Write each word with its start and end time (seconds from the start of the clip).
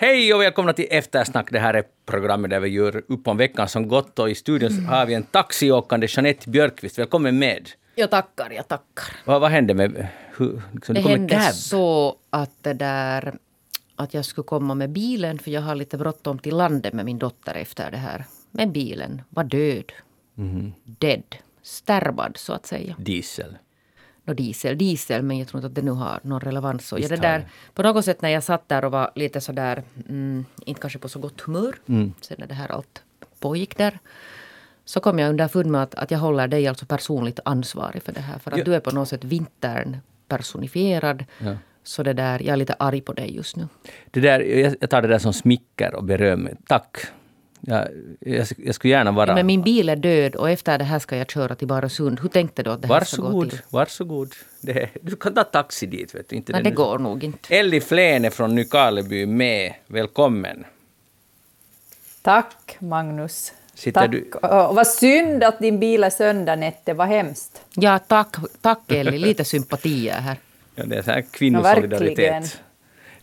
Hej 0.00 0.34
och 0.34 0.40
välkomna 0.40 0.72
till 0.72 0.86
Eftersnack. 0.90 1.52
Det 1.52 1.58
här 1.58 1.74
är 1.74 1.84
programmet 2.06 2.50
där 2.50 2.60
vi 2.60 2.68
gör 2.68 3.02
upp 3.08 3.28
om 3.28 3.36
veckan 3.36 3.68
som 3.68 3.88
gått 3.88 4.18
och 4.18 4.30
i 4.30 4.34
studion 4.34 4.86
har 4.86 5.06
vi 5.06 5.14
en 5.14 5.22
taxiåkande 5.22 6.06
Jeanette 6.10 6.50
Björkqvist. 6.50 6.98
Välkommen 6.98 7.38
med. 7.38 7.70
Jag 7.94 8.10
tackar, 8.10 8.50
jag 8.50 8.68
tackar. 8.68 9.04
Vad, 9.24 9.40
vad 9.40 9.50
hände 9.50 9.74
med... 9.74 10.08
Hur, 10.36 10.62
liksom, 10.72 10.94
Det 10.94 11.00
hände 11.00 11.34
cab? 11.34 11.54
så 11.54 12.16
att 12.30 12.62
det 12.62 12.72
där 12.72 13.38
att 13.96 14.14
jag 14.14 14.24
skulle 14.24 14.44
komma 14.44 14.74
med 14.74 14.90
bilen 14.90 15.38
för 15.38 15.50
jag 15.50 15.60
har 15.62 15.74
lite 15.74 15.98
bråttom 15.98 16.38
till 16.38 16.56
landet 16.56 16.94
med 16.94 17.04
min 17.04 17.18
dotter 17.18 17.54
efter 17.54 17.90
det 17.90 17.96
här. 17.96 18.24
Men 18.50 18.72
bilen 18.72 19.22
var 19.28 19.44
död. 19.44 19.92
Mhm. 20.34 20.72
Dead. 20.84 21.36
Stärvad 21.62 22.36
så 22.36 22.52
att 22.52 22.66
säga. 22.66 22.94
Diesel. 22.98 23.58
Nå 24.28 24.34
diesel, 24.34 24.78
diesel, 24.78 25.22
men 25.22 25.38
jag 25.38 25.48
tror 25.48 25.58
inte 25.58 25.66
att 25.66 25.74
det 25.74 25.82
nu 25.82 25.90
har 25.90 26.20
någon 26.22 26.40
relevans. 26.40 26.92
Visst 26.92 27.10
jag 27.10 27.20
det 27.20 27.26
där, 27.28 27.48
på 27.74 27.82
något 27.82 28.04
sätt 28.04 28.22
när 28.22 28.28
jag 28.28 28.42
satt 28.42 28.68
där 28.68 28.84
och 28.84 28.92
var 28.92 29.10
lite 29.14 29.40
sådär, 29.40 29.82
mm, 30.08 30.44
inte 30.66 30.80
kanske 30.80 30.98
på 30.98 31.08
så 31.08 31.18
gott 31.18 31.40
humör, 31.40 31.74
Mm. 31.86 32.12
sen 32.20 32.36
när 32.40 32.46
det 32.46 32.54
här 32.54 32.72
allt 32.72 33.02
pågick 33.40 33.76
där, 33.78 33.98
så 34.84 35.00
kom 35.00 35.18
jag 35.18 35.28
underfund 35.30 35.70
med 35.70 35.82
att, 35.82 35.94
att 35.94 36.10
jag 36.10 36.18
håller 36.18 36.48
dig 36.48 36.66
alltså 36.66 36.86
personligt 36.86 37.40
ansvarig 37.44 38.02
för 38.02 38.12
det 38.12 38.20
här. 38.20 38.38
För 38.38 38.50
att 38.50 38.58
Ja. 38.58 38.64
du 38.64 38.74
är 38.74 38.80
på 38.80 38.90
något 38.90 39.08
sätt 39.08 39.24
vintern 39.24 39.96
personifierad. 40.28 41.24
Ja. 41.38 41.56
Så 41.82 42.02
det 42.02 42.12
där, 42.12 42.38
jag 42.42 42.52
är 42.52 42.56
lite 42.56 42.74
arg 42.78 43.00
på 43.00 43.12
dig 43.12 43.36
just 43.36 43.56
nu. 43.56 43.68
Det 44.10 44.20
där, 44.20 44.40
jag 44.80 44.90
tar 44.90 45.02
det 45.02 45.08
där 45.08 45.18
som 45.18 45.32
smicker 45.32 45.94
och 45.94 46.04
beröm. 46.04 46.48
Tack. 46.66 46.96
Jag, 47.60 47.88
jag, 48.20 48.46
jag 48.56 48.74
skulle 48.74 48.90
gärna 48.92 49.12
vara... 49.12 49.34
Men 49.34 49.46
min 49.46 49.62
bil 49.62 49.88
är 49.88 49.96
död 49.96 50.36
och 50.36 50.50
efter 50.50 50.78
det 50.78 50.84
här 50.84 50.98
ska 50.98 51.16
jag 51.16 51.30
köra 51.30 51.54
till 51.54 51.68
Barösund. 51.68 52.20
Hur 52.20 52.28
tänkte 52.28 52.62
du 52.62 52.70
att 52.70 52.82
det 52.82 52.88
här 52.88 53.04
ska 53.04 53.16
gå 53.22 53.28
Varsågod, 53.28 53.50
till? 53.50 53.60
varsågod. 53.68 54.34
Det, 54.60 54.88
du 55.02 55.16
kan 55.16 55.34
ta 55.34 55.44
taxi 55.44 55.86
dit. 55.86 56.14
Vet 56.14 56.28
du. 56.28 56.36
Inte 56.36 56.52
Nej, 56.52 56.62
det 56.62 56.70
går 56.70 56.98
nog 56.98 57.24
inte. 57.24 57.54
Elli 57.56 57.80
Fläne 57.80 58.30
från 58.30 58.54
Nykarleby 58.54 59.26
med. 59.26 59.74
Välkommen. 59.86 60.64
Tack 62.22 62.76
Magnus. 62.78 63.52
Sitter 63.74 64.00
Tack. 64.00 64.10
du- 64.10 64.30
Och 64.32 64.74
vad 64.76 64.86
synd 64.86 65.44
att 65.44 65.58
din 65.58 65.78
bil 65.78 66.04
är 66.04 66.10
sönder 66.10 66.56
Nette, 66.56 66.94
vad 66.94 67.08
hemskt. 67.08 67.62
Ja, 67.74 67.98
tack, 67.98 68.36
tack 68.60 68.92
Elli. 68.92 69.18
Lite 69.18 69.44
sympatier 69.44 70.14
här. 70.20 70.36
Ja, 70.74 70.84
det 70.86 70.96
är 70.96 71.02
så 71.02 71.10
här 71.10 71.18
Ja, 71.18 71.24
kvinnosolidaritet. 71.30 72.18
verkligen. 72.18 72.42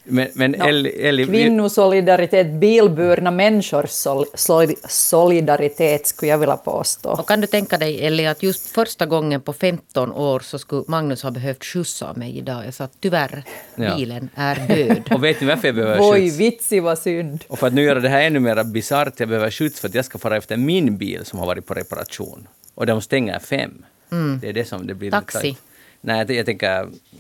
Men 0.08 0.28
men 0.34 0.52
Nå, 0.52 0.66
Elli, 0.66 0.90
Elli, 1.08 1.26
Kvinnosolidaritet, 1.26 2.48
bilburna 2.48 3.32
människors 3.32 3.90
sol, 3.90 4.26
sol, 4.34 4.68
solidaritet 4.88 6.08
skulle 6.08 6.32
jag 6.32 6.38
vilja 6.38 6.58
påstå. 6.58 7.10
Och 7.10 7.28
kan 7.28 7.42
du 7.42 7.48
tänka 7.48 7.78
dig 7.78 8.06
Elli 8.06 8.28
att 8.28 8.44
just 8.44 8.68
första 8.68 9.06
gången 9.06 9.42
på 9.42 9.54
15 9.54 10.12
år 10.12 10.40
så 10.40 10.60
skulle 10.60 10.84
Magnus 10.88 11.24
ha 11.24 11.32
behövt 11.32 11.64
skjutsa 11.66 12.14
mig 12.14 12.38
idag. 12.38 12.66
Jag 12.66 12.74
sa 12.74 12.84
att 12.84 12.98
tyvärr, 13.00 13.44
Ja. 13.76 13.96
bilen 13.96 14.30
är 14.36 14.56
död. 14.68 15.02
och 15.12 15.24
vet 15.24 15.42
ni 15.42 15.48
varför 15.48 15.68
jag 15.68 15.76
behöver 15.76 15.98
Oj, 16.12 16.22
skjuts? 16.22 16.38
vitsi 16.38 16.80
vad 16.80 16.98
synd. 17.00 17.44
Och 17.48 17.60
för 17.60 17.68
att 17.68 17.74
nu 17.74 17.82
göra 17.84 18.00
det 18.00 18.10
här 18.10 18.22
ännu 18.22 18.40
mer 18.40 18.64
bisarrt, 18.64 19.20
jag 19.20 19.30
behöver 19.30 19.52
skjuts 19.52 19.80
för 19.80 19.88
att 19.88 19.96
jag 19.96 20.06
ska 20.06 20.18
fara 20.18 20.38
efter 20.38 20.58
min 20.58 20.98
bil 20.98 21.26
som 21.26 21.40
har 21.40 21.46
varit 21.46 21.66
på 21.66 21.74
reparation. 21.74 22.48
Och 22.76 22.86
de 22.86 23.02
stänger 23.02 23.40
fem. 23.40 23.86
Det 24.42 24.50
är 24.50 24.54
det 24.54 24.66
som 24.66 24.88
det 24.88 24.94
blir 24.94 25.08
lite 25.08 25.18
Mm. 25.18 25.26
Taxi. 25.26 25.58
Nej, 26.06 26.36
jag, 26.36 26.46
tänker, 26.46 26.68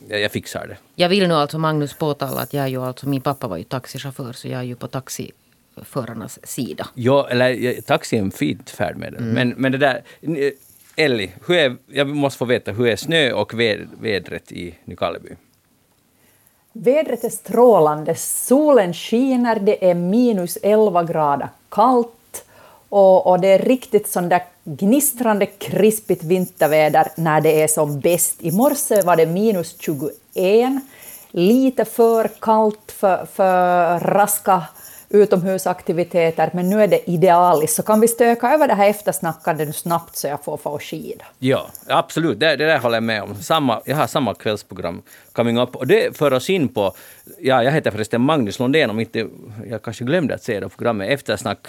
jag, 0.09 0.21
jag 0.21 0.31
fixar 0.31 0.67
det. 0.67 0.77
Jag 0.95 1.09
vill 1.09 1.27
nu 1.27 1.33
alltså 1.33 1.57
Magnus 1.57 1.93
påtala 1.93 2.41
att 2.41 2.53
jag 2.53 2.69
ju 2.69 2.81
alltså, 2.81 3.07
min 3.07 3.21
pappa 3.21 3.47
var 3.47 3.57
ju 3.57 3.63
taxichaufför 3.63 4.33
så 4.33 4.47
jag 4.47 4.59
är 4.59 4.63
ju 4.63 4.75
på 4.75 4.87
taxiförarnas 4.87 6.39
sida. 6.43 6.87
Ja, 6.93 7.27
eller 7.29 7.81
taxi 7.81 8.17
är 8.17 8.21
en 8.21 8.31
fint 8.31 8.69
färdmedel. 8.69 9.19
Mm. 9.19 9.33
Men, 9.33 9.49
men 9.49 9.71
det 9.71 9.77
där... 9.77 10.03
Elli, 10.97 11.31
hur 11.47 11.55
är, 11.55 11.77
jag 11.87 12.07
måste 12.07 12.37
få 12.37 12.45
veta, 12.45 12.71
hur 12.71 12.87
är 12.87 12.95
snö 12.95 13.31
och 13.31 13.59
ved, 13.59 13.87
vädret 14.01 14.51
i 14.51 14.75
Nykarleby? 14.85 15.29
Vädret 16.73 17.23
är 17.23 17.29
strålande, 17.29 18.15
solen 18.15 18.93
skiner, 18.93 19.59
det 19.59 19.89
är 19.89 19.93
minus 19.93 20.57
11 20.61 21.03
grader 21.03 21.49
kallt 21.69 22.11
och, 22.89 23.27
och 23.27 23.39
det 23.39 23.47
är 23.47 23.59
riktigt 23.59 24.07
sån 24.07 24.29
där 24.29 24.43
gnistrande 24.63 25.45
krispigt 25.45 26.23
vinterväder 26.23 27.07
när 27.15 27.41
det 27.41 27.61
är 27.61 27.67
som 27.67 27.99
bäst. 27.99 28.35
I 28.39 28.51
morse 28.51 29.01
var 29.01 29.15
det 29.15 29.25
minus 29.25 29.75
21, 29.79 30.73
lite 31.31 31.85
för 31.85 32.31
kallt 32.41 32.91
för, 32.91 33.25
för 33.33 33.99
raska 33.99 34.63
utomhusaktiviteter, 35.15 36.49
men 36.53 36.69
nu 36.69 36.83
är 36.83 36.87
det 36.87 37.09
idealiskt. 37.09 37.75
Så 37.75 37.83
kan 37.83 38.01
vi 38.01 38.07
stöka 38.07 38.49
över 38.49 38.67
det 38.67 38.73
här 38.73 38.89
eftersnackandet 38.89 39.67
nu 39.67 39.73
snabbt 39.73 40.15
så 40.15 40.27
jag 40.27 40.43
får 40.43 40.57
få 40.57 40.79
skida. 40.79 41.25
Ja, 41.39 41.69
absolut. 41.87 42.39
Det, 42.39 42.55
det 42.55 42.65
där 42.65 42.79
håller 42.79 42.95
jag 42.95 43.03
med 43.03 43.23
om. 43.23 43.35
Samma, 43.35 43.81
jag 43.85 43.95
har 43.95 44.07
samma 44.07 44.33
kvällsprogram 44.33 45.01
coming 45.31 45.59
up. 45.59 45.75
Och 45.75 45.87
det 45.87 46.17
för 46.17 46.33
oss 46.33 46.49
in 46.49 46.67
på... 46.67 46.93
Ja, 47.39 47.63
jag 47.63 47.71
heter 47.71 47.91
förresten 47.91 48.21
Magnus 48.21 48.59
Lundén, 48.59 48.89
om 48.89 48.99
inte... 48.99 49.27
Jag 49.69 49.81
kanske 49.81 50.03
glömde 50.03 50.35
att 50.35 50.43
säga 50.43 50.59
det 50.59 50.69
programmet 50.69 51.09
Eftersnack. 51.09 51.67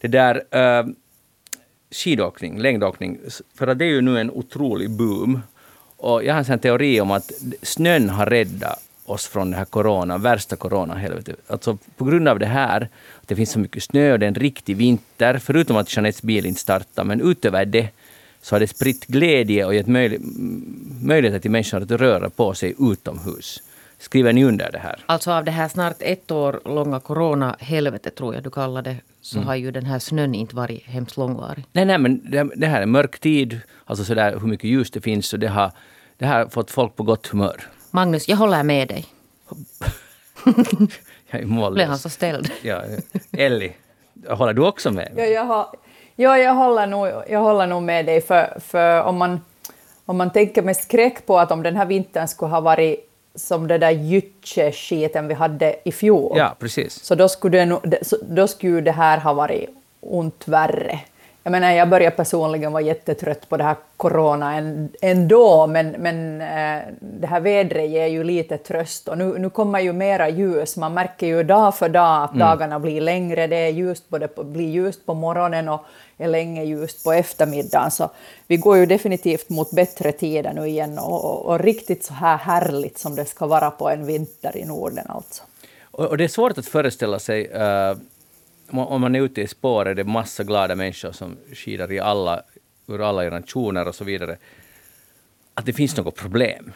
Det 0.00 0.08
där... 0.08 0.34
Uh, 0.56 0.92
skidåkning, 1.90 2.58
längdåkning. 2.58 3.18
För 3.58 3.66
att 3.66 3.78
det 3.78 3.84
är 3.84 3.88
ju 3.88 4.00
nu 4.00 4.20
en 4.20 4.30
otrolig 4.30 4.90
boom. 4.90 5.42
Och 5.96 6.24
jag 6.24 6.34
har 6.34 6.50
en 6.50 6.58
teori 6.58 7.00
om 7.00 7.10
att 7.10 7.32
snön 7.62 8.10
har 8.10 8.26
räddat 8.26 8.87
oss 9.10 9.26
från 9.26 9.50
det 9.50 9.56
här 9.56 9.64
corona, 9.64 10.18
värsta 10.18 10.56
coronahelvetet. 10.56 11.36
Alltså 11.46 11.78
på 11.96 12.04
grund 12.04 12.28
av 12.28 12.38
det 12.38 12.46
här, 12.46 12.88
att 13.22 13.28
det 13.28 13.36
finns 13.36 13.50
så 13.50 13.58
mycket 13.58 13.82
snö 13.82 14.12
och 14.12 14.18
det 14.18 14.26
är 14.26 14.28
en 14.28 14.34
riktig 14.34 14.76
vinter, 14.76 15.38
förutom 15.38 15.76
att 15.76 15.96
Jeanettes 15.96 16.22
bil 16.22 16.46
inte 16.46 16.60
startar, 16.60 17.04
men 17.04 17.20
utöver 17.20 17.64
det 17.64 17.88
så 18.42 18.54
har 18.54 18.60
det 18.60 18.66
spritt 18.68 19.06
glädje 19.06 19.64
och 19.64 19.74
gett 19.74 19.86
möjlig, 19.86 20.20
möjligheter 21.02 21.38
till 21.40 21.50
människor 21.50 21.82
att 21.82 21.90
röra 21.90 22.30
på 22.30 22.54
sig 22.54 22.74
utomhus. 22.78 23.62
Skriver 24.00 24.32
ni 24.32 24.44
under 24.44 24.72
det 24.72 24.78
här? 24.78 25.00
Alltså 25.06 25.30
av 25.32 25.44
det 25.44 25.50
här 25.50 25.68
snart 25.68 25.96
ett 26.00 26.30
år 26.30 26.60
långa 26.64 27.00
corona-helvetet 27.00 28.14
tror 28.14 28.34
jag 28.34 28.42
du 28.44 28.50
kallar 28.50 28.82
det, 28.82 28.96
så 29.20 29.36
Mm. 29.36 29.46
har 29.48 29.54
ju 29.54 29.70
den 29.70 29.84
här 29.86 29.98
snön 29.98 30.34
inte 30.34 30.56
varit 30.56 30.84
hemskt 30.86 31.16
långvarig. 31.16 31.64
Nej, 31.72 31.84
nej, 31.84 31.98
men 31.98 32.30
det, 32.30 32.50
det 32.56 32.66
här 32.66 32.82
är 32.82 32.86
mörk 32.86 33.18
tid, 33.18 33.60
alltså 33.84 34.04
sådär 34.04 34.38
hur 34.40 34.48
mycket 34.48 34.70
ljus 34.70 34.90
det 34.90 35.00
finns, 35.00 35.32
och 35.32 35.38
det 35.38 35.48
har, 35.48 35.70
det 36.18 36.26
har 36.26 36.46
fått 36.46 36.70
folk 36.70 36.96
på 36.96 37.02
gott 37.02 37.26
humör. 37.26 37.62
Magnus, 37.90 38.28
jag 38.28 38.36
håller 38.36 38.62
med 38.62 38.88
dig. 38.88 39.06
Jag 41.30 41.40
är 41.40 41.70
Blev 41.70 41.88
han 41.88 41.98
så 41.98 42.08
ställd? 42.08 42.50
Ja, 42.62 42.82
Elli, 43.32 43.72
håller 44.28 44.52
du 44.52 44.66
också 44.66 44.90
med? 44.90 45.12
Ja, 45.16 45.24
jag, 45.24 45.44
har, 45.44 45.66
ja, 46.16 46.38
jag, 46.38 46.54
håller 46.54 46.86
nog, 46.86 47.08
jag 47.28 47.40
håller 47.40 47.66
nog 47.66 47.82
med 47.82 48.06
dig, 48.06 48.20
för, 48.20 48.60
för 48.60 49.02
om, 49.02 49.16
man, 49.16 49.40
om 50.04 50.16
man 50.16 50.32
tänker 50.32 50.62
med 50.62 50.76
skräck 50.76 51.26
på 51.26 51.38
att 51.38 51.50
om 51.50 51.62
den 51.62 51.76
här 51.76 51.86
vintern 51.86 52.28
skulle 52.28 52.50
ha 52.50 52.60
varit 52.60 53.10
som 53.34 53.66
det 53.68 53.78
där 53.78 53.90
gyttjeskiten 53.90 55.28
vi 55.28 55.34
hade 55.34 55.76
i 55.84 55.92
fjol, 55.92 56.38
Ja, 56.38 56.56
precis. 56.58 57.04
så 57.04 57.14
då 57.14 57.28
skulle, 57.28 57.64
det, 57.84 58.00
då 58.22 58.46
skulle 58.48 58.80
det 58.80 58.92
här 58.92 59.18
ha 59.18 59.32
varit 59.32 59.68
ont 60.00 60.48
värre. 60.48 61.00
Jag 61.48 61.52
menar, 61.52 61.70
jag 61.72 61.88
börjar 61.88 62.10
personligen 62.10 62.72
vara 62.72 62.82
jättetrött 62.82 63.48
på 63.48 63.56
det 63.56 63.64
här 63.64 63.76
corona 63.96 64.54
än- 64.54 64.88
ändå, 65.00 65.66
men, 65.66 65.90
men 65.90 66.40
eh, 66.40 66.82
det 67.00 67.26
här 67.26 67.40
vädret 67.40 67.90
ger 67.90 68.06
ju 68.06 68.24
lite 68.24 68.58
tröst. 68.58 69.08
Och 69.08 69.18
nu, 69.18 69.38
nu 69.38 69.50
kommer 69.50 69.80
ju 69.80 69.92
mera 69.92 70.28
ljus. 70.28 70.76
Man 70.76 70.94
märker 70.94 71.26
ju 71.26 71.42
dag 71.42 71.74
för 71.74 71.88
dag 71.88 72.24
att 72.24 72.34
dagarna 72.34 72.78
blir 72.80 73.00
längre. 73.00 73.46
Det 73.46 73.56
är 73.56 73.68
ljust 73.68 74.10
på, 74.10 74.44
blir 74.44 74.68
ljust 74.68 75.06
på 75.06 75.14
morgonen 75.14 75.68
och 75.68 75.80
är 76.18 76.28
länge 76.28 76.64
ljust 76.64 77.04
på 77.04 77.12
eftermiddagen. 77.12 77.90
Så 77.90 78.10
vi 78.46 78.56
går 78.56 78.76
ju 78.76 78.86
definitivt 78.86 79.48
mot 79.48 79.70
bättre 79.70 80.12
tider 80.12 80.52
nu 80.52 80.66
igen 80.68 80.98
och, 80.98 81.24
och, 81.24 81.46
och 81.46 81.60
riktigt 81.60 82.04
så 82.04 82.14
här 82.14 82.36
härligt 82.36 82.98
som 82.98 83.16
det 83.16 83.24
ska 83.24 83.46
vara 83.46 83.70
på 83.70 83.88
en 83.88 84.06
vinter 84.06 84.56
i 84.56 84.64
Norden 84.64 85.04
alltså. 85.08 85.42
Och, 85.82 86.04
och 86.04 86.16
det 86.16 86.24
är 86.24 86.28
svårt 86.28 86.58
att 86.58 86.66
föreställa 86.66 87.18
sig, 87.18 87.46
eh, 87.46 87.94
om 88.70 89.00
man 89.00 89.14
är 89.14 89.20
ute 89.20 89.42
i 89.42 89.46
spår 89.46 89.88
är 89.88 89.94
det 89.94 90.04
massa 90.04 90.44
glada 90.44 90.74
människor 90.74 91.12
som 91.12 91.36
skidar 91.52 91.92
i 91.92 92.00
alla, 92.00 92.42
ur 92.86 93.08
alla 93.08 93.22
generationer 93.22 93.88
och 93.88 93.94
så 93.94 94.04
vidare, 94.04 94.36
att 95.54 95.66
det 95.66 95.72
finns 95.72 95.96
något 95.96 96.16
problem. 96.16 96.72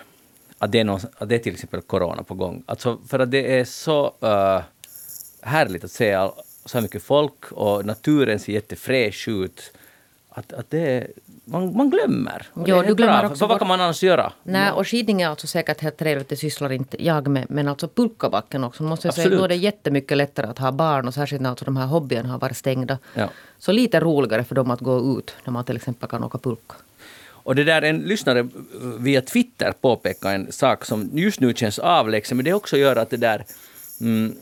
Att 0.58 0.72
det 0.72 0.80
är, 0.80 0.84
någon, 0.84 1.00
att 1.14 1.28
det 1.28 1.34
är 1.34 1.38
till 1.38 1.52
exempel 1.52 1.80
corona 1.80 2.22
på 2.22 2.34
gång. 2.34 2.64
Alltså 2.66 2.98
för 3.08 3.18
att 3.18 3.30
det 3.30 3.58
är 3.58 3.64
så 3.64 4.06
uh, 4.06 4.62
härligt 5.42 5.84
att 5.84 5.90
se 5.90 6.12
all, 6.12 6.32
så 6.64 6.78
här 6.78 6.82
mycket 6.82 7.02
folk 7.02 7.52
och 7.52 7.86
naturen 7.86 8.38
ser 8.38 8.52
jättefräsch 8.52 9.28
ut. 9.28 9.72
Att, 10.28 10.52
att 10.52 10.70
det 10.70 10.80
är, 10.80 11.10
man, 11.44 11.76
man 11.76 11.90
glömmer. 11.90 12.46
Och 12.52 12.64
du 12.64 12.94
glömmer 12.94 13.18
bra. 13.18 13.26
också 13.26 13.38
För 13.38 13.46
vad 13.46 13.58
kan 13.58 13.68
man 13.68 13.80
annars 13.80 14.02
göra? 14.02 14.32
Nej, 14.42 14.72
och 14.72 14.88
skidning 14.88 15.22
är 15.22 15.28
alltså 15.28 15.46
säkert 15.46 15.80
helt 15.80 15.96
trevligt, 15.96 16.28
det 16.28 16.36
sysslar 16.36 16.72
inte 16.72 17.04
jag 17.04 17.28
med. 17.28 17.46
Men 17.48 17.68
alltså 17.68 17.88
pulkabacken 17.88 18.64
också, 18.64 18.82
måste 18.82 19.06
jag 19.06 19.14
säga. 19.14 19.28
Nu 19.28 19.44
är 19.44 19.48
det 19.48 19.56
jättemycket 19.56 20.16
lättare 20.16 20.46
att 20.46 20.58
ha 20.58 20.72
barn 20.72 21.08
och 21.08 21.14
särskilt 21.14 21.42
när 21.42 21.50
alltså 21.50 21.64
de 21.64 21.76
här 21.76 21.86
hobbyerna 21.86 22.28
har 22.28 22.38
varit 22.38 22.56
stängda. 22.56 22.98
Ja. 23.14 23.28
Så 23.58 23.72
lite 23.72 24.00
roligare 24.00 24.44
för 24.44 24.54
dem 24.54 24.70
att 24.70 24.80
gå 24.80 25.18
ut 25.18 25.34
när 25.44 25.52
man 25.52 25.64
till 25.64 25.76
exempel 25.76 26.08
kan 26.08 26.24
åka 26.24 26.38
pulka. 26.38 26.74
Och 27.44 27.54
det 27.54 27.64
där, 27.64 27.82
en 27.82 27.98
lyssnare 27.98 28.48
via 28.98 29.22
Twitter 29.22 29.72
påpekar 29.80 30.34
en 30.34 30.52
sak 30.52 30.84
som 30.84 31.10
just 31.12 31.40
nu 31.40 31.54
känns 31.54 31.78
avlägsen, 31.78 32.36
men 32.36 32.44
det 32.44 32.52
också 32.52 32.76
gör 32.76 32.96
att 32.96 33.10
det 33.10 33.16
där... 33.16 33.44
Mm, 34.00 34.34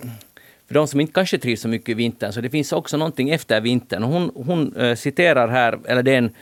för 0.67 0.75
de 0.75 0.87
som 0.87 1.00
inte 1.00 1.12
kanske 1.12 1.38
trivs 1.38 1.61
så 1.61 1.69
mycket 1.69 1.88
i 1.88 1.94
vintern, 1.94 2.32
så 2.32 2.41
det 2.41 2.50
finns 2.50 2.73
också 2.73 2.96
någonting 2.96 3.31
efter 3.31 3.61
vintern. 3.61 4.03
Hon 4.03 4.31
hon 4.35 4.76
eh, 4.76 4.96
citerar 4.96 5.49
här, 5.49 5.79
eller 5.85 6.03
det 6.03 6.12
är 6.12 6.19
en 6.19 6.35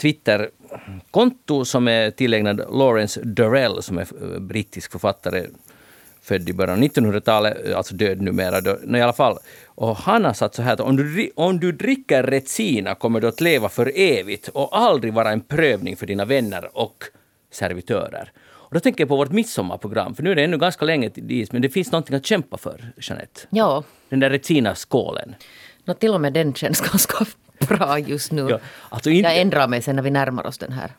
Twitter-konto 0.00 1.64
som 1.64 1.88
är 1.88 2.10
tillägnad 2.10 2.56
Lawrence 2.72 3.20
Durrell, 3.24 3.82
som 3.82 3.98
är 3.98 4.06
eh, 4.22 4.40
brittisk 4.40 4.92
författare 4.92 5.46
född 6.22 6.48
i 6.48 6.52
början 6.52 6.78
av 6.78 6.84
1900-talet, 6.84 7.74
alltså 7.74 7.94
död 7.94 8.20
numera. 8.20 8.60
Då, 8.60 8.78
i 8.96 9.00
alla 9.00 9.12
fall. 9.12 9.38
Och 9.66 9.96
han 9.96 10.24
har 10.24 10.32
sagt 10.32 10.54
så 10.54 10.62
här 10.62 10.72
att 10.72 10.80
om 10.80 10.96
du, 10.96 11.30
om 11.36 11.60
du 11.60 11.72
dricker 11.72 12.22
Retsina 12.22 12.94
kommer 12.94 13.20
du 13.20 13.28
att 13.28 13.40
leva 13.40 13.68
för 13.68 13.92
evigt 13.94 14.48
och 14.48 14.78
aldrig 14.78 15.14
vara 15.14 15.30
en 15.30 15.40
prövning 15.40 15.96
för 15.96 16.06
dina 16.06 16.24
vänner 16.24 16.70
och 16.72 17.04
servitörer. 17.50 18.32
Och 18.66 18.74
då 18.74 18.80
tänker 18.80 19.00
jag 19.00 19.08
på 19.08 19.16
vårt 19.16 19.32
midsommarprogram, 19.32 20.14
för 20.14 20.22
nu 20.22 20.30
är 20.30 20.34
det 20.34 20.44
ännu 20.44 20.58
ganska 20.58 20.84
länge 20.84 21.08
dit, 21.08 21.52
men 21.52 21.62
det 21.62 21.68
finns 21.68 21.92
någonting 21.92 22.16
att 22.16 22.26
kämpa 22.26 22.56
för, 22.56 22.92
Jeanette. 22.96 23.40
Ja. 23.50 23.84
Den 24.08 24.20
där 24.20 24.30
Retsina-skålen. 24.30 25.34
No, 25.84 25.94
till 25.94 26.14
och 26.14 26.20
med 26.20 26.32
den 26.32 26.54
känns 26.54 26.80
ganska 26.80 27.26
bra 27.58 27.98
just 27.98 28.32
nu. 28.32 28.46
Ja, 28.50 28.58
alltså 28.88 29.10
inte, 29.10 29.28
Jag 29.28 29.40
ändrar 29.40 29.68
mig 29.68 29.82
sen 29.82 29.96
när 29.96 30.02
vi 30.02 30.10
närmar 30.10 30.46
oss 30.46 30.58
den 30.58 30.72
här. 30.72 30.90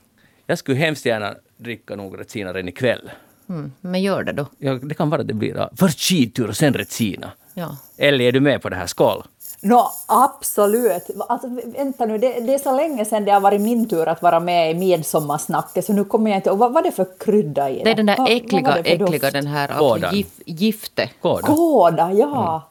jag 0.46 0.58
skulle 0.58 0.78
hemskt 0.78 1.06
gärna 1.06 1.36
dricka 1.58 1.96
nog 1.96 2.20
Retsina 2.20 2.54
redan 2.54 2.68
ikväll. 2.68 3.12
Mm, 3.50 3.72
men 3.82 4.02
gör 4.02 4.24
det 4.24 4.32
då. 4.32 4.46
Ja, 4.58 4.74
det 4.74 4.96
kan 4.96 5.10
vara 5.10 5.22
att 5.22 5.28
det 5.28 5.34
blir 5.34 5.56
ja, 5.56 5.70
först 5.78 6.00
skidtur 6.00 6.48
och 6.48 6.58
sen 6.58 6.74
Retsina. 6.74 7.32
Ja. 7.54 7.78
Eller 7.98 8.26
är 8.26 8.32
du 8.32 8.40
med 8.40 8.62
på 8.62 8.70
det 8.70 8.76
här? 8.76 8.88
Skål! 8.88 9.24
Nå, 9.62 9.92
absolut. 10.06 11.04
Alltså, 11.30 11.48
vänta 11.66 12.06
nu, 12.06 12.18
det, 12.18 12.40
det 12.40 12.54
är 12.54 12.58
så 12.58 12.76
länge 12.76 13.06
sedan 13.06 13.26
det 13.26 13.32
har 13.32 13.40
varit 13.40 13.62
min 13.62 13.90
tur 13.90 14.08
att 14.08 14.22
vara 14.22 14.40
med 14.40 14.72
i 14.72 14.74
midsommarsnacket, 14.74 15.86
så 15.86 15.94
nu 15.94 16.06
kommer 16.06 16.32
jag 16.32 16.38
inte 16.38 16.50
ihåg. 16.50 16.58
Vad 16.58 16.74
var 16.74 16.82
det 16.82 16.92
för 16.92 17.08
krydda 17.20 17.70
i 17.70 17.78
det? 17.78 17.84
Det 17.84 17.92
är 17.92 17.96
den 17.96 18.06
där 18.06 18.30
äckliga, 18.30 18.74
för 18.74 18.80
äckliga 18.80 19.32
den 19.32 19.48
här 19.48 19.70
alltså, 19.72 20.16
gif, 20.16 20.28
gifte. 20.46 21.10
Skål! 21.20 21.42
då. 21.46 21.56
Kåda, 21.56 22.12
ja. 22.14 22.70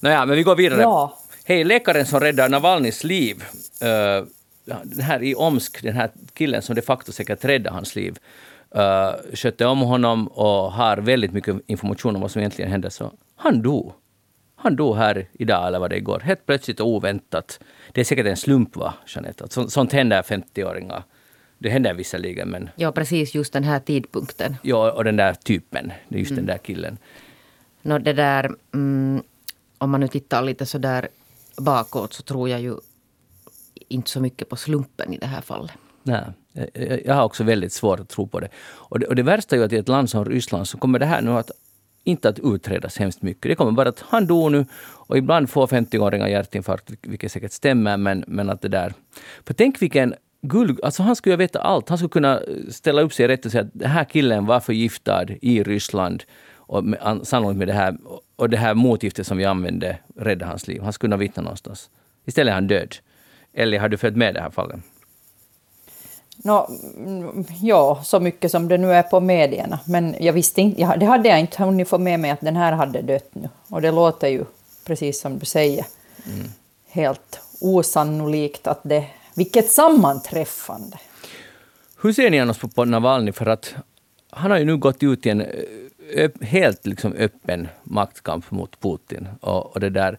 Nåja, 0.00 0.26
men 0.26 0.36
vi 0.36 0.42
går 0.42 0.56
vidare. 0.56 0.82
Ja. 0.82 1.18
Hej, 1.48 1.64
läkaren 1.64 2.06
som 2.06 2.20
räddar 2.20 2.48
Navalnys 2.48 3.04
liv. 3.04 3.44
Uh, 3.82 4.26
den 4.82 5.00
här 5.00 5.22
i 5.22 5.34
Omsk, 5.34 5.82
den 5.82 5.94
här 5.94 6.10
killen 6.34 6.62
som 6.62 6.74
de 6.74 6.82
facto 6.82 7.12
säkert 7.12 7.44
räddade 7.44 7.74
hans 7.74 7.96
liv, 7.96 8.18
uh, 8.76 9.34
skötte 9.34 9.66
om 9.66 9.80
honom 9.80 10.26
och 10.26 10.72
har 10.72 10.96
väldigt 10.96 11.32
mycket 11.32 11.56
information 11.66 12.14
om 12.14 12.22
vad 12.22 12.30
som 12.30 12.40
egentligen 12.40 12.70
hände. 12.70 12.90
Så 12.90 13.12
han 13.36 13.62
dog. 13.62 13.92
Han 14.56 14.76
dog 14.76 14.96
här 14.96 15.26
idag, 15.32 15.66
eller 15.66 15.78
vad 15.78 15.90
det 15.90 15.96
är 15.96 15.98
igår. 15.98 16.20
Helt 16.20 16.46
plötsligt 16.46 16.80
och 16.80 16.88
oväntat. 16.88 17.60
Det 17.92 18.00
är 18.00 18.04
säkert 18.04 18.26
en 18.26 18.36
slump, 18.36 18.76
va, 18.76 18.94
Jeanette? 19.06 19.44
Att 19.44 19.52
så, 19.52 19.70
sånt 19.70 19.92
händer 19.92 20.22
50-åringar. 20.22 21.02
Det 21.58 21.70
händer 21.70 21.94
visserligen, 21.94 22.48
men 22.48 22.70
Ja, 22.76 22.92
precis 22.92 23.34
just 23.34 23.52
den 23.52 23.64
här 23.64 23.80
tidpunkten. 23.80 24.56
ja, 24.62 24.92
och 24.92 25.04
den 25.04 25.16
där 25.16 25.34
typen, 25.34 25.92
just 26.08 26.34
den 26.34 26.46
där 26.46 26.58
killen. 26.58 26.98
Nå, 27.82 27.98
det 27.98 28.12
där, 28.12 28.50
mm, 28.74 29.22
om 29.78 29.90
man 29.90 30.00
nu 30.00 30.08
tittar 30.08 30.42
lite 30.42 30.66
så 30.66 30.78
där 30.78 31.08
bakåt 31.58 32.12
så 32.12 32.22
tror 32.22 32.48
jag 32.48 32.60
ju 32.60 32.74
inte 33.88 34.10
så 34.10 34.20
mycket 34.20 34.48
på 34.48 34.56
slumpen 34.56 35.14
i 35.14 35.18
det 35.18 35.26
här 35.26 35.40
fallet. 35.40 35.72
Nej, 36.02 36.24
jag- 37.04 37.14
har 37.14 37.24
också 37.24 37.44
väldigt 37.44 37.72
svårt 37.72 38.00
att 38.00 38.08
tro 38.08 38.26
på 38.26 38.40
det. 38.40 38.48
Och 38.68 38.98
det, 38.98 39.06
och 39.06 39.16
det 39.16 39.22
värsta 39.22 39.56
är 39.56 39.60
ju 39.60 39.64
att 39.66 39.72
i 39.72 39.76
ett 39.76 39.88
land 39.88 40.10
som 40.10 40.24
Ryssland 40.24 40.68
så 40.68 40.78
kommer 40.78 40.98
det 40.98 41.06
här 41.06 41.22
nu 41.22 41.30
att 41.30 41.50
inte 42.04 42.28
att 42.28 42.38
utredas 42.38 42.98
hemskt 42.98 43.22
mycket. 43.22 43.42
Det 43.42 43.54
kommer 43.54 43.72
bara 43.72 43.88
att 43.88 44.04
han 44.08 44.26
dog 44.26 44.52
nu 44.52 44.66
och 44.80 45.18
ibland 45.18 45.50
får 45.50 45.66
50-åringar 45.66 46.28
hjärtinfarkt, 46.28 46.90
vilket 47.02 47.32
säkert 47.32 47.52
stämmer, 47.52 47.96
men, 47.96 48.24
men 48.26 48.50
att 48.50 48.62
det 48.62 48.68
där... 48.68 48.94
För 49.46 49.54
tänk 49.54 49.82
vilken 49.82 50.14
guld... 50.42 50.80
Alltså 50.82 51.02
han 51.02 51.16
skulle 51.16 51.32
ju 51.32 51.36
veta 51.36 51.60
allt. 51.60 51.88
Han 51.88 51.98
skulle 51.98 52.08
kunna 52.08 52.40
ställa 52.70 53.02
upp 53.02 53.12
sig 53.12 53.28
rätt 53.28 53.46
och 53.46 53.52
säga 53.52 53.64
att 53.64 53.70
den 53.72 53.90
här 53.90 54.04
killen 54.04 54.46
var 54.46 54.60
förgiftad 54.60 55.26
i 55.42 55.62
Ryssland 55.62 56.22
och 56.68 56.84
med, 56.84 56.98
an- 57.02 57.24
sannolikt 57.24 57.58
med 57.58 57.68
det 57.68 57.72
här, 57.72 57.96
och 58.36 58.50
det 58.50 58.56
här 58.56 58.74
motgiftet 58.74 59.26
som 59.26 59.36
vi 59.38 59.44
använde 59.44 59.98
räddade 60.16 60.50
hans 60.50 60.68
liv. 60.68 60.82
Han 60.82 60.92
skulle 60.92 61.08
kunna 61.08 61.16
vittna 61.16 61.42
någonstans. 61.42 61.90
Istället 62.26 62.50
är 62.50 62.54
han 62.54 62.66
död. 62.66 62.96
Eller 63.52 63.78
har 63.78 63.88
du 63.88 63.96
följt 63.96 64.16
med 64.16 64.34
det 64.34 64.40
här 64.40 64.50
fallet? 64.50 64.80
Mm, 66.96 67.44
ja, 67.62 68.00
så 68.04 68.20
mycket 68.20 68.50
som 68.50 68.68
det 68.68 68.78
nu 68.78 68.92
är 68.92 69.02
på 69.02 69.20
medierna. 69.20 69.80
Men 69.86 70.14
jag 70.20 70.32
visste 70.32 70.60
inte, 70.60 70.80
ja, 70.80 70.96
det 70.96 71.06
hade 71.06 71.28
jag 71.28 71.40
inte 71.40 71.62
hunnit 71.62 71.88
få 71.88 71.98
med 71.98 72.20
mig 72.20 72.30
att 72.30 72.40
den 72.40 72.56
här 72.56 72.72
hade 72.72 73.02
dött 73.02 73.30
nu. 73.32 73.48
Och 73.68 73.82
det 73.82 73.90
låter 73.90 74.28
ju, 74.28 74.44
precis 74.84 75.20
som 75.20 75.38
du 75.38 75.46
säger, 75.46 75.86
helt 76.88 77.40
osannolikt 77.60 78.66
att 78.66 78.80
det... 78.82 79.04
Vilket 79.34 79.70
sammanträffande! 79.70 80.98
Hur 82.02 82.12
ser 82.12 82.30
ni 82.30 82.40
annars 82.40 82.58
på, 82.58 82.68
på 82.68 82.84
Navalny? 82.84 83.32
För 83.32 83.46
att 83.46 83.74
han 84.30 84.50
har 84.50 84.58
ju 84.58 84.64
nu 84.64 84.76
gått 84.76 85.02
ut 85.02 85.26
i 85.26 85.30
en 85.30 85.46
ö, 86.14 86.24
ö, 86.24 86.44
helt 86.44 86.86
liksom 86.86 87.12
öppen 87.12 87.68
maktkamp 87.84 88.50
mot 88.50 88.80
Putin. 88.80 89.28
Och, 89.40 89.66
och 89.74 89.80
det 89.80 89.90
där, 89.90 90.18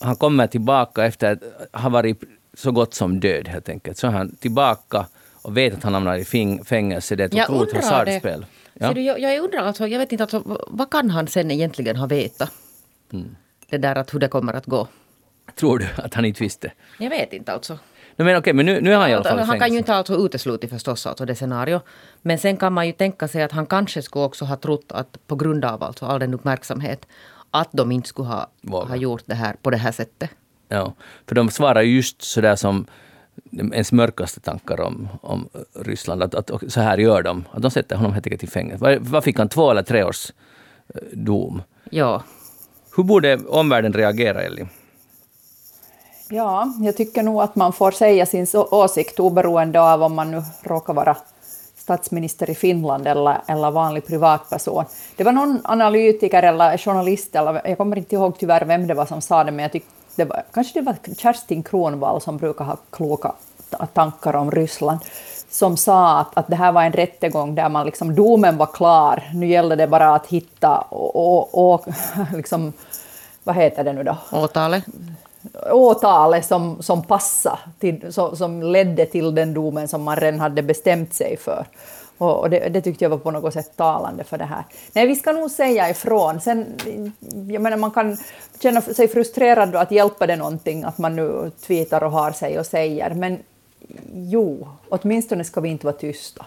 han 0.00 0.16
kommer 0.16 0.46
tillbaka 0.46 1.04
efter 1.04 1.32
att 1.72 1.80
ha 1.82 1.88
varit 1.88 2.20
så 2.54 2.72
gott 2.72 2.94
som 2.94 3.20
död 3.20 3.48
helt 3.48 3.68
enkelt. 3.68 3.98
Så 3.98 4.06
är 4.06 4.10
han 4.10 4.36
tillbaka 4.36 5.06
och 5.42 5.56
vet 5.56 5.74
att 5.74 5.82
han 5.82 5.94
hamnar 5.94 6.16
i 6.16 6.24
fängelse. 6.64 7.16
Det 7.16 7.22
är 7.22 7.26
ett 7.42 7.50
otroligt 7.50 7.74
hasardspel. 7.74 8.46
Ja. 8.74 8.92
Du, 8.92 9.00
jag, 9.02 9.20
jag 9.20 9.38
undrar 9.44 9.58
alltså, 9.60 9.86
jag 9.86 9.98
vet 9.98 10.12
inte 10.12 10.24
alltså, 10.24 10.42
vad- 10.44 10.64
vad 10.68 10.90
kan 10.90 11.10
han 11.10 11.26
sen 11.28 11.50
egentligen 11.50 11.96
ha 11.96 12.06
vetat? 12.06 12.50
Mm. 13.12 13.36
Det 13.68 13.78
där 13.78 13.96
att 13.96 14.14
hur 14.14 14.18
det 14.18 14.28
kommer 14.28 14.52
att 14.52 14.66
gå. 14.66 14.88
Tror 15.54 15.78
du 15.78 15.86
att 15.96 16.14
han 16.14 16.24
inte 16.24 16.42
visste? 16.42 16.72
Jag 16.98 17.10
vet 17.10 17.32
inte 17.32 17.52
alltså. 17.52 17.78
No, 18.16 18.24
men 18.24 18.36
okej, 18.36 18.52
men 18.52 18.66
nu, 18.66 18.80
nu 18.80 18.92
är 18.92 18.96
han 18.96 19.10
i 19.10 19.14
alla 19.14 19.24
fall 19.24 19.38
Han 19.38 19.58
kan 19.58 19.72
ju 19.72 19.78
inte 19.78 19.94
alltså 19.94 20.14
uteslutit 20.14 20.70
förstås 20.70 21.06
alltså 21.06 21.24
det 21.24 21.34
scenario. 21.34 21.80
Men 22.22 22.38
sen 22.38 22.56
kan 22.56 22.72
man 22.72 22.86
ju 22.86 22.92
tänka 22.92 23.28
sig 23.28 23.42
att 23.42 23.52
han 23.52 23.66
kanske 23.66 24.02
skulle 24.02 24.24
också 24.24 24.44
ha 24.44 24.56
trott 24.56 24.92
att 24.92 25.18
på 25.26 25.36
grund 25.36 25.64
av 25.64 25.82
alltså 25.82 26.06
all 26.06 26.20
den 26.20 26.34
uppmärksamhet 26.34 27.06
att 27.50 27.68
de 27.72 27.92
inte 27.92 28.08
skulle 28.08 28.28
ha, 28.28 28.50
Våga. 28.62 28.88
ha 28.88 28.96
gjort 28.96 29.22
det 29.26 29.34
här 29.34 29.56
på 29.62 29.70
det 29.70 29.76
här 29.76 29.92
sättet. 29.92 30.30
Ja, 30.68 30.94
för 31.26 31.34
de 31.34 31.50
svarar 31.50 31.82
ju 31.82 31.96
just 31.96 32.22
sådär 32.22 32.56
som 32.56 32.86
ens 33.72 33.92
mörkaste 33.92 34.40
tankar 34.40 34.80
om, 34.80 35.08
om 35.22 35.48
Ryssland, 35.74 36.22
att, 36.22 36.34
att 36.34 36.72
så 36.72 36.80
här 36.80 36.98
gör 36.98 37.22
de. 37.22 37.44
Att 37.52 37.62
de 37.62 37.70
sätter 37.70 37.96
honom 37.96 38.12
helt 38.12 38.26
enkelt 38.26 38.44
i 38.44 38.46
fängelse. 38.46 38.98
Vad, 39.00 39.24
fick 39.24 39.38
han? 39.38 39.48
Två 39.48 39.70
eller 39.70 39.82
tre 39.82 40.04
års 40.04 40.30
eh, 40.94 41.00
dom? 41.12 41.62
Ja, 41.90 42.22
Hur 42.96 43.02
borde 43.02 43.36
omvärlden 43.36 43.92
reagera, 43.92 44.42
Elli? 44.42 44.66
Ja, 46.28 46.72
jag 46.80 46.96
tycker 46.96 47.22
nog 47.22 47.42
att 47.42 47.56
man 47.56 47.72
får 47.72 47.90
säga 47.90 48.26
sin 48.26 48.46
åsikt 48.70 49.20
oberoende 49.20 49.80
av 49.80 50.02
om 50.02 50.14
man 50.14 50.30
nu 50.30 50.42
råkar 50.62 50.94
vara 50.94 51.16
statsminister 51.76 52.50
i 52.50 52.54
Finland 52.54 53.06
eller, 53.06 53.40
eller 53.46 53.70
vanlig 53.70 54.06
privatperson. 54.06 54.84
Det 55.16 55.24
var 55.24 55.32
någon 55.32 55.60
analytiker 55.64 56.42
eller 56.42 56.78
journalist, 56.78 57.34
eller, 57.34 57.60
jag 57.64 57.78
kommer 57.78 57.98
inte 57.98 58.14
ihåg 58.14 58.38
tyvärr 58.38 58.64
vem 58.64 58.86
det 58.86 58.94
var 58.94 59.06
som 59.06 59.20
sa 59.20 59.44
det, 59.44 59.52
men 59.52 59.62
jag 59.62 59.72
tyckte 59.72 59.90
det 60.16 60.24
var, 60.24 60.42
kanske 60.52 60.80
det 60.80 60.84
var 60.84 60.96
Kerstin 61.18 61.62
Kronvall 61.62 62.20
som 62.20 62.36
brukar 62.36 62.64
ha 62.64 62.76
kloka 62.90 63.32
ta- 63.70 63.86
tankar 63.86 64.36
om 64.36 64.50
Ryssland, 64.50 64.98
som 65.50 65.76
sa 65.76 66.18
att, 66.18 66.38
att 66.38 66.46
det 66.46 66.56
här 66.56 66.72
var 66.72 66.82
en 66.82 66.92
rättegång 66.92 67.54
där 67.54 67.68
man 67.68 67.86
liksom, 67.86 68.14
domen 68.14 68.56
var 68.56 68.66
klar, 68.66 69.22
nu 69.34 69.46
gällde 69.46 69.76
det 69.76 69.86
bara 69.86 70.14
att 70.14 70.26
hitta 70.26 70.78
och, 70.78 71.16
och, 71.16 71.74
och 71.74 71.86
liksom, 72.34 72.72
vad 73.44 73.56
heter 73.56 73.84
det 73.84 73.92
nu 73.92 74.02
då? 74.02 74.16
åtalet 74.32 74.84
åtalet 75.70 76.46
som, 76.46 76.82
som 76.82 77.02
passade, 77.02 77.58
till, 77.78 78.12
som, 78.12 78.36
som 78.36 78.62
ledde 78.62 79.06
till 79.06 79.34
den 79.34 79.54
domen 79.54 79.88
som 79.88 80.02
man 80.02 80.16
redan 80.16 80.40
hade 80.40 80.62
bestämt 80.62 81.14
sig 81.14 81.36
för. 81.36 81.66
Och, 82.18 82.40
och 82.40 82.50
det, 82.50 82.68
det 82.68 82.80
tyckte 82.80 83.04
jag 83.04 83.10
var 83.10 83.18
på 83.18 83.30
något 83.30 83.54
sätt 83.54 83.76
talande 83.76 84.24
för 84.24 84.38
det 84.38 84.44
här. 84.44 84.64
Nej, 84.92 85.06
vi 85.06 85.16
ska 85.16 85.32
nog 85.32 85.50
säga 85.50 85.90
ifrån. 85.90 86.40
Sen, 86.40 86.66
jag 87.50 87.62
menar, 87.62 87.76
man 87.76 87.90
kan 87.90 88.16
känna 88.62 88.80
sig 88.80 89.08
frustrerad 89.08 89.72
då 89.72 89.78
att 89.78 89.90
hjälpa 89.90 90.26
det 90.26 90.36
någonting, 90.36 90.84
att 90.84 90.98
man 90.98 91.16
nu 91.16 91.50
tweetar 91.66 92.04
och 92.04 92.10
har 92.10 92.32
sig 92.32 92.58
och 92.58 92.66
säger. 92.66 93.14
Men 93.14 93.38
jo, 94.14 94.68
åtminstone 94.88 95.44
ska 95.44 95.60
vi 95.60 95.68
inte 95.68 95.86
vara 95.86 95.96
tysta. 95.96 96.46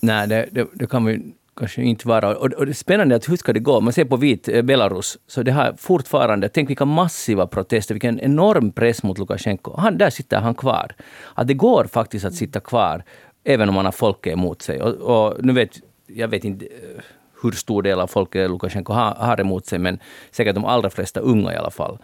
Nej, 0.00 0.28
det, 0.28 0.48
det, 0.52 0.66
det 0.72 0.86
kan 0.86 1.04
vi 1.04 1.22
kanske 1.56 1.82
inte 1.82 2.08
vara. 2.08 2.36
Och, 2.36 2.52
och 2.52 2.66
det 2.66 2.72
är 2.72 2.74
spännande 2.74 3.16
att 3.16 3.28
hur 3.28 3.36
ska 3.36 3.52
det 3.52 3.60
gå? 3.60 3.80
Man 3.80 3.92
ser 3.92 4.04
på 4.04 4.16
vit 4.16 4.48
eh, 4.48 4.62
Belarus, 4.62 5.18
så 5.26 5.42
det 5.42 5.52
har 5.52 5.74
fortfarande, 5.78 6.48
tänk 6.48 6.70
vilka 6.70 6.84
massiva 6.84 7.46
protester, 7.46 7.94
vilken 7.94 8.20
enorm 8.20 8.72
press 8.72 9.02
mot 9.02 9.18
Lukasjenko. 9.18 9.76
Han, 9.76 9.98
där 9.98 10.10
sitter 10.10 10.40
han 10.40 10.54
kvar. 10.54 10.94
Att 11.34 11.48
det 11.48 11.54
går 11.54 11.84
faktiskt 11.84 12.24
att 12.24 12.34
sitta 12.34 12.60
kvar, 12.60 13.04
även 13.44 13.68
om 13.68 13.74
man 13.74 13.84
har 13.84 13.92
folket 13.92 14.32
emot 14.32 14.62
sig. 14.62 14.82
Och, 14.82 14.94
och 14.94 15.44
nu 15.44 15.52
vet, 15.52 15.70
jag 16.06 16.28
vet 16.28 16.44
inte 16.44 16.64
eh, 16.66 17.02
hur 17.42 17.52
stor 17.52 17.82
del 17.82 18.00
av 18.00 18.06
folket 18.06 18.50
Lukasjenko 18.50 18.92
har, 18.92 19.14
har 19.14 19.40
emot 19.40 19.66
sig, 19.66 19.78
men 19.78 19.98
säkert 20.30 20.54
de 20.54 20.64
allra 20.64 20.90
flesta 20.90 21.20
unga 21.20 21.52
i 21.52 21.56
alla 21.56 21.70
fall. 21.70 21.98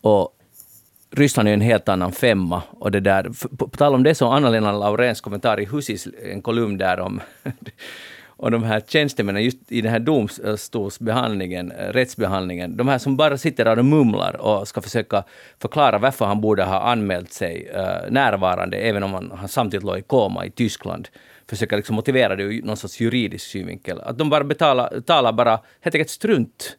Och 0.00 0.30
Ryssland 1.16 1.48
är 1.48 1.52
en 1.52 1.60
helt 1.60 1.88
annan 1.88 2.12
femma. 2.12 2.62
Och 2.70 2.90
det 2.90 3.00
där, 3.00 3.22
på, 3.56 3.68
på 3.68 3.76
tal 3.76 3.94
om 3.94 4.02
det 4.02 4.14
så 4.14 4.28
Anna-Lena 4.28 4.72
Laurens 4.72 5.20
kommentar 5.20 5.60
i 5.60 5.64
Husis, 5.64 6.08
en 6.22 6.42
kolumn 6.42 6.78
där 6.78 7.00
om 7.00 7.20
och 8.44 8.50
de 8.50 8.62
här 8.62 8.80
tjänstemännen 8.80 9.44
just 9.44 9.72
i 9.72 9.80
den 9.80 9.92
här 9.92 9.98
domstolsbehandlingen, 9.98 11.72
eh, 11.72 11.92
rättsbehandlingen, 11.92 12.76
de 12.76 12.88
här 12.88 12.98
som 12.98 13.16
bara 13.16 13.38
sitter 13.38 13.64
där 13.64 13.78
och 13.78 13.84
mumlar 13.84 14.36
och 14.40 14.68
ska 14.68 14.80
försöka 14.80 15.24
förklara 15.58 15.98
varför 15.98 16.24
han 16.24 16.40
borde 16.40 16.64
ha 16.64 16.80
anmält 16.80 17.32
sig 17.32 17.70
eh, 17.74 18.10
närvarande, 18.10 18.76
även 18.76 19.02
om 19.02 19.12
han, 19.12 19.32
han 19.36 19.48
samtidigt 19.48 19.84
låg 19.84 19.98
i 19.98 20.02
koma 20.02 20.46
i 20.46 20.50
Tyskland. 20.50 21.08
Försöka 21.48 21.76
liksom 21.76 21.96
motivera 21.96 22.36
det 22.36 22.42
ur 22.42 22.62
någon 22.62 22.76
sorts 22.76 23.00
juridisk 23.00 23.46
synvinkel. 23.46 24.00
Att 24.00 24.18
de 24.18 24.30
bara 24.30 24.44
betalar, 24.44 25.00
talar 25.00 25.32
bara 25.32 25.60
helt 25.80 25.94
enkelt 25.94 26.10
strunt. 26.10 26.76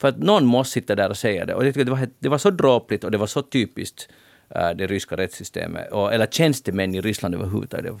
För 0.00 0.08
att 0.08 0.18
någon 0.18 0.44
måste 0.46 0.72
sitta 0.72 0.94
där 0.94 1.10
och 1.10 1.16
säga 1.16 1.44
det. 1.44 1.54
Och 1.54 1.64
det, 1.64 1.84
var, 1.84 2.08
det 2.18 2.28
var 2.28 2.38
så 2.38 2.50
dråpligt 2.50 3.04
och 3.04 3.10
det 3.10 3.18
var 3.18 3.26
så 3.26 3.42
typiskt 3.42 4.08
eh, 4.54 4.70
det 4.70 4.86
ryska 4.86 5.16
rättssystemet. 5.16 5.92
Och, 5.92 6.14
eller 6.14 6.26
tjänstemän 6.26 6.94
i 6.94 7.00
Ryssland 7.00 7.34
överhuvudtaget. 7.34 7.94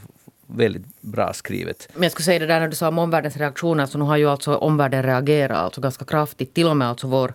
Väldigt 0.46 1.00
bra 1.00 1.32
skrivet. 1.32 1.88
Men 1.94 2.02
jag 2.02 2.12
skulle 2.12 2.24
säga 2.24 2.38
det 2.38 2.46
där 2.46 2.60
när 2.60 2.68
du 2.68 2.76
sa 2.76 2.88
om 2.88 2.98
omvärldens 2.98 3.36
reaktioner, 3.36 3.86
så 3.86 3.98
nu 3.98 4.04
har 4.04 4.16
ju 4.16 4.30
alltså 4.30 4.56
omvärlden 4.56 5.02
reagerat 5.02 5.58
alltså 5.58 5.80
ganska 5.80 6.04
kraftigt. 6.04 6.54
Till 6.54 6.66
och 6.66 6.76
med 6.76 6.88
alltså 6.88 7.06
vår 7.06 7.34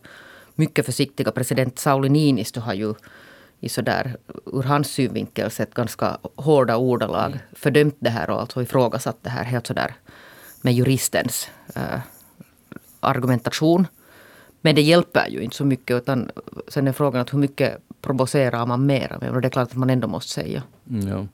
mycket 0.55 0.85
försiktiga 0.85 1.31
president 1.31 1.79
Sauli 1.79 2.09
Niinistö 2.09 2.59
har 2.59 2.73
ju 2.73 2.93
i 3.59 3.69
sådär, 3.69 4.15
ur 4.45 4.63
hans 4.63 4.87
synvinkel 4.87 5.51
sett 5.51 5.73
ganska 5.73 6.17
hårda 6.35 6.77
ordalag 6.77 7.27
mm. 7.27 7.39
fördömt 7.53 7.95
det 7.99 8.09
här 8.09 8.29
och 8.29 8.41
alltså 8.41 8.61
ifrågasatt 8.61 9.17
det 9.21 9.29
här 9.29 9.43
helt 9.43 9.67
sådär 9.67 9.93
med 10.61 10.73
juristens 10.73 11.49
äh, 11.75 11.99
argumentation. 12.99 13.87
Men 14.61 14.75
det 14.75 14.81
hjälper 14.81 15.27
ju 15.29 15.41
inte 15.41 15.55
så 15.55 15.65
mycket 15.65 15.97
utan 15.97 16.31
sen 16.67 16.87
är 16.87 16.91
frågan 16.91 17.21
att 17.21 17.33
hur 17.33 17.39
mycket 17.39 17.77
provocerar 18.01 18.65
man 18.65 18.85
mera 18.85 19.17
med? 19.21 19.29
Och 19.31 19.41
det 19.41 19.47
är 19.47 19.49
klart 19.49 19.71
att 19.71 19.77
man 19.77 19.89
ändå 19.89 20.07
måste 20.07 20.31
säga. 20.31 20.63
Mm, 20.89 21.07
ja. 21.07 21.27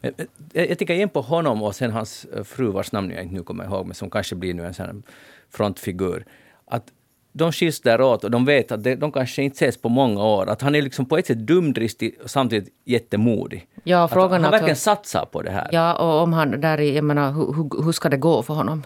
Men, 0.00 0.12
jag 0.52 0.78
tänker 0.78 0.94
igen 0.94 1.08
på 1.08 1.20
honom 1.20 1.62
och 1.62 1.74
sen 1.74 1.90
hans 1.90 2.24
eh, 2.24 2.44
fru 2.44 2.70
vars 2.70 2.92
namn 2.92 3.10
jag 3.10 3.22
inte 3.22 3.34
nu 3.34 3.42
kommer 3.42 3.64
ihåg 3.64 3.86
men 3.86 3.94
som 3.94 4.10
kanske 4.10 4.34
blir 4.34 4.54
nu 4.54 4.66
en 4.66 4.74
sån 4.74 5.02
frontfigur. 5.50 6.26
Att 6.64 6.84
de 7.32 7.52
skiljs 7.52 7.80
däråt 7.80 8.24
och 8.24 8.30
de 8.30 8.44
vet 8.44 8.72
att 8.72 8.84
de 8.84 9.12
kanske 9.12 9.42
inte 9.42 9.54
ses 9.54 9.76
på 9.76 9.88
många 9.88 10.24
år. 10.24 10.48
Att 10.48 10.62
han 10.62 10.74
är 10.74 10.82
liksom 10.82 11.06
på 11.06 11.18
ett 11.18 11.26
sätt 11.26 11.38
dumdristig 11.38 12.18
och 12.22 12.30
samtidigt 12.30 12.74
jättemodig. 12.84 13.68
Ja, 13.84 14.08
frågan 14.08 14.34
att 14.34 14.42
han 14.42 14.50
verkligen 14.50 14.76
satsar 14.76 15.26
på 15.26 15.42
det 15.42 15.50
här. 15.50 15.68
Ja, 15.72 15.94
och 15.94 16.22
om 16.22 16.32
han 16.32 16.60
där 16.60 16.78
jag 16.78 17.04
menar, 17.04 17.32
hur, 17.32 17.84
hur 17.84 17.92
ska 17.92 18.08
det 18.08 18.16
gå 18.16 18.42
för 18.42 18.54
honom? 18.54 18.82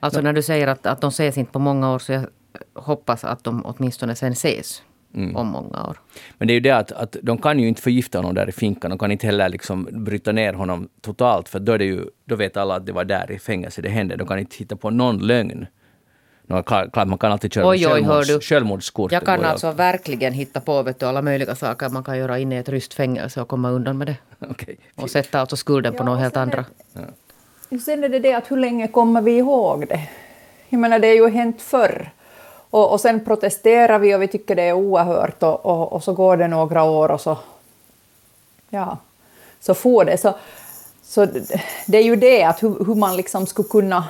Alltså 0.00 0.20
ja. 0.20 0.24
när 0.24 0.32
du 0.32 0.42
säger 0.42 0.66
att, 0.66 0.86
att 0.86 1.00
de 1.00 1.08
ses 1.08 1.38
inte 1.38 1.52
på 1.52 1.58
många 1.58 1.92
år 1.92 1.98
så 1.98 2.12
jag 2.12 2.26
hoppas 2.74 3.24
att 3.24 3.44
de 3.44 3.66
åtminstone 3.66 4.14
sen 4.14 4.32
ses. 4.32 4.82
Mm. 5.16 5.36
om 5.36 5.46
många 5.46 5.86
år. 5.86 6.00
Men 6.38 6.48
det 6.48 6.52
är 6.52 6.54
ju 6.54 6.60
det 6.60 6.70
att, 6.70 6.92
att 6.92 7.16
de 7.22 7.38
kan 7.38 7.58
ju 7.58 7.68
inte 7.68 7.82
förgifta 7.82 8.18
honom 8.18 8.34
där 8.34 8.48
i 8.48 8.52
finkan. 8.52 8.90
De 8.90 8.98
kan 8.98 9.12
inte 9.12 9.26
heller 9.26 9.48
liksom 9.48 9.88
bryta 9.92 10.32
ner 10.32 10.52
honom 10.52 10.88
totalt, 11.00 11.48
för 11.48 11.60
då, 11.60 11.72
är 11.72 11.78
det 11.78 11.84
ju, 11.84 12.04
då 12.24 12.36
vet 12.36 12.56
alla 12.56 12.74
att 12.74 12.86
det 12.86 12.92
var 12.92 13.04
där 13.04 13.30
i 13.30 13.38
fängelset 13.38 13.84
det 13.84 13.90
hände. 13.90 14.16
De 14.16 14.26
kan 14.26 14.38
inte 14.38 14.56
hitta 14.56 14.76
på 14.76 14.90
någon 14.90 15.26
lögn. 15.26 15.66
No, 16.48 16.62
klart, 16.62 16.94
man 16.94 17.18
kan 17.18 17.32
alltid 17.32 17.52
köra 17.52 17.68
oj, 17.68 17.86
oj, 17.86 17.92
självmords, 17.92 18.48
självmordskort. 18.48 19.12
Jag 19.12 19.24
kan 19.24 19.44
alltså 19.44 19.66
alltid. 19.66 19.76
verkligen 19.76 20.32
hitta 20.32 20.60
på 20.60 20.82
vet 20.82 21.00
du, 21.00 21.06
alla 21.06 21.22
möjliga 21.22 21.54
saker 21.54 21.88
man 21.88 22.04
kan 22.04 22.18
göra 22.18 22.38
inne 22.38 22.54
i 22.54 22.58
ett 22.58 22.68
ryst 22.68 22.94
fängelse 22.94 23.40
och 23.40 23.48
komma 23.48 23.70
undan 23.70 23.98
med 23.98 24.06
det. 24.06 24.16
Okay. 24.50 24.76
Och 24.94 25.10
sätta 25.10 25.40
alltså 25.40 25.56
skulden 25.56 25.92
ja, 25.92 25.98
på 25.98 26.04
något 26.04 26.20
helt 26.20 26.36
andra. 26.36 26.64
Ja. 26.92 27.78
Sen 27.78 28.04
är 28.04 28.08
det 28.08 28.18
det 28.18 28.34
att 28.34 28.50
hur 28.50 28.56
länge 28.56 28.88
kommer 28.88 29.20
vi 29.22 29.38
ihåg 29.38 29.88
det? 29.88 30.08
Jag 30.68 30.80
menar 30.80 30.98
det 30.98 31.08
är 31.08 31.14
ju 31.14 31.28
hänt 31.28 31.62
förr. 31.62 32.10
Och, 32.76 32.92
och 32.92 33.00
sen 33.00 33.24
protesterar 33.24 33.98
vi 33.98 34.14
och 34.14 34.22
vi 34.22 34.28
tycker 34.28 34.54
det 34.54 34.62
är 34.62 34.72
oerhört 34.72 35.42
och, 35.42 35.66
och, 35.66 35.92
och 35.92 36.04
så 36.04 36.12
går 36.12 36.36
det 36.36 36.48
några 36.48 36.82
år 36.82 37.10
och 37.10 37.20
så, 37.20 37.38
ja, 38.70 38.98
så 39.60 39.74
får 39.74 40.04
det. 40.04 40.18
Så, 40.18 40.34
så 41.02 41.26
det 41.86 41.98
är 41.98 42.02
ju 42.02 42.16
det, 42.16 42.44
att 42.44 42.62
hur, 42.62 42.84
hur 42.84 42.94
man 42.94 43.16
liksom 43.16 43.46
skulle 43.46 43.68
kunna 43.68 44.04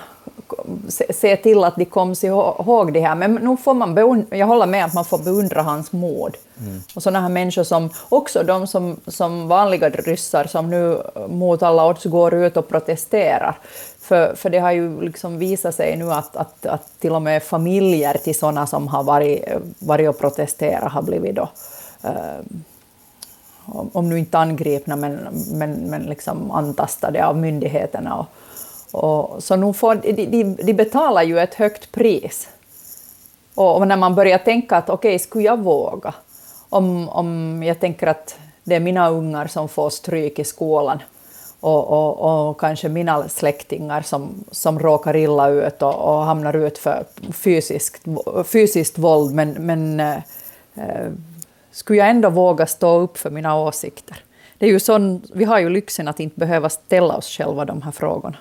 se 1.11 1.37
till 1.37 1.64
att 1.64 1.76
de 1.76 1.85
kom 1.85 2.14
ihåg 2.23 2.92
det 2.92 3.00
här. 3.00 3.14
Men 3.14 3.35
nu 3.35 3.56
får 3.56 3.75
man 3.75 3.94
beundra, 3.94 4.37
jag 4.37 4.46
håller 4.46 4.66
med 4.66 4.85
att 4.85 4.94
man 4.94 5.04
får 5.04 5.18
beundra 5.18 5.62
hans 5.62 5.92
mod. 5.92 6.37
Mm. 6.61 6.82
Och 6.94 7.02
sådana 7.02 7.20
här 7.20 7.28
människor 7.28 7.64
som, 7.64 7.90
också 8.08 8.42
de 8.42 8.66
som, 8.66 9.00
som 9.06 9.49
vanliga 9.49 9.90
ryssar 9.90 10.44
som 10.44 10.70
nu 10.70 11.02
mot 11.28 11.62
alla 11.62 11.87
odds 11.87 12.04
går 12.04 12.35
ut 12.35 12.56
och 12.56 12.68
protesterar. 12.68 13.58
För, 14.07 14.35
för 14.35 14.51
det 14.51 14.59
har 14.59 14.73
ju 14.73 15.01
liksom 15.01 15.39
visat 15.39 15.75
sig 15.75 15.97
nu 15.97 16.13
att, 16.13 16.37
att, 16.37 16.67
att 16.67 17.01
till 17.01 17.13
och 17.13 17.23
med 17.23 17.43
familjer 17.43 18.19
till 18.19 18.39
sådana 18.39 18.67
som 18.67 18.89
har 18.89 19.05
varit, 19.05 19.45
varit 19.79 20.09
och 20.09 20.19
protesterat 20.19 20.93
har 20.93 21.03
blivit 21.03 21.35
då 21.35 21.49
eh, 22.03 22.41
om 23.93 24.09
nu 24.09 24.19
inte 24.19 24.39
angripna, 24.39 24.97
men, 24.97 25.29
men, 25.53 25.73
men 25.73 26.03
liksom 26.03 26.51
antastade 26.51 27.27
av 27.27 27.39
myndigheterna. 27.39 28.27
Och, 28.93 29.05
och, 29.05 29.43
så 29.43 29.57
nu 29.57 29.73
får, 29.73 29.95
de, 29.95 30.13
de, 30.13 30.45
de 30.45 30.73
betalar 30.73 31.23
ju 31.23 31.39
ett 31.39 31.55
högt 31.55 31.93
pris. 31.93 32.49
Och, 33.55 33.77
och 33.77 33.89
när 33.89 33.97
man 33.97 34.15
börjar 34.15 34.39
tänka 34.39 34.77
att 34.77 34.91
okej, 34.91 35.09
okay, 35.09 35.19
skulle 35.19 35.45
jag 35.45 35.59
våga? 35.59 36.15
Om, 36.69 37.09
om 37.09 37.63
jag 37.63 37.81
tänker 37.81 38.07
att 38.07 38.37
det 38.65 38.75
är 38.75 38.81
mina 38.81 39.11
ungar 39.11 39.47
som 39.47 39.69
får 39.69 39.91
stryk 39.91 40.39
i 40.39 40.45
skolan 40.45 40.99
och, 41.61 41.89
och, 41.89 42.49
och 42.49 42.61
kanske 42.61 42.89
mina 42.89 43.29
släktingar 43.29 44.03
som, 44.03 44.45
som 44.51 44.79
råkar 44.79 45.17
illa 45.17 45.49
ut 45.49 45.83
och, 45.83 45.95
och 45.95 46.25
hamnar 46.25 46.57
ut 46.57 46.79
för 46.79 47.05
fysiskt, 47.33 48.05
fysiskt 48.45 48.99
våld, 48.99 49.35
men, 49.35 49.53
men 49.53 50.01
eh, 50.01 50.17
eh, 50.75 51.11
skulle 51.71 51.99
jag 51.99 52.11
ändå 52.11 52.31
våga 52.31 52.67
stå 52.67 53.01
upp 53.01 53.19
för 53.19 53.31
mina 53.31 53.59
åsikter? 53.59 54.17
Det 54.59 54.67
är 54.67 54.71
ju 54.71 54.81
sån, 54.81 55.23
vi 55.35 55.45
har 55.45 55.59
ju 55.59 55.69
lyxen 55.69 56.09
att 56.09 56.21
inte 56.21 56.41
behöva 56.41 56.69
ställa 56.69 57.17
oss 57.17 57.29
själva 57.29 57.65
de 57.65 57.83
här 57.83 57.93
frågorna. 57.93 58.37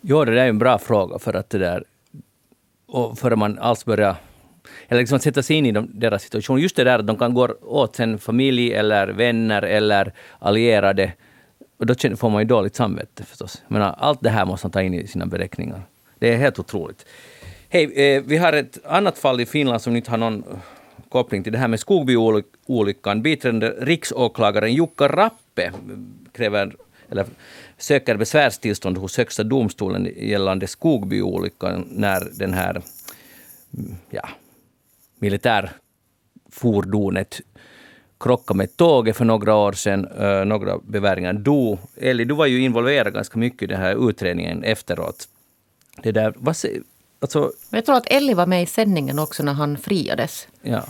Jo, 0.00 0.24
det 0.24 0.34
där 0.34 0.42
är 0.42 0.48
en 0.48 0.58
bra 0.58 0.78
fråga 0.78 1.18
för 1.18 1.34
att 1.34 1.50
det 1.50 1.58
där... 1.58 1.84
Och 2.90 3.18
före 3.18 3.36
man 3.36 3.58
alls 3.58 3.84
börjar 3.84 4.16
eller 4.88 5.00
liksom 5.00 5.18
sätta 5.18 5.42
sig 5.42 5.56
in 5.56 5.66
i 5.66 5.72
de, 5.72 5.90
deras 5.92 6.22
situation. 6.22 6.60
Just 6.60 6.76
det 6.76 6.84
där 6.84 6.98
att 6.98 7.06
de 7.06 7.16
kan 7.16 7.34
gå 7.34 7.48
åt 7.62 7.96
sin 7.96 8.18
familj 8.18 8.72
eller 8.72 9.08
vänner 9.08 9.62
eller 9.62 10.12
allierade. 10.38 11.12
Och 11.78 11.86
då 11.86 11.94
får 12.16 12.30
man 12.30 12.42
ju 12.42 12.46
dåligt 12.46 12.76
samvete 12.76 13.24
förstås. 13.24 13.62
Men 13.68 13.82
allt 13.82 14.18
det 14.22 14.30
här 14.30 14.44
måste 14.44 14.66
man 14.66 14.72
ta 14.72 14.82
in 14.82 14.94
i 14.94 15.06
sina 15.06 15.26
beräkningar. 15.26 15.82
Det 16.18 16.32
är 16.32 16.36
helt 16.36 16.58
otroligt. 16.58 17.06
Hej, 17.68 17.92
eh, 17.92 18.22
vi 18.26 18.36
har 18.36 18.52
ett 18.52 18.78
annat 18.84 19.18
fall 19.18 19.40
i 19.40 19.46
Finland 19.46 19.82
som 19.82 19.96
inte 19.96 20.10
har 20.10 20.18
någon 20.18 20.44
eh, 20.50 20.58
koppling 21.08 21.42
till 21.42 21.52
det 21.52 21.58
här 21.58 21.68
med 21.68 21.80
Skogbyolyckan. 21.80 23.22
Biträdande 23.22 23.68
riksåklagaren 23.68 24.74
Jukka 24.74 25.08
Rappe 25.08 25.72
kräver, 26.32 26.76
eller 27.10 27.26
söker 27.78 28.16
besvärstillstånd 28.16 28.98
hos 28.98 29.16
Högsta 29.16 29.42
domstolen 29.42 30.12
gällande 30.16 30.66
Skogbyolyckan 30.66 31.88
när 31.90 32.38
den 32.38 32.54
här 32.54 32.82
mm, 33.74 33.96
ja, 34.10 34.28
militärfordonet 35.18 37.40
krockade 38.20 38.58
med 38.58 38.76
tåget 38.76 39.16
för 39.16 39.24
några 39.24 39.54
år 39.54 39.72
sedan. 39.72 40.08
Uh, 40.08 40.44
några 40.44 40.78
beväringar 40.78 41.32
dog. 41.32 41.78
Eli, 41.96 42.24
du 42.24 42.34
var 42.34 42.46
ju 42.46 42.60
involverad 42.60 43.14
ganska 43.14 43.38
mycket 43.38 43.62
i 43.62 43.66
den 43.66 43.80
här 43.80 44.08
utredningen 44.08 44.64
efteråt. 44.64 45.28
Det 46.02 46.12
där, 46.12 46.32
vad, 46.36 46.56
alltså, 47.20 47.52
jag 47.70 47.84
tror 47.84 47.96
att 47.96 48.06
Elli 48.06 48.34
var 48.34 48.46
med 48.46 48.62
i 48.62 48.66
sändningen 48.66 49.18
också 49.18 49.42
när 49.42 49.52
han 49.52 49.76
friades. 49.76 50.48
Ja. 50.62 50.82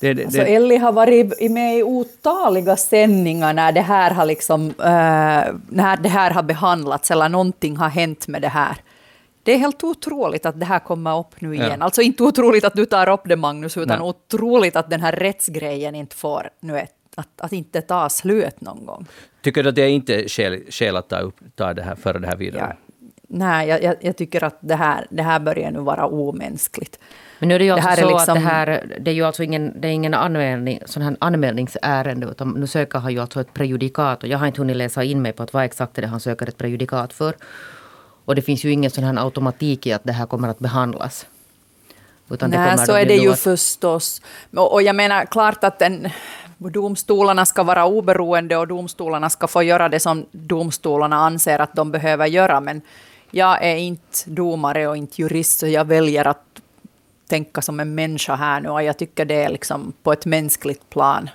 Det, 0.00 0.14
det, 0.14 0.24
alltså 0.24 0.40
Elli 0.40 0.76
har 0.76 0.92
varit 0.92 1.50
med 1.50 1.78
i 1.78 1.82
otaliga 1.82 2.76
sändningar 2.76 3.52
när 3.52 3.72
det 3.72 3.80
här 3.80 4.10
har, 4.10 4.26
liksom, 4.26 4.66
uh, 4.66 4.74
när 5.68 5.96
det 6.02 6.08
här 6.08 6.30
har 6.30 6.42
behandlats 6.42 7.10
eller 7.10 7.28
någonting 7.28 7.76
har 7.76 7.88
hänt 7.88 8.28
med 8.28 8.42
det 8.42 8.48
här. 8.48 8.76
Det 9.42 9.52
är 9.52 9.58
helt 9.58 9.84
otroligt 9.84 10.46
att 10.46 10.60
det 10.60 10.66
här 10.66 10.78
kommer 10.78 11.18
upp 11.18 11.40
nu 11.40 11.54
igen. 11.54 11.76
Ja. 11.78 11.84
Alltså 11.84 12.02
inte 12.02 12.22
otroligt 12.22 12.64
att 12.64 12.74
du 12.74 12.84
tar 12.84 13.08
upp 13.08 13.20
det 13.24 13.36
Magnus, 13.36 13.76
utan 13.76 13.98
Nej. 13.98 14.08
otroligt 14.08 14.76
att 14.76 14.90
den 14.90 15.00
här 15.00 15.12
rättsgrejen 15.12 15.94
inte 15.94 16.16
får 16.16 16.50
nu 16.60 16.78
ett, 16.78 16.94
att, 17.14 17.40
att 17.40 17.52
inte 17.52 17.80
ta 17.80 18.08
slut 18.08 18.60
någon 18.60 18.86
gång. 18.86 19.06
Tycker 19.42 19.62
du 19.62 19.68
att 19.68 19.74
det 19.74 19.82
är 19.82 19.88
inte 19.88 20.28
skäl, 20.28 20.62
skäl 20.70 20.96
att 20.96 21.08
ta, 21.08 21.18
upp, 21.18 21.36
ta 21.54 21.74
det 21.74 21.82
här, 21.82 21.94
föra 21.94 22.18
det 22.18 22.26
här 22.26 22.36
vidare? 22.36 22.76
Ja. 22.78 22.90
Nej, 23.32 23.68
jag, 23.68 23.96
jag, 24.00 24.16
tycker 24.16 24.44
att 24.44 24.58
det 24.60 24.74
här, 24.74 25.06
det 25.10 25.22
här 25.22 25.40
börjar 25.40 25.70
nu 25.70 25.80
vara 25.80 26.06
omänskligt. 26.06 26.98
Men 27.38 27.48
nu 27.48 27.54
är 27.54 27.58
det 27.58 27.64
ju 27.64 27.74
det 27.74 27.82
alltså 27.82 28.08
så 28.08 28.08
liksom... 28.08 28.36
att 28.36 28.42
det 28.42 28.48
här, 28.48 28.96
det 29.00 29.10
är 29.10 29.14
ju 29.14 29.24
alltså 29.24 29.42
ingen, 29.42 29.80
det 29.80 29.88
är 29.88 29.92
ingen 29.92 30.14
anmälning, 30.14 30.80
sån 30.84 31.02
här 31.02 31.16
anmälningsärende, 31.20 32.26
utan 32.26 32.50
nu 32.50 32.66
söker 32.66 32.98
han 32.98 33.12
ju 33.12 33.20
alltså 33.20 33.40
ett 33.40 33.54
prejudikat 33.54 34.22
och 34.22 34.28
jag 34.28 34.38
har 34.38 34.46
inte 34.46 34.60
hunnit 34.60 34.76
läsa 34.76 35.04
in 35.04 35.22
mig 35.22 35.32
på 35.32 35.42
att 35.42 35.52
vad 35.52 35.64
exakt 35.64 35.98
är 35.98 36.02
det 36.02 36.08
han 36.08 36.20
söker 36.20 36.48
ett 36.48 36.58
prejudikat 36.58 37.12
för. 37.12 37.34
Och 38.30 38.36
det 38.36 38.42
finns 38.42 38.64
ju 38.64 38.72
ingen 38.72 38.90
sån 38.90 39.04
här 39.04 39.24
automatik 39.24 39.86
i 39.86 39.92
att 39.92 40.04
det 40.04 40.12
här 40.12 40.26
kommer 40.26 40.48
att 40.48 40.58
behandlas. 40.58 41.26
Utan 42.30 42.50
Nej, 42.50 42.78
så 42.78 42.92
är 42.92 43.06
det 43.06 43.16
ju 43.16 43.32
att... 43.32 43.40
förstås. 43.40 44.22
Och 44.54 44.82
jag 44.82 44.96
menar 44.96 45.24
klart 45.24 45.64
att 45.64 45.78
den, 45.78 46.08
domstolarna 46.58 47.46
ska 47.46 47.62
vara 47.62 47.86
oberoende 47.86 48.56
och 48.56 48.68
domstolarna 48.68 49.30
ska 49.30 49.46
få 49.46 49.62
göra 49.62 49.88
det 49.88 50.00
som 50.00 50.26
domstolarna 50.32 51.16
anser 51.16 51.58
att 51.58 51.74
de 51.74 51.90
behöver 51.90 52.26
göra. 52.26 52.60
Men 52.60 52.82
jag 53.30 53.64
är 53.64 53.76
inte 53.76 54.30
domare 54.30 54.88
och 54.88 54.96
inte 54.96 55.22
jurist, 55.22 55.58
så 55.58 55.66
jag 55.66 55.84
väljer 55.84 56.26
att 56.26 56.44
tänka 57.28 57.62
som 57.62 57.80
en 57.80 57.94
människa 57.94 58.34
här 58.34 58.60
nu. 58.60 58.68
Och 58.68 58.82
jag 58.82 58.98
tycker 58.98 59.24
det 59.24 59.42
är 59.42 59.48
liksom 59.48 59.92
på 60.02 60.12
ett 60.12 60.26
mänskligt 60.26 60.90
plan. 60.90 61.30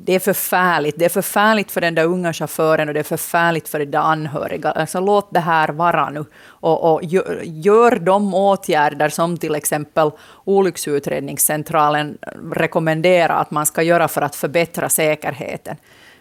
Det 0.00 0.14
är 0.14 0.18
förfärligt. 0.18 0.98
Det 0.98 1.04
är 1.04 1.08
förfärligt 1.08 1.70
för 1.70 1.80
den 1.80 1.94
där 1.94 2.04
unga 2.04 2.32
chauffören 2.32 2.88
och 2.88 2.94
det 2.94 3.00
är 3.00 3.04
förfärligt 3.04 3.68
för 3.68 3.78
de 3.78 3.86
där 3.86 3.98
anhöriga. 3.98 4.70
Alltså 4.70 5.00
låt 5.00 5.34
det 5.34 5.40
här 5.40 5.68
vara 5.68 6.10
nu. 6.10 6.24
Och, 6.42 6.92
och 6.92 7.04
gör, 7.04 7.40
gör 7.44 7.96
de 7.98 8.34
åtgärder 8.34 9.08
som 9.08 9.36
till 9.36 9.54
exempel 9.54 10.10
Olycksutredningscentralen 10.44 12.18
rekommenderar 12.52 13.40
att 13.40 13.50
man 13.50 13.66
ska 13.66 13.82
göra 13.82 14.08
för 14.08 14.22
att 14.22 14.36
förbättra 14.36 14.88
säkerheten. 14.88 15.76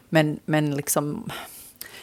Men, 0.09 0.39
men 0.45 0.75
liksom 0.75 1.31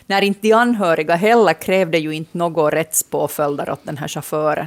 när 0.06 0.22
inte 0.22 0.40
de 0.40 0.52
anhöriga 0.52 1.14
heller 1.14 1.52
krävde 1.52 1.98
ju 1.98 2.14
inte 2.14 2.38
några 2.38 2.76
rättspåföljder 2.76 3.70
åt 3.70 3.84
den 3.84 3.98
här 3.98 4.08
chauffören, 4.08 4.66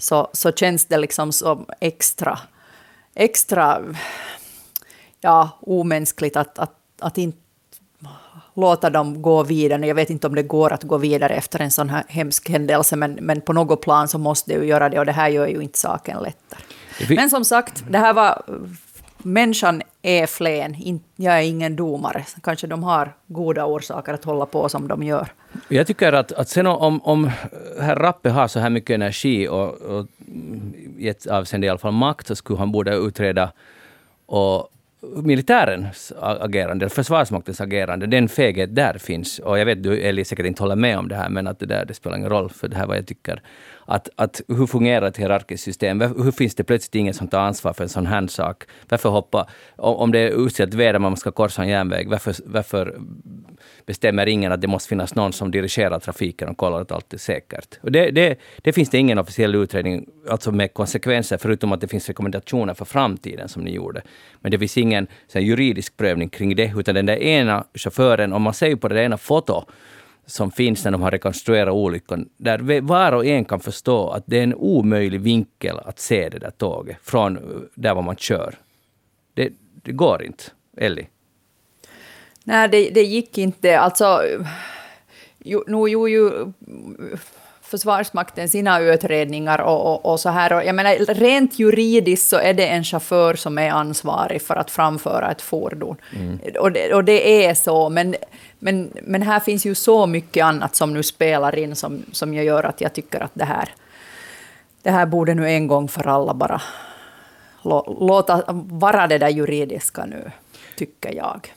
så, 0.00 0.30
så 0.32 0.52
känns 0.52 0.84
det 0.84 0.98
liksom 0.98 1.32
som 1.32 1.66
extra, 1.80 2.38
extra 3.14 3.80
ja, 5.20 5.50
omänskligt 5.60 6.36
att, 6.36 6.58
att, 6.58 6.72
att 7.00 7.18
inte 7.18 7.38
låta 8.54 8.90
dem 8.90 9.22
gå 9.22 9.42
vidare. 9.42 9.86
Jag 9.86 9.94
vet 9.94 10.10
inte 10.10 10.26
om 10.26 10.34
det 10.34 10.42
går 10.42 10.72
att 10.72 10.82
gå 10.82 10.98
vidare 10.98 11.34
efter 11.34 11.60
en 11.60 11.70
sån 11.70 11.90
här 11.90 12.04
hemsk 12.08 12.48
händelse, 12.48 12.96
men, 12.96 13.12
men 13.12 13.40
på 13.40 13.52
något 13.52 13.82
plan 13.82 14.08
så 14.08 14.18
måste 14.18 14.52
det 14.52 14.58
ju 14.58 14.66
göra 14.66 14.88
det, 14.88 14.98
och 14.98 15.06
det 15.06 15.12
här 15.12 15.28
gör 15.28 15.46
ju 15.46 15.60
inte 15.62 15.78
saken 15.78 16.18
lättare. 16.22 17.16
Men 17.16 17.30
som 17.30 17.44
sagt, 17.44 17.84
det 17.90 17.98
här 17.98 18.12
var... 18.12 18.42
Människan 19.22 19.82
är 20.02 20.26
flen, 20.26 21.00
jag 21.16 21.38
är 21.38 21.42
ingen 21.42 21.76
domare. 21.76 22.24
Kanske 22.42 22.66
de 22.66 22.82
har 22.82 23.12
goda 23.26 23.64
orsaker 23.64 24.14
att 24.14 24.24
hålla 24.24 24.46
på 24.46 24.68
som 24.68 24.88
de 24.88 25.02
gör. 25.02 25.28
Jag 25.68 25.86
tycker 25.86 26.12
att, 26.12 26.32
att 26.32 26.48
sen 26.48 26.66
om, 26.66 27.00
om 27.02 27.30
herr 27.80 27.96
Rappe 27.96 28.30
har 28.30 28.48
så 28.48 28.60
här 28.60 28.70
mycket 28.70 28.94
energi 28.94 29.48
och, 29.48 29.74
och 29.74 30.06
i 30.98 31.08
ett 31.08 31.26
avseende 31.26 31.66
i 31.66 31.70
alla 31.70 31.78
fall 31.78 31.92
makt, 31.92 32.26
så 32.26 32.36
skulle 32.36 32.58
han 32.58 32.72
borde 32.72 32.94
utreda 32.94 33.52
och 34.26 34.68
militärens 35.00 36.12
agerande, 36.20 36.88
Försvarsmaktens 36.88 37.60
agerande, 37.60 38.06
den 38.06 38.28
feghet 38.28 38.74
där 38.74 38.98
finns. 38.98 39.38
Och 39.38 39.58
jag 39.58 39.66
vet 39.66 39.82
du 39.82 40.00
Eli 40.00 40.24
säkert 40.24 40.46
inte 40.46 40.62
håller 40.62 40.76
med 40.76 40.98
om 40.98 41.08
det 41.08 41.14
här, 41.14 41.28
men 41.28 41.46
att 41.46 41.58
det 41.58 41.66
där 41.66 41.84
det 41.84 41.94
spelar 41.94 42.16
ingen 42.16 42.30
roll, 42.30 42.50
för 42.50 42.68
det 42.68 42.76
här 42.76 42.82
är 42.82 42.86
vad 42.86 42.96
jag 42.96 43.06
tycker. 43.06 43.42
Att, 43.90 44.08
att 44.16 44.40
hur 44.48 44.66
fungerar 44.66 45.06
ett 45.06 45.16
hierarkiskt 45.16 45.64
system? 45.64 46.00
Hur 46.00 46.30
finns 46.30 46.54
det 46.54 46.64
plötsligt 46.64 46.94
ingen 46.94 47.14
som 47.14 47.28
tar 47.28 47.40
ansvar 47.40 47.72
för 47.72 47.82
en 47.82 47.88
sån 47.88 48.06
här 48.06 48.26
sak? 48.26 48.64
Varför 48.88 49.08
hoppa, 49.08 49.48
om 49.76 50.12
det 50.12 50.18
är 50.18 50.46
uselt 50.46 50.74
väder 50.74 50.98
man 50.98 51.16
ska 51.16 51.30
korsa 51.30 51.62
en 51.62 51.68
järnväg, 51.68 52.08
varför, 52.08 52.34
varför 52.44 52.98
bestämmer 53.86 54.26
ingen 54.26 54.52
att 54.52 54.60
det 54.60 54.68
måste 54.68 54.88
finnas 54.88 55.14
någon 55.14 55.32
som 55.32 55.50
dirigerar 55.50 55.98
trafiken 55.98 56.48
och 56.48 56.56
kollar 56.56 56.80
att 56.80 56.92
allt 56.92 57.14
är 57.14 57.18
säkert? 57.18 57.78
Och 57.80 57.92
det, 57.92 58.10
det, 58.10 58.38
det 58.62 58.72
finns 58.72 58.90
det 58.90 58.98
ingen 58.98 59.18
officiell 59.18 59.54
utredning, 59.54 60.06
alltså 60.30 60.52
med 60.52 60.74
konsekvenser, 60.74 61.38
förutom 61.38 61.72
att 61.72 61.80
det 61.80 61.88
finns 61.88 62.08
rekommendationer 62.08 62.74
för 62.74 62.84
framtiden 62.84 63.48
som 63.48 63.62
ni 63.62 63.74
gjorde. 63.74 64.02
Men 64.40 64.50
det 64.50 64.58
finns 64.58 64.76
ingen 64.76 65.06
så 65.28 65.38
juridisk 65.38 65.96
prövning 65.96 66.28
kring 66.28 66.56
det, 66.56 66.72
utan 66.76 66.94
den 66.94 67.06
där 67.06 67.22
ena 67.22 67.64
chauffören, 67.74 68.32
om 68.32 68.42
man 68.42 68.54
ser 68.54 68.76
på 68.76 68.88
det 68.88 69.02
ena 69.02 69.18
fotot 69.18 69.66
som 70.28 70.50
finns 70.50 70.84
när 70.84 70.90
de 70.90 71.02
har 71.02 71.10
rekonstruerat 71.10 71.74
olyckan, 71.74 72.28
där 72.36 72.80
var 72.80 73.12
och 73.12 73.26
en 73.26 73.44
kan 73.44 73.60
förstå 73.60 74.10
att 74.10 74.22
det 74.26 74.38
är 74.38 74.42
en 74.42 74.54
omöjlig 74.54 75.20
vinkel 75.20 75.78
att 75.78 75.98
se 75.98 76.28
det 76.28 76.38
där 76.38 76.50
tåget 76.50 76.96
från 77.02 77.36
eh, 77.36 77.42
där 77.74 77.94
var 77.94 78.02
man 78.02 78.16
kör. 78.16 78.54
Det, 79.34 79.52
det 79.82 79.92
går 79.92 80.22
inte. 80.22 80.44
Ellie? 80.76 81.06
Nej, 82.44 82.68
det, 82.68 82.90
det 82.90 83.02
gick 83.02 83.38
inte. 83.38 83.78
Alltså, 83.78 84.22
nu 85.66 85.88
gjorde 85.88 86.10
ju 86.10 86.30
Försvarsmakten 87.68 88.48
sina 88.48 88.80
utredningar 88.80 89.58
och, 89.58 89.86
och, 89.86 90.12
och, 90.12 90.20
så 90.20 90.28
här. 90.28 90.52
Och 90.52 90.64
jag 90.64 90.74
menar, 90.74 91.14
rent 91.14 91.58
juridiskt 91.58 92.28
så 92.28 92.36
är 92.36 92.54
det 92.54 92.66
en 92.66 92.84
chaufför 92.84 93.34
som 93.34 93.58
är 93.58 93.70
ansvarig 93.70 94.42
för 94.42 94.56
att 94.56 94.70
framföra 94.70 95.30
ett 95.30 95.42
fordon. 95.42 95.96
Mm. 96.16 96.38
Och, 96.60 96.72
det, 96.72 96.94
och 96.94 97.04
det 97.04 97.46
är 97.46 97.54
så, 97.54 97.88
men, 97.88 98.14
men, 98.58 98.90
men 99.02 99.22
här 99.22 99.40
finns 99.40 99.66
ju 99.66 99.74
så 99.74 100.06
mycket 100.06 100.44
annat 100.44 100.76
som 100.76 100.92
nu 100.92 101.02
spelar 101.02 101.58
in 101.58 101.76
som, 101.76 102.02
som 102.12 102.34
jag 102.34 102.44
gör 102.44 102.64
att 102.64 102.80
jag 102.80 102.92
tycker 102.92 103.20
att 103.20 103.32
det 103.34 103.44
här, 103.44 103.68
det 104.82 104.90
här 104.90 105.06
borde 105.06 105.34
nu 105.34 105.50
en 105.50 105.66
gång 105.66 105.88
för 105.88 106.08
alla 106.08 106.34
bara 106.34 106.62
låta 108.00 108.42
vara 108.68 109.06
det 109.06 109.18
där 109.18 109.28
juridiska 109.28 110.06
nu, 110.06 110.30
tycker 110.76 111.14
jag. 111.14 111.54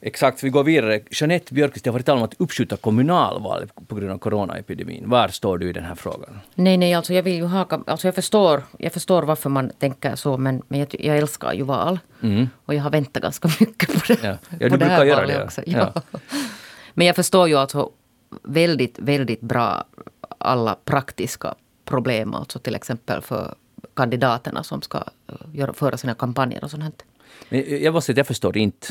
Exakt, 0.00 0.44
vi 0.44 0.50
går 0.50 0.64
vidare. 0.64 1.00
Jeanette 1.10 1.54
Björkqvist, 1.54 1.84
det 1.84 1.90
har 1.90 1.92
varit 1.92 2.06
tal 2.06 2.18
om 2.18 2.24
att 2.24 2.34
uppskjuta 2.38 2.76
kommunalval 2.76 3.68
på 3.86 3.94
grund 3.94 4.10
av 4.10 4.18
coronaepidemin. 4.18 5.10
Var 5.10 5.28
står 5.28 5.58
du 5.58 5.68
i 5.68 5.72
den 5.72 5.84
här 5.84 5.94
frågan? 5.94 6.40
Nej, 6.54 6.76
nej, 6.76 6.94
alltså 6.94 7.14
jag 7.14 7.22
vill 7.22 7.34
ju 7.34 7.44
haka... 7.44 7.80
Alltså 7.86 8.06
jag 8.06 8.14
förstår, 8.14 8.62
jag 8.78 8.92
förstår 8.92 9.22
varför 9.22 9.50
man 9.50 9.70
tänker 9.78 10.16
så, 10.16 10.36
men, 10.36 10.62
men 10.68 10.80
jag, 10.80 10.96
jag 10.98 11.18
älskar 11.18 11.52
ju 11.52 11.62
val. 11.62 11.98
Mm. 12.22 12.48
Och 12.64 12.74
jag 12.74 12.82
har 12.82 12.90
väntat 12.90 13.22
ganska 13.22 13.48
mycket 13.60 13.92
på 13.92 14.00
det, 14.12 14.18
ja. 14.22 14.36
Ja, 14.60 14.68
på 14.68 14.76
det 14.76 14.84
här 14.84 15.06
valet 15.06 15.36
det. 15.36 15.44
också. 15.44 15.62
Ja. 15.66 15.92
ja. 15.94 16.20
Men 16.94 17.06
jag 17.06 17.16
förstår 17.16 17.48
ju 17.48 17.54
alltså 17.54 17.90
väldigt, 18.42 18.98
väldigt 18.98 19.40
bra 19.40 19.84
alla 20.38 20.76
praktiska 20.84 21.54
problem, 21.84 22.34
alltså 22.34 22.58
till 22.58 22.74
exempel 22.74 23.22
för 23.22 23.54
kandidaterna 23.94 24.62
som 24.62 24.82
ska 24.82 25.04
göra, 25.52 25.72
föra 25.72 25.96
sina 25.96 26.14
kampanjer 26.14 26.64
och 26.64 26.70
sånt. 26.70 27.04
Men 27.48 27.82
jag 27.82 27.94
måste 27.94 28.06
säga 28.06 28.14
att 28.14 28.16
jag 28.18 28.26
förstår 28.26 28.56
inte 28.56 28.86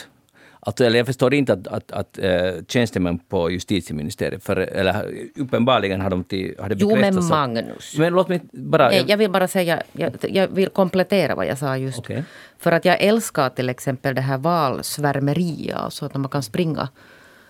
Alltså, 0.68 0.86
eller 0.86 0.98
jag 0.98 1.06
förstår 1.06 1.34
inte 1.34 1.54
att, 1.54 1.68
att, 1.68 1.92
att 1.92 2.20
äh, 2.20 2.52
tjänstemän 2.68 3.20
på 3.20 3.52
justitieministeriet, 3.52 4.44
för, 4.44 4.58
eller 4.58 5.12
uppenbarligen 5.36 6.02
har 6.02 6.10
de 6.10 6.24
till, 6.24 6.56
har 6.60 6.70
det 6.70 6.76
Jo 6.80 6.96
men 6.96 7.26
Magnus. 7.26 7.98
Men 7.98 8.14
låt 8.14 8.28
mig 8.28 8.42
bara... 8.52 8.90
Nej, 8.90 9.06
jag 9.08 9.18
vill 9.18 9.32
bara 9.32 9.48
säga, 9.48 9.84
jag, 9.92 10.12
jag 10.22 10.48
vill 10.48 10.70
komplettera 10.70 11.36
vad 11.36 11.46
jag 11.48 11.58
sa 11.58 11.78
just. 11.78 12.00
Okay. 12.00 12.24
För 12.58 12.72
att 12.72 12.86
jag 12.86 13.02
älskar 13.02 13.50
till 13.50 13.70
exempel 13.70 14.16
det 14.16 14.22
här 14.22 14.38
valsvärmeriet, 14.38 15.76
alltså 15.76 16.06
att 16.06 16.16
man 16.16 16.30
kan 16.30 16.44
springa 16.44 16.90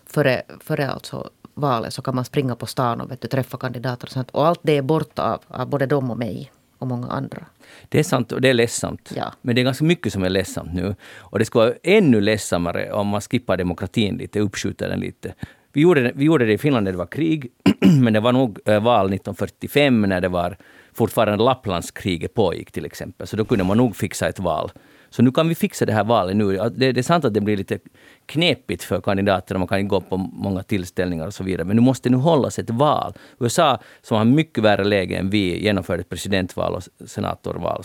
före, 0.05 0.41
före 0.59 0.89
alltså 0.89 1.29
valet 1.53 1.93
så 1.93 2.01
kan 2.01 2.15
man 2.15 2.25
springa 2.25 2.55
på 2.55 2.65
stan 2.65 3.01
och 3.01 3.11
vet 3.11 3.21
du, 3.21 3.27
träffa 3.27 3.57
kandidater 3.57 4.07
och 4.07 4.11
sånt. 4.11 4.29
Och 4.31 4.47
allt 4.47 4.59
det 4.63 4.77
är 4.77 4.81
borta 4.81 5.23
av, 5.33 5.41
av 5.47 5.67
både 5.67 5.85
dem 5.85 6.11
och 6.11 6.17
mig 6.17 6.51
och 6.77 6.87
många 6.87 7.07
andra. 7.07 7.45
Det 7.89 7.99
är 7.99 8.03
sant 8.03 8.31
och 8.31 8.41
det 8.41 8.49
är 8.49 8.53
ledsamt. 8.53 9.13
Ja. 9.15 9.33
Men 9.41 9.55
det 9.55 9.61
är 9.61 9.63
ganska 9.63 9.85
mycket 9.85 10.13
som 10.13 10.23
är 10.23 10.29
ledsamt 10.29 10.73
nu. 10.73 10.95
Och 11.17 11.39
det 11.39 11.45
skulle 11.45 11.65
vara 11.65 11.75
ännu 11.83 12.21
ledsammare 12.21 12.91
om 12.91 13.07
man 13.07 13.21
skippar 13.21 13.57
demokratin 13.57 14.17
lite, 14.17 14.39
uppskjuter 14.39 14.89
den 14.89 14.99
lite. 14.99 15.33
Vi 15.73 15.81
gjorde, 15.81 16.01
det, 16.01 16.11
vi 16.15 16.25
gjorde 16.25 16.45
det 16.45 16.53
i 16.53 16.57
Finland 16.57 16.83
när 16.83 16.91
det 16.91 16.97
var 16.97 17.05
krig, 17.05 17.51
men 18.01 18.13
det 18.13 18.19
var 18.19 18.31
nog 18.31 18.59
eh, 18.65 18.83
val 18.83 19.05
1945 19.05 20.01
när 20.01 20.21
det 20.21 20.29
var 20.29 20.57
fortfarande 20.93 21.43
Lapplandskriget 21.43 22.33
pågick 22.33 22.71
till 22.71 22.85
exempel. 22.85 23.27
Så 23.27 23.35
då 23.37 23.45
kunde 23.45 23.63
man 23.63 23.77
nog 23.77 23.95
fixa 23.95 24.27
ett 24.27 24.39
val. 24.39 24.71
Så 25.09 25.21
nu 25.21 25.31
kan 25.31 25.49
vi 25.49 25.55
fixa 25.55 25.85
det 25.85 25.93
här 25.93 26.03
valet 26.03 26.35
nu. 26.35 26.57
Det, 26.57 26.91
det 26.91 26.99
är 26.99 27.03
sant 27.03 27.25
att 27.25 27.33
det 27.33 27.41
blir 27.41 27.57
lite 27.57 27.79
knepigt 28.25 28.83
för 28.83 29.01
kandidaterna. 29.01 29.59
Man 29.59 29.67
kan 29.67 29.79
inte 29.79 29.89
gå 29.89 30.01
på 30.01 30.17
många 30.17 30.63
tillställningar 30.63 31.27
och 31.27 31.33
så 31.33 31.43
vidare. 31.43 31.63
Men 31.63 31.75
nu 31.75 31.81
måste 31.81 32.09
nu 32.09 32.17
hållas 32.17 32.59
ett 32.59 32.69
val. 32.69 33.13
USA, 33.39 33.79
som 34.01 34.17
har 34.17 34.25
mycket 34.25 34.63
värre 34.63 34.83
läge 34.83 35.15
än 35.17 35.29
vi, 35.29 35.63
genomförde 35.63 36.01
ett 36.01 36.09
presidentval 36.09 36.73
och 36.73 37.09
senatorval 37.09 37.83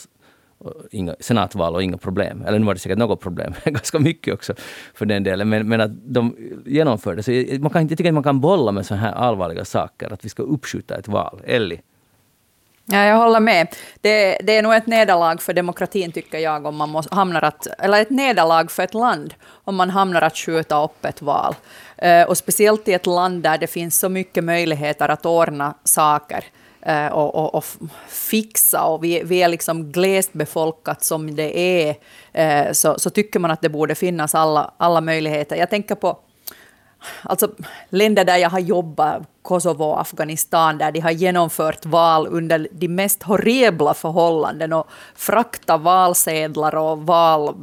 inga, 0.90 1.16
senatval 1.20 1.74
och 1.74 1.82
inga 1.82 1.96
problem. 1.96 2.44
Eller 2.46 2.58
nu 2.58 2.66
var 2.66 2.74
det 2.74 2.80
säkert 2.80 2.98
något 2.98 3.20
problem, 3.20 3.54
ganska 3.64 3.98
mycket 3.98 4.35
också 4.35 4.54
för 4.94 5.06
den 5.06 5.22
delen. 5.22 5.48
Men, 5.48 5.68
men 5.68 5.80
att 5.80 5.90
de 6.04 6.37
genomförde. 6.66 7.22
Så 7.22 7.30
man 7.61 7.70
kan 7.70 7.82
inte 7.82 7.96
tycka 7.96 8.08
att 8.11 8.14
man 8.14 8.22
kan 8.22 8.40
bolla 8.40 8.72
med 8.72 8.87
så 8.87 8.94
här 8.94 9.12
allvarliga 9.12 9.64
saker, 9.64 10.12
att 10.12 10.24
vi 10.24 10.28
ska 10.28 10.42
uppskjuta 10.42 10.96
ett 10.96 11.08
val. 11.08 11.40
Ellie? 11.44 11.80
Ja, 12.85 13.05
jag 13.05 13.16
håller 13.16 13.40
med. 13.40 13.68
Det, 14.01 14.38
det, 14.42 14.57
är 14.57 14.62
nog 14.62 14.75
ett 14.75 14.87
nederlag 14.87 15.37
för 15.42 15.53
demokratin, 15.53 16.12
tycker 16.12 16.38
jag, 16.38 16.66
om 16.66 16.77
man 16.77 16.88
måste, 16.88 17.14
hamnar 17.14 17.42
att, 17.42 17.66
eller 17.66 18.03
ett 18.03 18.11
nederlag 18.11 18.71
för 18.71 18.83
ett 18.83 18.95
land, 18.95 19.35
om 19.64 19.77
man 19.77 19.90
hamnar 19.90 20.23
att 20.23 20.37
skjuta 20.37 20.85
upp 20.85 21.05
ett 21.05 21.23
val. 21.23 21.55
Uh, 22.05 22.23
och 22.23 22.38
speciellt 22.38 22.88
i 22.88 22.92
ett 22.92 23.07
land 23.07 23.42
där 23.42 23.59
det 23.59 23.66
finns 23.66 23.99
så 23.99 24.09
mycket 24.09 24.45
möjligheter 24.45 25.09
att 25.09 25.27
ordna 25.27 25.75
saker 25.85 26.45
uh, 26.88 27.07
och, 27.07 27.35
och, 27.35 27.55
och, 27.55 27.64
fixa, 28.09 28.85
och 28.85 29.05
vi, 29.05 29.23
vi 29.25 29.42
är 29.42 29.49
liksom 29.49 29.92
glest 29.92 30.33
befolkat 30.33 31.05
som 31.05 31.37
det 31.37 31.59
är, 31.59 31.95
uh, 32.38 32.73
så, 32.73 32.99
så 32.99 33.11
tycker 33.11 33.40
man 33.40 33.51
att 33.51 33.62
det 33.62 33.68
borde 33.68 33.95
finnas 33.95 34.35
alla, 34.35 34.71
alla 34.77 35.01
möjligheter. 35.01 35.57
Jag 35.57 35.71
tänker 35.71 35.95
på 35.95 36.18
Alltså 37.23 37.51
länder 37.88 38.25
där 38.25 38.37
jag 38.37 38.51
har 38.51 38.59
jobbat, 38.59 39.23
Kosovo 39.43 39.85
och 39.85 40.01
Afghanistan, 40.01 40.79
där 40.79 40.93
de 40.93 41.01
har 41.01 41.11
genomfört 41.11 41.87
val 41.87 42.27
under 42.31 42.69
de 42.73 42.88
mest 42.88 43.23
horribla 43.23 43.95
förhållanden 43.95 44.73
och 44.73 44.88
fraktat 45.15 45.81
valsedlar 45.81 46.75
och 46.75 46.99
val 46.99 47.55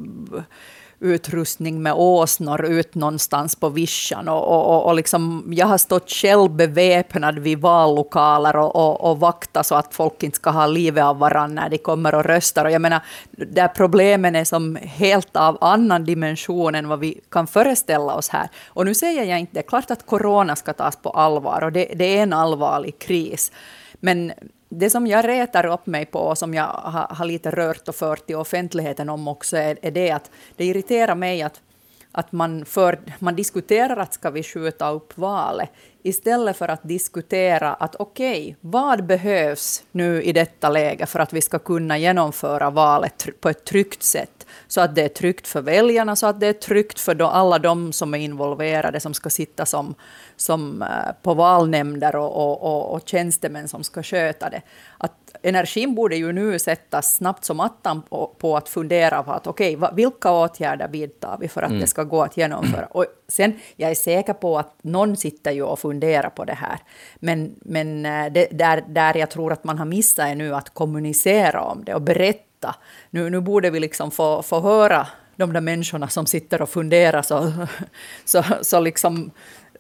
utrustning 1.02 1.82
med 1.82 1.94
åsnor 1.94 2.66
ut 2.66 2.96
någonstans 2.96 3.56
på 3.56 3.70
vischan. 3.70 4.28
Och, 4.28 4.48
och, 4.48 4.86
och 4.86 4.96
liksom, 4.96 5.44
jag 5.52 5.68
har 5.68 5.78
stått 5.78 6.12
själv 6.12 6.52
beväpnad 6.52 7.40
vid 7.40 7.60
vallokaler 7.60 8.56
och, 8.56 8.76
och, 8.76 9.12
och 9.12 9.20
vaktat 9.20 9.66
så 9.66 9.76
att 9.76 9.94
folk 9.94 10.24
inte 10.24 10.36
ska 10.36 10.50
ha 10.50 10.68
livet 10.68 11.04
av 11.04 11.20
varandra 11.20 11.64
när 11.64 11.70
de 11.70 11.78
kommer 11.78 12.16
och 12.16 12.26
röstar. 12.26 12.66
Och 12.66 12.72
jag 12.72 12.82
menar, 12.82 13.02
där 13.32 13.68
problemen 13.68 14.36
är 14.36 14.44
som 14.44 14.76
helt 14.76 15.36
av 15.36 15.58
annan 15.62 16.06
dimension 16.06 16.76
än 16.76 16.88
vad 16.88 17.00
vi 17.00 17.22
kan 17.30 17.48
föreställa 17.48 18.16
oss 18.16 18.30
här. 18.30 18.50
Och 18.68 18.86
nu 18.86 18.94
säger 18.94 19.24
jag 19.24 19.40
inte, 19.40 19.54
det 19.54 19.60
är 19.60 19.70
klart 19.70 19.92
att 19.92 20.06
corona 20.06 20.56
ska 20.56 20.74
tas 20.74 20.96
på 20.96 21.10
allvar 21.10 21.64
och 21.64 21.72
det, 21.72 21.86
det 21.96 22.18
är 22.18 22.24
en 22.24 22.34
allvarlig 22.34 23.00
kris. 23.00 23.52
Men 24.00 24.32
det 24.70 24.90
som 24.90 25.08
jag 25.08 25.28
retar 25.28 25.66
upp 25.66 25.86
mig 25.86 26.06
på, 26.06 26.20
och 26.20 26.38
som 26.38 26.54
jag 26.54 26.64
har, 26.64 27.16
har 27.16 27.26
lite 27.26 27.52
rört 27.52 27.88
och 27.88 27.96
fört 27.96 28.30
i 28.30 28.36
offentligheten 28.36 29.10
om 29.10 29.28
också, 29.28 29.58
är, 29.58 29.80
är 29.82 29.92
det 29.92 30.12
att 30.12 30.32
det 30.56 30.66
irriterar 30.66 31.16
mig 31.16 31.42
att, 31.42 31.62
att 32.12 32.32
man, 32.32 32.66
för, 32.66 33.00
man 33.20 33.36
diskuterar 33.36 33.98
att 33.98 34.14
ska 34.14 34.30
vi 34.30 34.44
skjuta 34.44 34.90
upp 34.90 35.18
valet, 35.18 35.70
istället 36.04 36.58
för 36.58 36.68
att 36.68 36.84
diskutera 36.84 37.74
att 37.74 37.96
okej, 37.96 38.42
okay, 38.42 38.56
vad 38.62 39.06
behövs 39.06 39.84
nu 39.92 40.24
i 40.24 40.34
detta 40.34 40.70
läge 40.70 41.06
för 41.06 41.20
att 41.20 41.34
vi 41.34 41.42
ska 41.42 41.60
kunna 41.60 41.98
genomföra 41.98 42.70
valet 42.70 43.28
på 43.42 43.50
ett 43.50 43.66
tryggt 43.66 44.04
sätt? 44.04 44.40
så 44.68 44.82
att 44.82 44.96
det 44.96 45.02
är 45.02 45.10
tryggt 45.10 45.48
för 45.48 45.62
väljarna, 45.62 46.16
så 46.16 46.28
att 46.28 46.40
det 46.40 46.48
är 46.48 46.54
tryggt 46.54 47.00
för 47.00 47.22
alla 47.22 47.60
de 47.60 47.94
som 47.94 48.14
är 48.14 48.18
involverade, 48.18 49.00
som 49.00 49.14
ska 49.14 49.30
sitta 49.30 49.66
som, 49.66 49.96
som 50.36 50.82
eh, 50.82 50.88
på 51.22 51.34
valnämnder 51.34 52.16
och, 52.16 52.36
och, 52.36 52.62
och, 52.62 52.94
och 52.94 53.02
tjänstemän 53.06 53.68
som 53.68 53.84
ska 53.84 54.04
sköta 54.04 54.50
det. 54.50 54.62
Att 54.98 55.29
energin 55.42 55.96
borde 55.96 56.16
ju 56.16 56.32
nu 56.32 56.60
sättas 56.60 57.16
snabbt 57.16 57.46
som 57.46 57.60
attan 57.60 58.02
på, 58.02 58.36
på 58.38 58.58
att 58.58 58.70
fundera 58.70 59.24
på 59.24 59.32
att 59.32 59.48
okej, 59.48 59.78
okay, 59.78 59.90
vilka 59.96 60.32
åtgärder 60.32 60.88
vidtar 60.88 61.38
vi 61.40 61.48
för 61.48 61.62
att 61.62 61.70
mm. 61.70 61.82
det 61.82 61.88
ska 61.88 62.04
gå 62.04 62.24
att 62.24 62.38
genomföra? 62.38 62.86
Och 62.86 63.06
sen, 63.28 63.60
jag 63.76 63.92
är 63.92 63.96
säker 63.96 64.34
på 64.34 64.58
att 64.58 64.76
någon 64.82 65.18
sitter 65.18 65.52
ju 65.52 65.64
och 65.64 65.80
funderar 65.80 66.30
på 66.30 66.46
det 66.46 66.54
här, 66.54 66.80
men, 67.20 67.56
men 67.62 68.06
eh, 68.06 68.32
det, 68.32 68.48
där, 68.52 68.84
där 68.88 69.18
jag 69.18 69.30
tror 69.30 69.54
att 69.54 69.64
man 69.64 69.78
har 69.78 69.86
missat 69.86 70.26
är 70.26 70.36
nu 70.36 70.56
att 70.56 70.74
kommunicera 70.74 71.62
om 71.62 71.84
det 71.84 71.94
och 71.96 72.02
berätta. 72.02 72.76
Nu, 73.10 73.30
nu 73.30 73.42
borde 73.42 73.70
vi 73.70 73.80
liksom 73.80 74.12
få, 74.12 74.42
få 74.42 74.60
höra 74.60 75.08
de 75.40 75.54
där 75.54 75.62
människorna 75.62 76.08
som 76.08 76.26
sitter 76.26 76.62
och 76.62 76.70
funderar 76.70 77.22
så, 77.22 77.52
så, 78.26 78.44
så 78.62 78.80
liksom 78.80 79.32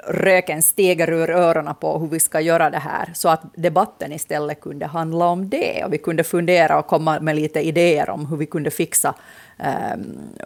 röken 0.07 0.62
stiger 0.62 1.09
ur 1.09 1.29
öronen 1.29 1.75
på 1.75 1.99
hur 1.99 2.07
vi 2.07 2.19
ska 2.19 2.41
göra 2.41 2.69
det 2.69 2.77
här, 2.77 3.12
så 3.13 3.29
att 3.29 3.41
debatten 3.55 4.12
istället 4.12 4.62
kunde 4.62 4.85
handla 4.85 5.25
om 5.25 5.49
det. 5.49 5.83
Och 5.85 5.93
vi 5.93 5.97
kunde 5.97 6.23
fundera 6.23 6.79
och 6.79 6.88
komma 6.88 7.19
med 7.19 7.35
lite 7.35 7.59
idéer 7.59 8.09
om 8.09 8.25
hur 8.25 8.38
vi 8.38 8.45
kunde 8.45 8.71
fixa 8.71 9.13
eh, 9.57 9.97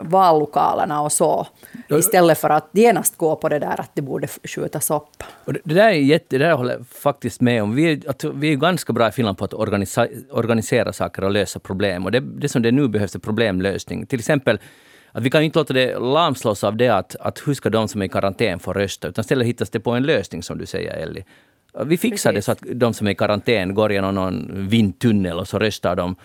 vallokalerna 0.01 1.01
och 1.01 1.11
så, 1.11 1.47
istället 1.89 2.37
för 2.37 2.49
att 2.49 2.69
genast 2.71 3.17
gå 3.17 3.35
på 3.35 3.49
det 3.49 3.59
där 3.59 3.79
att 3.79 3.91
det 3.93 4.01
borde 4.01 4.27
skjutas 4.27 4.91
upp. 4.91 5.23
Och 5.45 5.53
det, 5.53 5.73
där 5.73 5.87
är 5.87 5.91
jätte, 5.91 6.37
det 6.37 6.45
där 6.45 6.53
håller 6.53 6.73
jag 6.73 6.87
faktiskt 6.87 7.41
med 7.41 7.63
om. 7.63 7.75
Vi 7.75 7.91
är, 7.91 8.09
att 8.09 8.23
vi 8.23 8.51
är 8.51 8.55
ganska 8.55 8.93
bra 8.93 9.07
i 9.07 9.11
Finland 9.11 9.37
på 9.37 9.45
att 9.45 9.53
organisera, 9.53 10.07
organisera 10.31 10.93
saker 10.93 11.23
och 11.23 11.31
lösa 11.31 11.59
problem. 11.59 12.05
Och 12.05 12.11
det, 12.11 12.19
det 12.19 12.49
som 12.49 12.61
det 12.61 12.71
nu 12.71 12.87
behövs 12.87 13.15
är 13.15 13.19
problemlösning. 13.19 14.05
Till 14.05 14.19
exempel 14.19 14.59
att 15.13 15.23
vi 15.23 15.29
kan 15.29 15.43
inte 15.43 15.59
låta 15.59 15.73
det 15.73 15.99
lamslås 15.99 16.63
av 16.63 16.77
det 16.77 16.89
att, 16.89 17.15
att 17.19 17.41
hur 17.45 17.53
ska 17.53 17.69
de 17.69 17.87
som 17.87 18.01
är 18.01 18.05
i 18.05 18.09
karantän 18.09 18.59
få 18.59 18.73
rösta, 18.73 19.07
utan 19.07 19.21
istället 19.21 19.47
hittas 19.47 19.69
det 19.69 19.79
på 19.79 19.91
en 19.91 20.03
lösning 20.03 20.43
som 20.43 20.57
du 20.57 20.65
säger 20.65 20.93
Elli. 20.93 21.25
Vi 21.85 21.97
fixar 21.97 22.31
Precis. 22.31 22.45
det 22.45 22.67
så 22.67 22.71
att 22.71 22.79
de 22.79 22.93
som 22.93 23.07
är 23.07 23.11
i 23.11 23.15
karantän 23.15 23.73
går 23.73 23.91
genom 23.91 24.15
någon 24.15 24.67
vindtunnel 24.67 25.39
och 25.39 25.47
så 25.47 25.59
röstar 25.59 25.95
de 25.95 26.15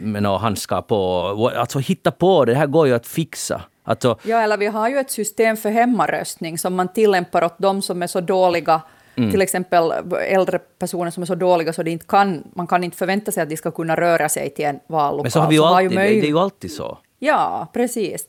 med 0.00 0.22
några 0.22 0.38
handskar 0.38 0.82
på. 0.82 1.52
Alltså 1.56 1.78
hitta 1.78 2.10
på 2.10 2.44
det, 2.44 2.52
det 2.52 2.58
här 2.58 2.66
går 2.66 2.86
ju 2.86 2.94
att 2.94 3.06
fixa. 3.06 3.62
Alltså, 3.84 4.18
ja, 4.22 4.40
eller 4.40 4.56
vi 4.56 4.66
har 4.66 4.88
ju 4.88 4.98
ett 4.98 5.10
system 5.10 5.56
för 5.56 5.70
hemmaröstning 5.70 6.58
som 6.58 6.74
man 6.74 6.88
tillämpar 6.88 7.44
åt 7.44 7.58
de 7.58 7.82
som 7.82 8.02
är 8.02 8.06
så 8.06 8.20
dåliga 8.20 8.82
Mm. 9.18 9.30
Till 9.30 9.42
exempel 9.42 9.92
äldre 10.28 10.58
personer 10.58 11.10
som 11.10 11.22
är 11.22 11.26
så 11.26 11.34
dåliga 11.34 11.72
så 11.72 11.82
de 11.82 11.90
inte 11.90 12.06
kan, 12.06 12.44
man 12.54 12.66
kan 12.66 12.84
inte 12.84 12.96
förvänta 12.96 13.32
sig 13.32 13.42
att 13.42 13.48
de 13.48 13.56
ska 13.56 13.70
kunna 13.70 13.96
röra 13.96 14.28
sig 14.28 14.50
till 14.50 14.64
en 14.64 14.80
vallokal. 14.86 15.22
Men 15.22 15.30
så 15.30 15.40
har 15.40 15.48
vi 15.48 15.54
ju 15.54 15.62
alltid, 15.62 15.98
har 15.98 16.04
ju 16.04 16.20
det 16.20 16.26
är 16.26 16.30
ju 16.30 16.38
alltid 16.38 16.72
så. 16.72 16.98
Ja, 17.26 17.68
precis. 17.72 18.26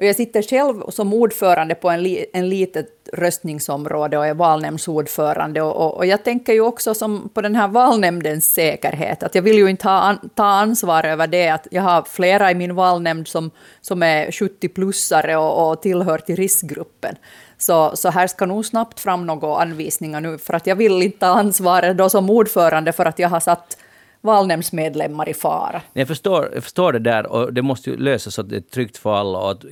Och 0.00 0.06
jag 0.06 0.16
sitter 0.16 0.42
själv 0.42 0.90
som 0.90 1.12
ordförande 1.12 1.74
på 1.74 1.90
en, 1.90 2.02
li, 2.02 2.26
en 2.32 2.48
litet 2.48 2.86
röstningsområde 3.12 4.18
och 4.18 4.26
är 4.26 4.34
valnämndsordförande. 4.34 5.62
Och, 5.62 5.76
och, 5.76 5.96
och, 5.96 6.06
jag 6.06 6.24
tänker 6.24 6.52
ju 6.52 6.60
också 6.60 6.94
som 6.94 7.28
på 7.34 7.40
den 7.40 7.56
här 7.56 7.68
valnämndens 7.68 8.52
säkerhet, 8.52 9.22
att 9.22 9.34
jag 9.34 9.42
vill 9.42 9.56
ju 9.56 9.70
inte 9.70 9.88
ha 9.88 10.00
an, 10.00 10.30
ta 10.34 10.44
ansvar 10.44 11.04
över 11.04 11.26
det. 11.26 11.48
Att 11.48 11.66
jag 11.70 11.82
har 11.82 12.02
flera 12.02 12.50
i 12.50 12.54
min 12.54 12.74
valnämnd 12.74 13.28
som, 13.28 13.50
som 13.80 14.02
är 14.02 14.30
70-plussare 14.30 15.34
och, 15.34 15.70
och 15.70 15.82
tillhör 15.82 16.18
till 16.18 16.36
riskgruppen. 16.36 17.16
Så, 17.58 17.96
så 17.96 18.10
här 18.10 18.26
ska 18.26 18.46
nog 18.46 18.66
snabbt 18.66 19.00
fram 19.00 19.26
några 19.26 19.62
anvisningar 19.62 20.20
nu, 20.20 20.38
för 20.38 20.54
att 20.54 20.66
jag 20.66 20.76
vill 20.76 21.02
inte 21.02 21.18
ta 21.18 21.26
ansvaret 21.26 21.96
då 21.96 22.08
som 22.08 22.30
ordförande 22.30 22.92
för 22.92 23.04
att 23.04 23.18
jag 23.18 23.28
har 23.28 23.40
satt 23.40 23.76
valnämndsmedlemmar 24.20 25.28
i 25.28 25.34
fara. 25.34 25.82
Jag 25.92 26.08
förstår, 26.08 26.50
jag 26.54 26.62
förstår 26.62 26.92
det 26.92 26.98
där 26.98 27.26
och 27.26 27.52
det 27.52 27.62
måste 27.62 27.90
ju 27.90 27.96
lösas 27.96 28.34
så 28.34 28.40
att 28.40 28.48
det 28.48 28.56
är 28.56 28.60
tryggt 28.60 28.96
för 28.96 29.14
alla 29.14 29.38
och 29.38 29.50
att 29.50 29.64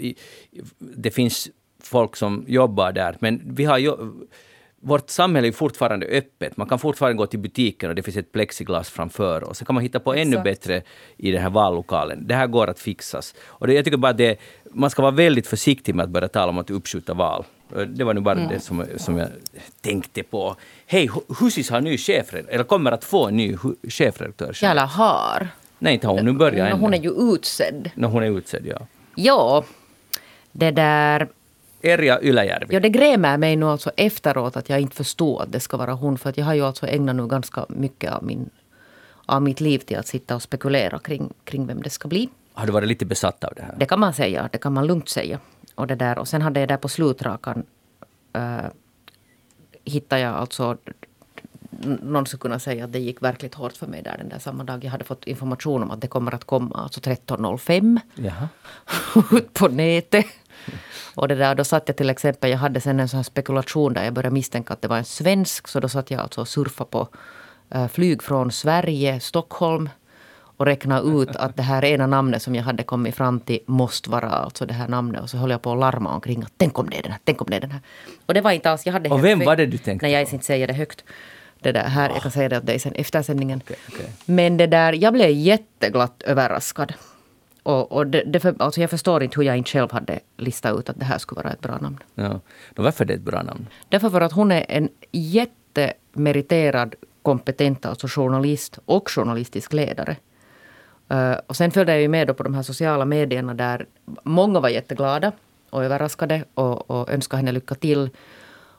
det 0.79 1.11
finns 1.11 1.49
folk 1.83 2.17
som 2.17 2.45
jobbar 2.49 2.93
där. 2.93 3.17
Men 3.21 3.43
vi 3.45 3.65
har 3.65 3.79
ju, 3.79 3.93
vårt 4.81 5.11
samhälle 5.11 5.49
är 5.49 5.53
fortfarande 5.53 6.07
öppet. 6.07 6.57
Man 6.57 6.69
kan 6.69 6.79
fortfarande 6.79 7.19
gå 7.19 7.27
till 7.27 7.39
butiken 7.39 7.89
och 7.89 7.95
det 7.97 8.03
finns 8.03 8.17
ett 8.17 8.33
plexiglas 8.33 8.91
framför. 8.91 9.45
Och 9.45 9.57
så 9.57 9.65
kan 9.65 9.75
man 9.75 9.83
hitta 9.83 10.01
på 10.01 10.15
ännu 10.15 10.41
bättre 10.41 10.83
i 11.17 11.31
den 11.31 11.43
här 11.43 11.51
vallokalen. 11.51 12.27
Det 12.27 12.35
här 12.35 12.47
går 12.47 12.71
att 12.71 12.81
fixas. 12.81 13.35
Och 13.41 13.67
det, 13.67 13.73
jag 13.75 13.85
tycker 13.85 13.99
bara 13.99 14.11
att 14.11 14.19
det, 14.19 14.39
man 14.71 14.91
ska 14.91 15.03
vara 15.03 15.13
väldigt 15.13 15.47
försiktig 15.47 15.95
med 15.95 16.05
att 16.05 16.11
börja 16.11 16.29
tala 16.29 16.49
om 16.49 16.59
att 16.59 16.71
uppskjuta 16.71 17.15
val. 17.15 17.45
Det 17.87 18.05
var 18.05 18.15
nu 18.15 18.21
bara 18.21 18.39
mm. 18.39 18.49
det 18.49 18.61
som, 18.61 18.85
som 18.97 19.19
jag 19.19 19.29
tänkte 19.81 20.23
på. 20.23 20.57
Hej, 20.87 21.11
Husis 21.41 21.71
har 21.71 21.81
ny 21.81 21.99
chefredaktör, 21.99 22.55
eller 22.55 22.65
kommer 22.65 22.93
att 22.93 23.05
få 23.05 23.27
en 23.27 23.37
ny 23.37 23.57
chefredaktör. 23.89 24.65
Eller 24.65 24.87
har. 24.87 25.49
Nej, 25.79 25.95
inte 25.95 26.07
har 26.07 26.15
hon 26.15 26.25
nu 26.25 26.33
börjat 26.33 26.71
ännu. 26.71 26.81
Hon 26.81 26.95
är 26.95 26.99
ju 26.99 27.35
utsedd. 27.35 27.91
No, 27.95 28.07
hon 28.07 28.23
är 28.23 28.39
utsedd, 28.39 28.67
ja. 28.67 28.87
Ja, 29.15 29.65
det 30.53 30.71
där... 30.71 31.29
Erja 31.83 32.23
Ylajärvi. 32.23 32.75
Ja, 32.75 32.81
det 32.81 32.89
grämer 32.89 33.37
mig 33.37 33.57
nu 33.57 33.67
alltså 33.67 33.91
efteråt 33.97 34.57
att 34.57 34.69
jag 34.69 34.81
inte 34.81 34.97
förstår 34.97 35.43
att 35.43 35.53
det 35.53 35.61
ska 35.61 35.77
vara 35.77 35.93
hon. 35.93 36.19
För 36.19 36.31
att 36.31 36.39
jag 36.39 36.45
har 36.45 36.55
ju 36.55 36.63
alltså 36.65 36.87
ägnat 36.87 37.17
nu 37.17 37.27
ganska 37.27 37.67
mycket 37.69 38.13
av, 38.13 38.25
min, 38.25 38.51
av 39.27 39.43
mitt 39.43 39.61
liv 39.61 39.79
till 39.79 39.97
att 39.97 40.07
sitta 40.07 40.35
och 40.35 40.43
spekulera 40.43 40.99
kring, 40.99 41.33
kring 41.45 41.67
vem 41.67 41.83
det 41.83 41.91
ska 41.91 42.09
bli. 42.09 42.29
Har 42.53 42.67
du 42.67 42.73
varit 42.73 42.89
lite 42.89 43.07
besatt 43.07 43.45
av 43.45 43.53
det 43.57 43.63
här? 43.63 43.75
Det 43.79 43.87
kan 43.87 44.01
man 44.01 44.15
säga. 44.15 44.49
Det 44.53 44.59
kan 44.59 44.73
man 44.73 44.87
lugnt 44.87 45.09
säga. 45.09 45.39
Och, 45.79 45.87
det 45.87 45.95
där. 45.95 46.19
och 46.19 46.29
sen 46.29 46.43
hade 46.43 46.61
jag 46.61 46.69
där 46.69 46.77
på 46.77 46.89
slutrakan 46.89 47.67
äh, 48.33 48.67
hittade 49.85 50.23
jag 50.23 50.35
alltså 50.35 50.77
någon 52.03 52.27
skulle 52.27 52.41
kunna 52.41 52.59
säga 52.59 52.85
att 52.85 52.93
det 52.93 52.99
gick 52.99 53.23
verkligt 53.23 53.55
hårt 53.55 53.77
för 53.77 53.87
mig 53.87 54.03
där 54.03 54.17
den 54.19 54.29
där 54.29 54.39
samma 54.39 54.65
dag. 54.65 54.85
Jag 54.85 54.91
hade 54.91 55.05
fått 55.05 55.27
information 55.27 55.83
om 55.83 55.91
att 55.91 56.01
det 56.01 56.07
kommer 56.07 56.35
att 56.35 56.45
komma 56.45 56.77
alltså 56.77 57.01
13.05 57.01 58.01
ut 59.39 59.55
på 59.55 59.69
nätet. 59.69 60.27
Och 61.15 61.29
det 61.29 61.35
där, 61.35 61.55
då 61.55 61.65
satt 61.65 61.89
jag 61.89 61.97
till 61.97 62.11
exempel, 62.11 62.51
jag 62.51 62.59
hade 62.59 62.81
sen 62.81 63.01
en 63.01 63.09
sån 63.09 63.25
spekulation 63.25 63.95
där 63.95 64.05
jag 64.05 64.15
började 64.15 64.35
misstänka 64.35 64.73
att 64.73 64.83
det 64.83 64.89
var 64.89 64.99
en 64.99 65.05
svensk. 65.05 65.69
Så 65.69 65.81
då 65.81 65.89
satt 65.89 66.11
jag 66.11 66.21
alltså 66.21 66.41
och 66.41 66.49
surfade 66.49 66.91
på 66.91 67.09
äh, 67.71 67.89
flyg 67.89 68.23
från 68.23 68.53
Sverige, 68.53 69.21
Stockholm 69.21 69.89
och 70.59 70.67
räkna 70.67 71.01
ut 71.01 71.37
att 71.37 71.57
det 71.57 71.63
här 71.63 71.85
ena 71.85 72.07
namnet 72.07 72.43
som 72.43 72.55
jag 72.55 72.63
hade 72.63 72.83
kommit 72.83 73.15
fram 73.15 73.41
till 73.41 73.61
måste 73.67 74.11
vara 74.11 74.29
alltså 74.29 74.67
det 74.67 74.75
här 74.75 74.89
namnet. 74.89 75.23
Och 75.23 75.31
så 75.31 75.37
höll 75.37 75.51
jag 75.51 75.63
på 75.63 75.73
att 75.73 75.79
larma 75.79 76.15
omkring 76.15 76.43
att 76.43 76.53
tänk 76.57 76.79
om 76.79 76.91
det 76.91 76.99
är 76.99 77.03
den 77.03 77.13
här, 77.13 77.21
tänk 77.25 77.41
om 77.43 77.47
det 77.51 77.57
är 77.57 77.61
den 77.61 77.71
här. 77.71 77.81
Och 78.27 78.35
det 78.35 78.41
var 78.41 78.51
inte 78.51 78.71
alls, 78.71 78.87
jag 78.87 78.93
hade 78.93 79.11
Och 79.11 79.25
vem 79.25 79.39
var 79.45 79.57
det 79.57 79.67
du 79.67 79.79
tänkte 79.79 80.07
Nej, 80.07 80.13
jag 80.13 80.33
inte 80.33 80.45
säga 80.45 80.67
det 80.67 80.73
högt. 80.73 81.05
Det 81.61 81.73
där 81.73 81.89
här, 81.89 82.11
jag 82.11 82.23
kan 82.23 82.31
säga 82.31 82.49
det 82.49 82.59
åt 82.59 82.67
dig 82.67 82.79
sen 82.79 82.93
efter 82.93 83.23
sändningen. 83.23 83.61
Okay, 83.65 83.77
okay. 83.89 84.07
Men 84.25 84.57
det 84.57 84.67
där, 84.67 84.93
jag 84.93 85.13
blev 85.13 85.31
jätteglatt 85.31 86.23
överraskad. 86.23 86.95
Och, 87.63 87.93
och 87.93 88.07
det, 88.07 88.23
det 88.27 88.41
för, 88.41 88.55
alltså 88.59 88.81
jag 88.81 88.91
förstår 88.91 89.23
inte 89.23 89.41
hur 89.41 89.47
jag 89.47 89.57
inte 89.57 89.71
själv 89.71 89.93
hade 89.93 90.21
listat 90.37 90.79
ut 90.79 90.89
att 90.89 90.99
det 90.99 91.05
här 91.05 91.19
skulle 91.19 91.43
vara 91.43 91.53
ett 91.53 91.61
bra 91.61 91.79
namn. 91.79 91.99
Ja. 92.15 92.41
varför 92.77 93.05
är 93.05 93.09
det 93.09 93.15
ett 93.15 93.21
bra 93.21 93.43
namn? 93.43 93.67
Därför 93.89 94.11
för 94.11 94.21
att 94.21 94.33
hon 94.33 94.53
är 94.53 94.65
en 94.69 94.89
jättemeriterad, 95.13 96.95
kompetent 97.23 97.87
alltså 97.87 98.07
journalist 98.09 98.79
och 98.85 99.11
journalistisk 99.11 99.73
ledare. 99.73 100.17
Uh, 101.13 101.37
och 101.47 101.57
sen 101.57 101.71
följde 101.71 101.93
jag 101.93 102.03
ju 102.03 102.09
med 102.09 102.37
på 102.37 102.43
de 102.43 102.55
här 102.55 102.63
sociala 102.63 103.05
medierna 103.05 103.55
där 103.55 103.87
många 104.23 104.61
var 104.61 104.69
jätteglada 104.69 105.33
och 105.71 105.85
överraskade 105.85 106.45
och, 106.55 106.91
och 106.91 107.11
önskade 107.11 107.39
henne 107.39 107.53
lycka 107.53 107.75
till. 107.75 108.11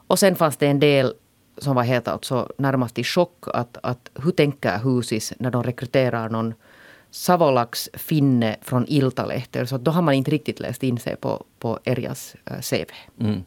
Och 0.07 0.19
sen 0.19 0.35
fanns 0.35 0.57
det 0.57 0.67
en 0.67 0.79
del 0.79 1.13
som 1.57 1.75
var 1.75 1.83
helt 1.83 2.07
alltså 2.07 2.51
närmast 2.57 2.99
i 2.99 3.03
chock. 3.03 3.45
Att, 3.53 3.77
att 3.83 4.09
hur 4.13 4.31
tänker 4.31 4.79
Husis 4.79 5.33
när 5.39 5.51
de 5.51 5.63
rekryterar 5.63 6.29
någon 6.29 6.53
Savolax 7.11 7.89
finne 7.93 8.55
från 8.61 8.85
Iltalehti? 8.87 9.67
Så 9.67 9.77
då 9.77 9.91
har 9.91 10.01
man 10.01 10.13
inte 10.13 10.31
riktigt 10.31 10.59
läst 10.59 10.83
in 10.83 10.99
sig 10.99 11.15
på, 11.15 11.45
på 11.59 11.79
Erjas 11.83 12.35
eh, 12.45 12.59
CV. 12.59 12.91
Mm. 13.19 13.43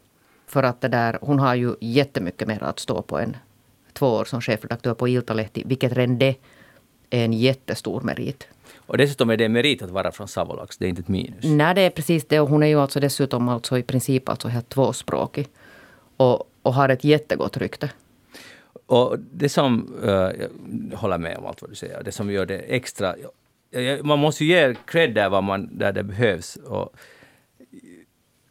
För 0.47 0.63
att 0.63 0.81
det 0.81 0.87
där, 0.87 1.17
hon 1.21 1.39
har 1.39 1.55
ju 1.55 1.75
jättemycket 1.79 2.47
mer 2.47 2.63
att 2.63 2.79
stå 2.79 3.01
på 3.01 3.19
än 3.19 3.37
två 3.93 4.07
år 4.07 4.25
som 4.25 4.41
chefredaktör 4.41 4.93
på 4.93 5.07
Iltalehti. 5.07 5.63
Vilket 5.65 5.93
redan 5.93 6.17
det 6.17 6.35
är 7.09 7.25
en 7.25 7.33
jättestor 7.33 8.01
merit. 8.01 8.47
Och 8.85 8.97
dessutom 8.97 9.29
är 9.29 9.37
det 9.37 9.45
en 9.45 9.53
merit 9.53 9.81
att 9.81 9.89
vara 9.89 10.11
från 10.11 10.27
Savolax, 10.27 10.77
det 10.77 10.85
är 10.85 10.89
inte 10.89 11.01
ett 11.01 11.07
minus. 11.07 11.43
Nej, 11.43 11.75
det 11.75 11.81
är 11.81 11.89
precis 11.89 12.25
det. 12.25 12.39
Och 12.39 12.49
hon 12.49 12.63
är 12.63 12.67
ju 12.67 12.79
alltså 12.79 12.99
dessutom 12.99 13.49
alltså 13.49 13.77
i 13.77 13.83
princip 13.83 14.29
alltså 14.29 14.47
helt 14.47 14.69
tvåspråkig. 14.69 15.47
Och, 16.17 16.49
och 16.61 16.73
har 16.73 16.89
ett 16.89 17.03
jättegott 17.03 17.57
rykte. 17.57 17.89
Och 18.85 19.19
det 19.19 19.49
som, 19.49 19.93
uh, 20.03 20.11
jag 20.91 20.97
håller 20.97 21.17
med 21.17 21.37
om 21.37 21.45
allt 21.45 21.61
vad 21.61 21.71
du 21.71 21.75
säger, 21.75 22.03
det 22.03 22.11
som 22.11 22.31
gör 22.31 22.45
det 22.45 22.59
extra... 22.59 23.15
Man 24.03 24.19
måste 24.19 24.45
ju 24.45 24.51
ge 24.51 24.75
cred 24.85 25.13
där, 25.13 25.29
vad 25.29 25.43
man, 25.43 25.69
där 25.77 25.91
det 25.91 26.03
behövs. 26.03 26.55
Och 26.55 26.95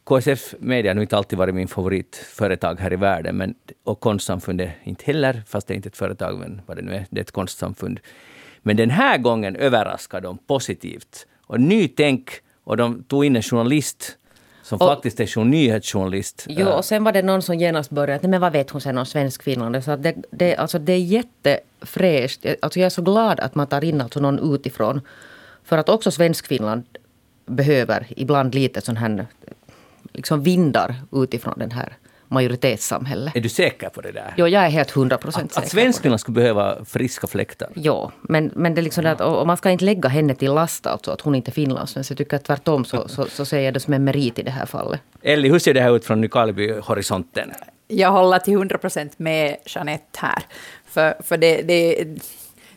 KSF 0.05 0.55
Media 0.59 0.95
har 0.95 1.01
inte 1.01 1.17
alltid 1.17 1.39
varit 1.39 1.55
min 1.55 1.69
favoritföretag 1.69 2.81
här 2.81 2.93
i 2.93 2.97
världen, 2.97 3.37
men, 3.37 3.55
och 3.85 4.01
Konstsamfundet 4.01 4.71
inte 4.85 5.05
heller, 5.05 5.43
fast 5.47 5.67
det 5.67 5.75
är 5.75 5.77
inte 5.77 5.89
ett 5.89 5.97
företag, 5.97 6.39
men 6.39 6.63
vad 6.67 6.77
det 6.77 6.83
nu 6.83 6.95
är, 6.95 7.07
det 7.11 7.21
är 7.21 7.23
ett 7.23 7.31
konstsamfund. 7.31 8.01
Men 8.63 8.77
den 8.77 8.91
här 8.91 9.19
gången 9.19 9.57
överraskade 9.57 10.27
de 10.27 10.39
positivt. 10.39 11.27
Och 11.47 11.61
nytänk, 11.61 12.31
och 12.65 12.77
de 12.77 13.03
tog 13.05 13.25
in 13.25 13.37
en 13.37 13.43
journalist 13.43 14.17
som 14.63 14.79
och, 14.79 14.89
faktiskt 14.89 15.21
är 15.21 15.39
en 15.39 15.51
nyhetsjournalist. 15.51 16.47
Jo, 16.49 16.69
och 16.69 16.85
sen 16.85 17.05
var 17.05 17.13
det 17.13 17.23
någon 17.23 17.43
som 17.43 17.59
genast 17.59 17.91
började, 17.91 18.29
men 18.29 18.41
vad 18.41 18.53
vet 18.53 18.71
hon 18.71 18.81
sen 18.81 18.99
om 18.99 19.07
svensk 19.07 19.43
Finland? 19.43 19.85
Så 19.85 19.97
det, 19.97 20.15
det, 20.31 20.57
alltså 20.57 20.79
det 20.79 20.93
är 20.93 20.99
jättefräscht. 20.99 22.47
Alltså 22.63 22.79
jag 22.79 22.87
är 22.87 22.91
så 22.91 23.03
glad 23.03 23.41
att 23.41 23.55
man 23.55 23.67
tar 23.67 23.85
in 23.85 24.01
alltså 24.01 24.21
någon 24.21 24.55
utifrån. 24.55 25.01
För 25.65 25.79
att 25.79 25.89
också 25.89 26.11
svensk 26.11 26.47
Finland 26.47 26.83
behöver 27.47 28.07
ibland 28.17 28.55
lite 28.55 28.81
sån 28.81 28.97
här 28.97 29.27
liksom 30.13 30.43
vindar 30.43 30.95
utifrån 31.13 31.55
den 31.57 31.71
här 31.71 31.97
majoritetssamhället. 32.33 33.37
Är 33.37 33.41
du 33.41 33.49
säker 33.49 33.89
på 33.89 34.01
det 34.01 34.13
där? 34.13 34.35
Jo, 34.37 34.49
jag 34.49 34.65
är 34.65 34.69
helt 34.69 34.91
hundra 34.91 35.19
procent 35.19 35.53
säker. 35.53 35.67
Att 35.67 35.73
svenskarna 35.73 36.19
skulle 36.19 36.35
behöva 36.35 36.85
friska 36.85 37.27
fläktar? 37.27 37.69
Ja, 37.75 38.13
men, 38.23 38.51
men 38.55 38.75
det 38.75 38.81
är 38.81 38.83
liksom 38.83 39.05
det 39.05 39.11
att 39.11 39.21
och 39.21 39.47
man 39.47 39.57
ska 39.57 39.71
inte 39.71 39.85
lägga 39.85 40.09
henne 40.09 40.35
till 40.35 40.53
last 40.55 40.87
alltså 40.87 41.11
att 41.11 41.21
hon 41.21 41.35
inte 41.35 41.51
är 41.51 41.53
finlandssvensk. 41.53 42.11
Jag 42.11 42.19
tycker 42.19 42.37
att 42.37 42.45
tvärtom 42.45 42.85
så, 42.85 43.09
så, 43.09 43.27
så 43.29 43.45
ser 43.45 43.61
jag 43.61 43.75
det 43.75 43.81
som 43.81 43.95
en 43.95 44.05
merit 44.05 44.39
i 44.39 44.43
det 44.43 44.51
här 44.51 44.67
fallet. 44.67 45.01
Elli, 45.23 45.49
hur 45.49 45.59
ser 45.59 45.75
det 45.75 45.81
här 45.81 45.97
ut 45.97 46.05
från 46.05 46.21
Nykarleby-horisonten? 46.21 47.53
Jag 47.89 48.11
håller 48.11 48.39
till 48.39 48.57
hundra 48.57 48.79
procent 48.79 49.19
med 49.19 49.57
Jeanette 49.67 50.19
här. 50.19 50.43
För, 50.87 51.15
för 51.23 51.37
det, 51.37 51.63
det, 51.63 52.05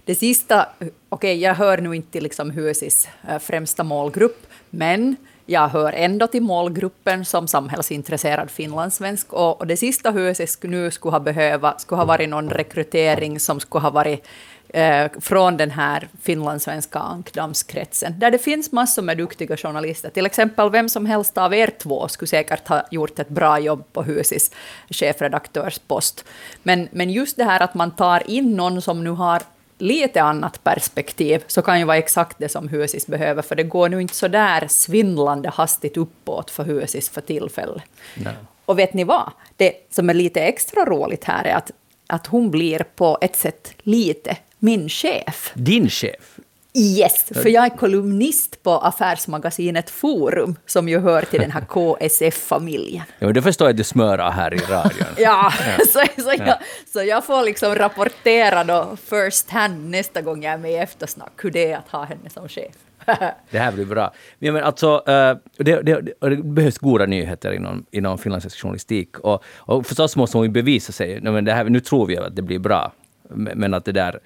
det 0.05 0.15
sista, 0.15 0.69
okej, 0.79 0.91
okay, 1.09 1.33
jag 1.33 1.55
hör 1.55 1.77
nu 1.77 1.95
inte 1.95 2.11
till 2.11 2.23
liksom 2.23 2.51
Husis 2.51 3.07
äh, 3.29 3.39
främsta 3.39 3.83
målgrupp, 3.83 4.47
men 4.69 5.15
jag 5.45 5.67
hör 5.67 5.93
ändå 5.93 6.27
till 6.27 6.41
målgruppen 6.41 7.25
som 7.25 7.47
samhällsintresserad 7.47 8.51
finlandssvensk. 8.51 9.33
Och, 9.33 9.59
och 9.59 9.67
det 9.67 9.77
sista 9.77 10.11
huset 10.11 10.63
nu 10.63 10.91
skulle 10.91 11.11
ha 11.11 11.19
behöva, 11.19 11.77
skulle 11.77 11.99
ha 11.99 12.05
varit 12.05 12.29
någon 12.29 12.49
rekrytering 12.49 13.39
som 13.39 13.59
skulle 13.59 13.81
ha 13.81 13.89
varit 13.89 14.27
eh, 14.69 15.07
från 15.21 15.57
den 15.57 15.71
här 15.71 16.07
finlandssvenska 16.21 16.99
ankdamskretsen, 16.99 18.19
där 18.19 18.31
det 18.31 18.37
finns 18.37 18.71
massor 18.71 19.01
med 19.01 19.17
duktiga 19.17 19.57
journalister. 19.57 20.09
Till 20.09 20.25
exempel 20.25 20.69
vem 20.69 20.89
som 20.89 21.05
helst 21.05 21.37
av 21.37 21.53
er 21.53 21.67
två 21.67 22.07
skulle 22.07 22.27
säkert 22.27 22.67
ha 22.67 22.83
gjort 22.91 23.19
ett 23.19 23.29
bra 23.29 23.59
jobb 23.59 23.83
på 23.93 24.03
Husis 24.03 24.51
chefredaktörspost. 24.89 26.25
Men, 26.63 26.87
men 26.91 27.09
just 27.09 27.37
det 27.37 27.43
här 27.43 27.59
att 27.59 27.73
man 27.73 27.91
tar 27.91 28.29
in 28.29 28.55
någon 28.55 28.81
som 28.81 29.03
nu 29.03 29.09
har 29.09 29.41
lite 29.77 30.21
annat 30.21 30.63
perspektiv 30.63 31.43
så 31.47 31.61
kan 31.61 31.79
ju 31.79 31.85
vara 31.85 31.97
exakt 31.97 32.37
det 32.39 32.49
som 32.49 32.67
Husis 32.67 33.07
behöver, 33.07 33.41
för 33.41 33.55
det 33.55 33.63
går 33.63 33.89
nu 33.89 34.01
inte 34.01 34.15
så 34.15 34.27
där 34.27 34.67
svindlande 34.67 35.49
hastigt 35.49 35.97
uppåt 35.97 36.51
för 36.51 36.63
Husis 36.63 37.09
för 37.09 37.21
tillfället. 37.21 37.83
No. 38.15 38.29
Och 38.65 38.79
vet 38.79 38.93
ni 38.93 39.03
vad? 39.03 39.31
Det 39.57 39.73
som 39.91 40.09
är 40.09 40.13
lite 40.13 40.41
extra 40.41 40.85
roligt 40.85 41.23
här 41.23 41.43
är 41.43 41.55
att, 41.55 41.71
att 42.07 42.27
hon 42.27 42.51
blir 42.51 42.85
på 42.95 43.17
ett 43.21 43.35
sätt 43.35 43.73
lite 43.79 44.37
min 44.59 44.89
chef. 44.89 45.51
Din 45.55 45.89
chef? 45.89 46.34
Yes, 46.77 47.23
för 47.23 47.49
jag 47.49 47.65
är 47.65 47.69
kolumnist 47.69 48.63
på 48.63 48.71
affärsmagasinet 48.71 49.89
Forum, 49.89 50.55
som 50.65 50.89
ju 50.89 50.99
hör 50.99 51.21
till 51.21 51.39
den 51.39 51.51
här 51.51 51.61
KSF-familjen. 51.69 53.03
Ja, 53.19 53.31
det 53.31 53.41
förstår 53.41 53.67
jag 53.67 53.73
att 53.73 53.77
du 53.77 53.83
smörar 53.83 54.31
här 54.31 54.53
i 54.53 54.57
radion. 54.57 55.07
ja, 55.17 55.53
Så, 55.93 56.21
så, 56.21 56.33
jag, 56.37 56.57
så 56.93 57.03
jag 57.03 57.25
får 57.25 57.43
liksom 57.43 57.75
rapportera 57.75 58.63
då 58.63 58.97
first 59.05 59.49
hand 59.49 59.89
nästa 59.89 60.21
gång 60.21 60.43
jag 60.43 60.53
är 60.53 60.57
med 60.57 60.71
i 60.71 60.75
eftersnack, 60.75 61.31
hur 61.37 61.51
det 61.51 61.71
är 61.71 61.77
att 61.77 61.89
ha 61.89 62.03
henne 62.03 62.29
som 62.29 62.49
chef. 62.49 62.73
det 63.49 63.59
här 63.59 63.71
blir 63.71 63.85
bra. 63.85 64.13
Men, 64.39 64.53
men 64.53 64.63
alltså, 64.63 65.03
det, 65.05 65.39
det, 65.57 65.81
det, 65.81 66.13
det, 66.19 66.43
behövs 66.43 66.77
goda 66.77 67.05
nyheter 67.05 67.51
inom, 67.51 67.85
inom 67.91 68.17
finlandssvensk 68.17 68.61
journalistik. 68.61 69.19
Och, 69.19 69.43
och 69.55 69.85
förstås 69.85 70.15
måste 70.15 70.37
hon 70.37 70.45
ju 70.45 70.51
bevisa 70.51 70.91
sig. 70.91 71.21
Men 71.21 71.45
det 71.45 71.53
här, 71.53 71.63
nu 71.63 71.79
tror 71.79 72.05
vi 72.05 72.17
att 72.17 72.35
det 72.35 72.41
blir 72.41 72.59
bra. 72.59 72.91
Men 73.29 73.73
att 73.73 73.85
det 73.85 73.91
där 73.91 74.19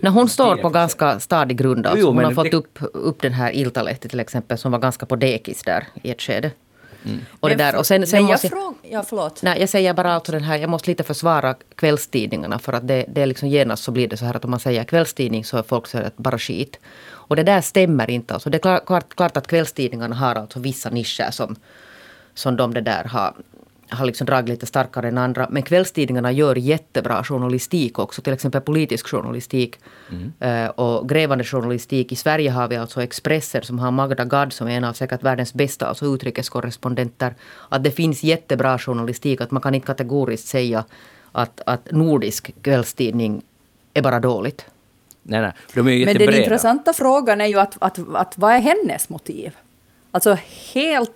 när 0.00 0.10
hon 0.10 0.28
står 0.28 0.56
på 0.56 0.68
ganska 0.68 1.20
stadig 1.20 1.56
grund. 1.56 1.86
Alltså. 1.86 2.06
hon 2.06 2.24
har 2.24 2.32
fått 2.32 2.54
upp, 2.54 2.78
upp 2.80 3.22
den 3.22 3.32
här 3.32 3.52
Iltalehti 3.52 4.08
till 4.08 4.20
exempel 4.20 4.58
som 4.58 4.72
var 4.72 4.78
ganska 4.78 5.06
på 5.06 5.16
dekis 5.16 5.62
där 5.62 5.86
i 6.02 6.10
ett 6.10 6.22
skede. 6.22 6.50
Mm. 7.06 7.20
Och 7.40 7.48
det 7.48 7.54
där. 7.54 7.76
Och 7.76 7.86
sen, 7.86 8.06
sen 8.06 8.20
jag, 8.20 8.30
måste, 8.30 8.48
fråga, 8.48 8.74
ja, 8.82 9.04
förlåt. 9.08 9.42
Nej, 9.42 9.60
jag 9.60 9.68
säger 9.68 9.94
bara 9.94 10.12
alltså 10.12 10.32
den 10.32 10.42
här, 10.42 10.56
jag 10.56 10.70
måste 10.70 10.90
lite 10.90 11.04
försvara 11.04 11.54
kvällstidningarna 11.74 12.58
för 12.58 12.72
att 12.72 12.88
det, 12.88 13.04
det 13.08 13.22
är 13.22 13.26
liksom 13.26 13.48
genast 13.48 13.84
så 13.84 13.90
blir 13.90 14.08
det 14.08 14.16
så 14.16 14.24
här 14.24 14.36
att 14.36 14.44
om 14.44 14.50
man 14.50 14.60
säger 14.60 14.84
kvällstidning 14.84 15.44
så 15.44 15.56
är 15.56 15.62
folk 15.62 15.86
så 15.86 15.98
att 15.98 16.16
bara 16.16 16.38
skit. 16.38 16.78
Och 17.06 17.36
det 17.36 17.42
där 17.42 17.60
stämmer 17.60 18.10
inte. 18.10 18.34
Alltså 18.34 18.50
det 18.50 18.56
är 18.56 18.80
klart, 18.86 19.14
klart 19.14 19.36
att 19.36 19.46
kvällstidningarna 19.46 20.16
har 20.16 20.34
alltså 20.34 20.60
vissa 20.60 20.90
nischer 20.90 21.30
som, 21.30 21.56
som 22.34 22.56
de 22.56 22.74
det 22.74 22.80
där 22.80 23.04
har 23.04 23.34
har 23.88 24.06
liksom 24.06 24.26
dragit 24.26 24.48
lite 24.48 24.66
starkare 24.66 25.08
än 25.08 25.18
andra. 25.18 25.46
Men 25.50 25.62
kvällstidningarna 25.62 26.32
gör 26.32 26.56
jättebra 26.56 27.24
journalistik 27.24 27.98
också, 27.98 28.22
till 28.22 28.32
exempel 28.32 28.60
politisk 28.60 29.08
journalistik 29.08 29.78
mm. 30.10 30.32
Eh, 30.40 30.70
och 30.70 31.08
grävande 31.08 31.44
journalistik. 31.44 32.12
I 32.12 32.16
Sverige 32.16 32.50
har 32.50 32.68
vi 32.68 32.76
alltså 32.76 33.02
Expressen 33.02 33.62
som 33.62 33.78
har 33.78 33.90
Magda 33.90 34.24
Gad 34.24 34.52
som 34.52 34.68
är 34.68 34.76
en 34.76 34.84
av 34.84 34.92
säkert 34.92 35.22
världens 35.22 35.54
bästa 35.54 35.86
alltså 35.86 36.06
utrikeskorrespondenter. 36.06 37.34
Att 37.68 37.84
det 37.84 37.90
finns 37.90 38.22
jättebra 38.22 38.78
journalistik, 38.78 39.40
att 39.40 39.50
man 39.50 39.62
kan 39.62 39.74
inte 39.74 39.86
kategoriskt 39.86 40.48
säga 40.48 40.84
att, 41.32 41.60
att 41.66 41.90
nordisk 41.90 42.54
kvällstidning 42.62 43.42
är 43.94 44.02
bara 44.02 44.20
dåligt. 44.20 44.66
Nej, 45.22 45.40
nej. 45.40 45.52
De 45.74 45.88
är 45.88 46.06
Men 46.06 46.18
den 46.18 46.34
intressanta 46.34 46.92
frågan 46.92 47.40
är 47.40 47.46
ju 47.46 47.58
att, 47.58 47.76
att, 47.80 47.98
att 48.14 48.38
vad 48.38 48.52
är 48.52 48.58
hennes 48.58 49.08
motiv? 49.08 49.56
Alltså 50.10 50.38
helt 50.74 51.12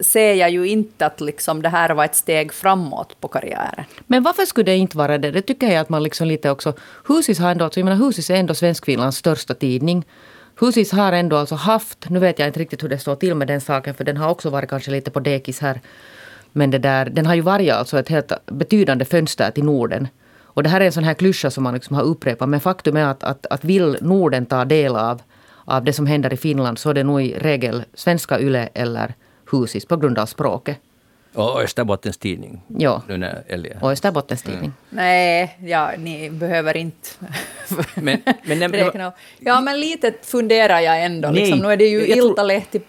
ser 0.00 0.34
jag 0.34 0.50
ju 0.50 0.68
inte 0.68 1.06
att 1.06 1.20
liksom 1.20 1.62
det 1.62 1.68
här 1.68 1.90
var 1.94 2.04
ett 2.04 2.14
steg 2.14 2.52
framåt 2.52 3.20
på 3.20 3.28
karriären. 3.28 3.84
Men 4.06 4.22
varför 4.22 4.44
skulle 4.44 4.64
det 4.72 4.76
inte 4.76 4.96
vara 4.96 5.18
det? 5.18 5.30
Det 5.30 5.42
tycker 5.42 5.66
jag 5.66 5.76
att 5.76 5.88
man 5.88 6.02
liksom 6.02 6.26
lite 6.26 6.50
också... 6.50 6.74
Husis 7.08 7.38
har 7.38 7.50
ändå, 7.50 7.64
alltså, 7.64 7.80
jag 7.80 7.84
menar 7.84 8.06
Husis 8.06 8.30
är 8.30 8.34
ändå 8.34 8.54
Svenskfinlands 8.54 9.16
största 9.16 9.54
tidning. 9.54 10.04
Husis 10.60 10.92
har 10.92 11.12
ändå 11.12 11.36
alltså 11.36 11.54
haft, 11.54 12.10
nu 12.10 12.18
vet 12.18 12.38
jag 12.38 12.48
inte 12.48 12.60
riktigt 12.60 12.82
hur 12.82 12.88
det 12.88 12.98
står 12.98 13.16
till 13.16 13.34
med 13.34 13.48
den 13.48 13.60
saken, 13.60 13.94
för 13.94 14.04
den 14.04 14.16
har 14.16 14.30
också 14.30 14.50
varit 14.50 14.70
kanske 14.70 14.90
lite 14.90 15.10
på 15.10 15.20
dekis 15.20 15.60
här. 15.60 15.80
Men 16.52 16.70
det 16.70 16.78
där, 16.78 17.04
den 17.04 17.26
har 17.26 17.34
ju 17.34 17.40
varit 17.40 17.72
alltså 17.72 17.98
ett 17.98 18.08
helt 18.08 18.32
betydande 18.46 19.04
fönster 19.04 19.50
till 19.50 19.64
Norden. 19.64 20.08
Och 20.56 20.62
det 20.62 20.68
här 20.68 20.80
är 20.80 20.86
en 20.86 20.92
sån 20.92 21.04
här 21.04 21.14
klyscha 21.14 21.50
som 21.50 21.64
man 21.64 21.74
liksom 21.74 21.96
har 21.96 22.02
upprepat. 22.02 22.48
Men 22.48 22.60
faktum 22.60 22.96
är 22.96 23.04
att, 23.04 23.24
att, 23.24 23.46
att 23.46 23.64
vill 23.64 23.96
Norden 24.00 24.46
ta 24.46 24.64
del 24.64 24.96
av, 24.96 25.22
av 25.64 25.84
det 25.84 25.92
som 25.92 26.06
händer 26.06 26.32
i 26.32 26.36
Finland 26.36 26.78
så 26.78 26.90
är 26.90 26.94
det 26.94 27.04
nog 27.04 27.22
i 27.22 27.38
regel 27.38 27.84
svenska 27.94 28.40
YLE 28.40 28.68
eller 28.74 29.14
Husis 29.52 29.86
på 29.86 29.96
grund 29.96 30.18
av 30.18 30.26
språket. 30.26 30.78
Och 31.36 31.62
Österbottens 31.62 32.18
tidning. 32.18 32.62
Ja. 32.78 33.02
Nu 33.08 33.16
när 33.16 33.42
Ellie. 33.46 33.76
Och 33.80 33.90
Österbottens 33.90 34.42
tidning. 34.42 34.60
Mm. 34.60 34.72
Nej, 34.90 35.58
ja, 35.60 35.90
ni 35.98 36.30
behöver 36.30 36.76
inte 36.76 37.08
men, 37.94 38.22
men, 38.44 38.72
räkna. 38.72 39.12
Ja, 39.38 39.60
men 39.60 39.80
lite 39.80 40.12
funderar 40.22 40.80
jag 40.80 41.04
ändå. 41.04 41.28
Nej, 41.28 41.40
liksom, 41.40 41.58
nu 41.58 41.72
är 41.72 41.76
det 41.76 41.86
ju 41.86 42.06
Iltalehti 42.06 42.80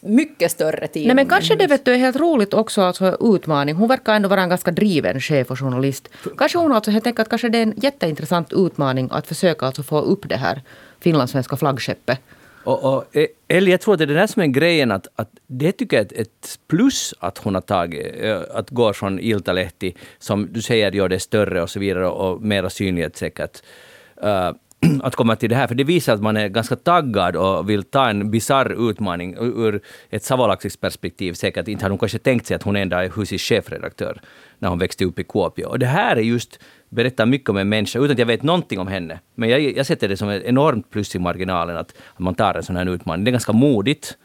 mycket 0.00 0.50
större 0.50 0.86
tidning. 0.86 1.06
Nej, 1.06 1.14
men 1.14 1.28
kanske 1.28 1.54
det 1.54 1.66
vet 1.66 1.84
du, 1.84 1.92
är 1.92 1.98
helt 1.98 2.16
roligt 2.16 2.54
också, 2.54 2.82
alltså 2.82 3.16
utmaning. 3.20 3.74
Hon 3.74 3.88
verkar 3.88 4.14
ändå 4.14 4.28
vara 4.28 4.42
en 4.42 4.48
ganska 4.48 4.70
driven 4.70 5.20
chef 5.20 5.50
och 5.50 5.58
journalist. 5.58 6.08
Kanske 6.38 6.58
hon 6.58 6.72
alltså, 6.72 6.90
jag 6.90 7.04
tänker 7.04 7.22
att 7.22 7.28
kanske 7.28 7.48
det 7.48 7.58
är 7.58 7.62
en 7.62 7.74
jätteintressant 7.76 8.52
utmaning 8.52 9.08
att 9.12 9.26
försöka 9.26 9.66
alltså 9.66 9.82
få 9.82 10.00
upp 10.00 10.28
det 10.28 10.36
här 10.36 10.62
finlandssvenska 11.00 11.56
flaggskeppet 11.56 12.20
och, 12.64 12.94
och, 12.94 13.16
eh, 13.16 13.26
eller 13.48 13.70
jag 13.70 13.80
tror 13.80 13.94
att 13.94 13.98
det 13.98 14.04
är 14.04 14.06
det 14.06 14.14
där 14.14 14.26
som 14.26 14.42
är 14.42 14.46
grejen, 14.46 14.90
att, 14.90 15.06
att 15.16 15.30
det 15.46 15.72
tycker 15.72 15.96
jag 15.96 16.12
är 16.12 16.20
ett 16.20 16.58
plus 16.68 17.14
att 17.18 17.38
hon 17.38 17.54
har 17.54 17.62
tagit, 17.62 18.14
eh, 18.20 18.40
att 18.54 18.70
gå 18.70 18.92
från 18.92 19.20
Iltalehti, 19.20 19.94
som 20.18 20.48
du 20.52 20.62
säger 20.62 20.92
gör 20.92 21.08
det 21.08 21.20
större 21.20 21.62
och 21.62 21.70
så 21.70 21.80
vidare 21.80 22.08
och 22.08 22.42
mera 22.42 22.70
synlighet 22.70 23.16
säkert. 23.16 23.62
Uh, 24.24 24.30
eh, 24.30 24.52
att 25.02 25.16
komma 25.16 25.36
till 25.36 25.50
det 25.50 25.56
här, 25.56 25.66
för 25.66 25.74
det 25.74 25.84
visar 25.84 26.14
att 26.14 26.22
man 26.22 26.36
är 26.36 26.48
ganska 26.48 26.76
taggad 26.76 27.36
och 27.36 27.70
vill 27.70 27.82
ta 27.82 28.08
en 28.08 28.30
bizarr 28.30 28.90
utmaning 28.90 29.36
ur 29.40 29.80
ett 30.10 30.24
savolaxiskt 30.24 30.80
perspektiv. 30.80 31.32
Säkert 31.32 31.68
inte 31.68 31.84
har 31.84 31.90
hon 31.90 31.98
kanske 31.98 32.18
tänkt 32.18 32.46
sig 32.46 32.54
att 32.54 32.62
hon 32.62 32.76
ändå 32.76 32.96
är 32.96 33.12
Husis 33.16 33.42
chefredaktör 33.42 34.20
när 34.58 34.68
hon 34.68 34.78
växte 34.78 35.04
upp 35.04 35.18
i 35.18 35.24
Kuopio. 35.24 35.64
Och 35.64 35.78
det 35.78 35.86
här 35.86 36.16
är 36.16 36.20
just 36.20 36.58
berättar 36.88 37.26
mycket 37.26 37.50
om 37.50 37.56
en 37.56 37.68
människa 37.68 37.98
utan 37.98 38.10
att 38.10 38.18
jag 38.18 38.26
vet 38.26 38.42
någonting 38.42 38.78
om 38.78 38.86
henne. 38.86 39.18
Men 39.34 39.48
jag, 39.48 39.60
jag 39.60 39.86
sätter 39.86 40.08
det 40.08 40.16
som 40.16 40.28
ett 40.28 40.42
enormt 40.42 40.90
plus 40.90 41.14
i 41.14 41.18
marginalen 41.18 41.76
att, 41.76 41.94
att 42.14 42.18
man 42.18 42.34
tar 42.34 42.54
en 42.54 42.62
sån 42.62 42.76
här 42.76 42.88
utmaning. 42.88 43.24
Det 43.24 43.28
är 43.28 43.32
ganska 43.32 43.52
modigt 43.52 44.16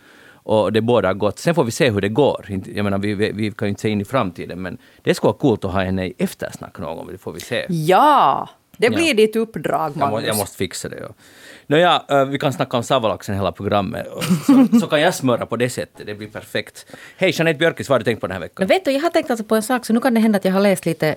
och 0.50 0.74
det 0.74 0.82
båda 0.82 1.14
gott. 1.14 1.40
Sen 1.40 1.56
får 1.56 1.64
vi 1.64 1.72
se 1.72 1.92
hur 1.92 2.02
det 2.02 2.10
går. 2.10 2.46
Jag 2.76 2.84
menar, 2.84 2.98
vi, 2.98 3.14
vi, 3.14 3.32
vi 3.32 3.52
kan 3.52 3.68
ju 3.68 3.70
inte 3.70 3.82
se 3.82 3.90
in 3.90 4.02
i 4.02 4.06
framtiden, 4.06 4.62
men 4.62 4.78
det 5.02 5.14
skulle 5.14 5.28
vara 5.28 5.38
coolt 5.38 5.66
att 5.66 5.72
ha 5.72 5.84
henne 5.84 6.06
i 6.06 6.14
eftersnack 6.18 6.80
någon 6.80 6.98
gång. 6.98 7.08
Det 7.12 7.18
får 7.18 7.34
vi 7.34 7.40
se. 7.40 7.66
Ja! 7.70 8.50
Det 8.78 8.90
blir 8.90 9.08
ja. 9.08 9.14
ditt 9.14 9.36
uppdrag, 9.36 9.96
Magnus. 9.96 10.00
Jag, 10.00 10.12
må, 10.12 10.22
jag 10.22 10.38
måste 10.38 10.58
fixa 10.58 10.90
det. 10.90 10.98
Ja. 11.00 11.10
Nåja, 11.68 12.04
eh, 12.10 12.26
vi 12.26 12.40
kan 12.40 12.54
snacka 12.54 12.78
om 12.78 12.84
savolaxen 12.84 13.36
hela 13.36 13.52
programmet. 13.52 14.08
Så, 14.46 14.80
så, 14.80 14.88
kan 14.88 15.02
jag 15.02 15.16
smöra 15.16 15.46
på 15.46 15.56
det 15.56 15.70
sättet. 15.70 16.06
Det 16.06 16.14
blir 16.14 16.28
perfekt. 16.28 16.86
Hej, 17.18 17.32
Jeanette 17.36 17.60
Björkis, 17.60 17.90
vad 17.90 17.94
har 17.94 18.00
du 18.00 18.06
tänkt 18.06 18.22
på 18.22 18.28
den 18.28 18.34
här 18.34 18.42
veckan? 18.42 18.56
Men 18.58 18.68
vet 18.68 18.86
du, 18.86 18.92
jag 18.92 19.02
har 19.02 19.10
tänkt 19.10 19.32
alltså 19.32 19.44
på 19.44 19.56
en 19.56 19.64
sak, 19.64 19.86
så 19.86 19.94
nu 19.94 20.00
kan 20.00 20.14
det 20.14 20.20
hända 20.20 20.38
att 20.38 20.46
jag 20.46 20.52
har 20.52 20.62
läst 20.62 20.86
lite 20.86 21.16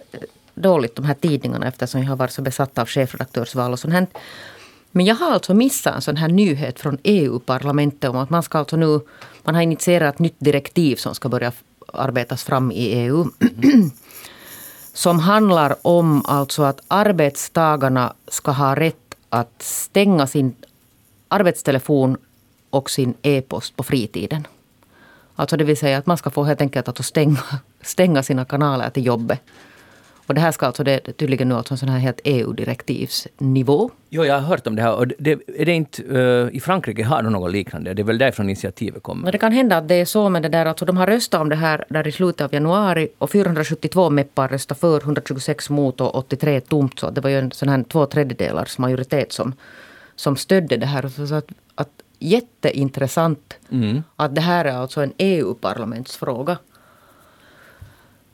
dåligt 0.54 0.96
de 0.96 1.04
här 1.04 1.14
tidningarna 1.14 1.68
eftersom 1.68 2.00
jag 2.00 2.08
har 2.08 2.16
varit 2.16 2.32
så 2.32 2.42
besatt 2.42 2.78
av 2.78 2.86
chefredaktörsval 2.86 3.72
och 3.72 3.78
sånt 3.78 3.94
här. 3.94 4.06
Men 4.90 5.06
jag 5.06 5.14
har 5.14 5.32
alltså 5.32 5.54
missat 5.54 5.94
en 5.94 6.02
sån 6.02 6.16
här 6.16 6.28
nyhet 6.28 6.80
från 6.80 6.98
EU-parlamentet 7.02 8.10
om 8.10 8.16
att 8.16 8.30
man 8.30 8.42
ska 8.42 8.58
alltså 8.58 8.76
nu, 8.76 9.00
man 9.42 9.54
har 9.54 9.62
initierat 9.62 10.14
ett 10.14 10.18
nytt 10.18 10.36
direktiv 10.38 10.96
som 10.96 11.14
ska 11.14 11.28
börja 11.28 11.52
arbetas 11.92 12.44
fram 12.44 12.72
i 12.72 12.86
EU. 12.86 13.24
som 15.00 15.18
handlar 15.18 15.76
om 15.82 16.22
alltså 16.26 16.62
att 16.62 16.80
arbetstagarna 16.88 18.12
ska 18.28 18.50
ha 18.50 18.74
rätt 18.74 19.14
att 19.28 19.62
stänga 19.62 20.26
sin 20.26 20.54
arbetstelefon 21.28 22.16
och 22.70 22.90
sin 22.90 23.14
e-post 23.22 23.76
på 23.76 23.82
fritiden. 23.82 24.46
Alltså 25.36 25.56
det 25.56 25.64
vill 25.64 25.76
säga 25.76 25.98
att 25.98 26.06
man 26.06 26.16
ska 26.16 26.30
få 26.30 26.44
helt 26.44 26.60
enkelt 26.60 26.88
att 26.88 27.04
stänga, 27.04 27.42
stänga 27.80 28.22
sina 28.22 28.44
kanaler 28.44 28.90
till 28.90 29.06
jobbet. 29.06 29.40
Och 30.30 30.34
det 30.34 30.40
här 30.40 30.52
ska 30.52 30.66
alltså 30.66 30.84
det, 30.84 31.00
tydligen 31.16 31.48
nu 31.48 31.54
alltså 31.54 31.74
en 31.74 31.78
sån 31.78 31.88
här 31.88 31.98
helt 31.98 32.20
EU-direktivsnivå. 32.24 33.90
Jo, 34.08 34.24
jag 34.24 34.34
har 34.34 34.40
hört 34.40 34.66
om 34.66 34.76
det 34.76 34.82
här. 34.82 34.94
Och 34.94 35.06
det, 35.06 35.30
är 35.30 35.64
det 35.64 35.72
inte, 35.72 36.02
uh, 36.02 36.56
I 36.56 36.60
Frankrike 36.60 37.04
har 37.04 37.22
de 37.22 37.32
något 37.32 37.52
liknande. 37.52 37.94
Det 37.94 38.02
är 38.02 38.04
väl 38.04 38.18
därifrån 38.18 38.46
initiativet 38.46 39.02
kommer. 39.02 39.22
Men 39.22 39.32
det 39.32 39.38
kan 39.38 39.52
hända 39.52 39.76
att 39.76 39.88
det 39.88 39.94
är 39.94 40.04
så 40.04 40.28
med 40.28 40.42
det 40.42 40.48
där. 40.48 40.66
Alltså 40.66 40.84
de 40.84 40.96
har 40.96 41.06
röstat 41.06 41.40
om 41.40 41.48
det 41.48 41.56
här 41.56 41.84
där 41.88 42.08
i 42.08 42.12
slutet 42.12 42.40
av 42.40 42.54
januari 42.54 43.08
och 43.18 43.30
472 43.30 44.10
meppar 44.10 44.48
röstade 44.48 44.80
för, 44.80 45.00
126 45.00 45.70
mot 45.70 46.00
och 46.00 46.14
83 46.14 46.60
tomt. 46.60 46.98
Så 46.98 47.10
det 47.10 47.20
var 47.20 47.30
ju 47.30 47.38
en 47.38 47.52
sån 47.52 47.68
här 47.68 47.82
två 47.82 48.06
tredjedelars 48.06 48.78
majoritet 48.78 49.32
som, 49.32 49.52
som 50.16 50.36
stödde 50.36 50.76
det 50.76 50.86
här. 50.86 51.26
Så 51.26 51.34
att, 51.34 51.48
att 51.74 51.90
jätteintressant 52.18 53.54
mm. 53.72 54.02
att 54.16 54.34
det 54.34 54.40
här 54.40 54.64
är 54.64 54.72
alltså 54.72 55.02
en 55.02 55.12
EU-parlamentsfråga. 55.18 56.58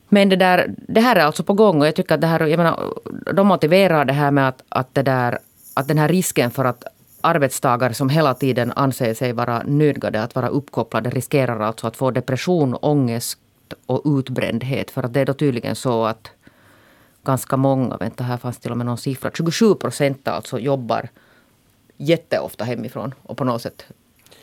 Men 0.09 0.29
det, 0.29 0.35
där, 0.35 0.73
det 0.87 1.01
här 1.01 1.15
är 1.15 1.23
alltså 1.23 1.43
på 1.43 1.53
gång 1.53 1.81
och 1.81 1.87
jag 1.87 1.95
tycker 1.95 2.15
att 2.15 2.21
det 2.21 2.27
här, 2.27 2.47
jag 2.47 2.57
menar, 2.57 2.93
de 3.33 3.47
motiverar 3.47 4.05
det 4.05 4.13
här 4.13 4.31
med 4.31 4.47
att, 4.47 4.63
att, 4.69 4.93
det 4.93 5.01
där, 5.01 5.39
att 5.73 5.87
den 5.87 5.97
här 5.97 6.07
risken 6.07 6.51
för 6.51 6.65
att 6.65 6.83
arbetstagare 7.21 7.93
som 7.93 8.09
hela 8.09 8.33
tiden 8.33 8.71
anser 8.75 9.13
sig 9.13 9.33
vara 9.33 9.63
nödgade 9.65 10.23
att 10.23 10.35
vara 10.35 10.47
uppkopplade 10.47 11.09
riskerar 11.09 11.59
alltså 11.59 11.87
att 11.87 11.97
få 11.97 12.11
depression, 12.11 12.77
ångest 12.81 13.39
och 13.85 14.01
utbrändhet. 14.05 14.91
För 14.91 15.03
att 15.03 15.13
det 15.13 15.19
är 15.19 15.25
då 15.25 15.33
tydligen 15.33 15.75
så 15.75 16.05
att 16.05 16.31
ganska 17.23 17.57
många, 17.57 17.97
vänta 17.97 18.23
här 18.23 18.37
fanns 18.37 18.57
till 18.57 18.71
och 18.71 18.77
med 18.77 18.85
någon 18.85 18.97
siffra, 18.97 19.31
27 19.33 19.75
procent 19.75 20.27
alltså 20.27 20.59
jobbar 20.59 21.09
jätteofta 21.97 22.65
hemifrån 22.65 23.13
och 23.23 23.37
på 23.37 23.43
något 23.43 23.61
sätt 23.61 23.85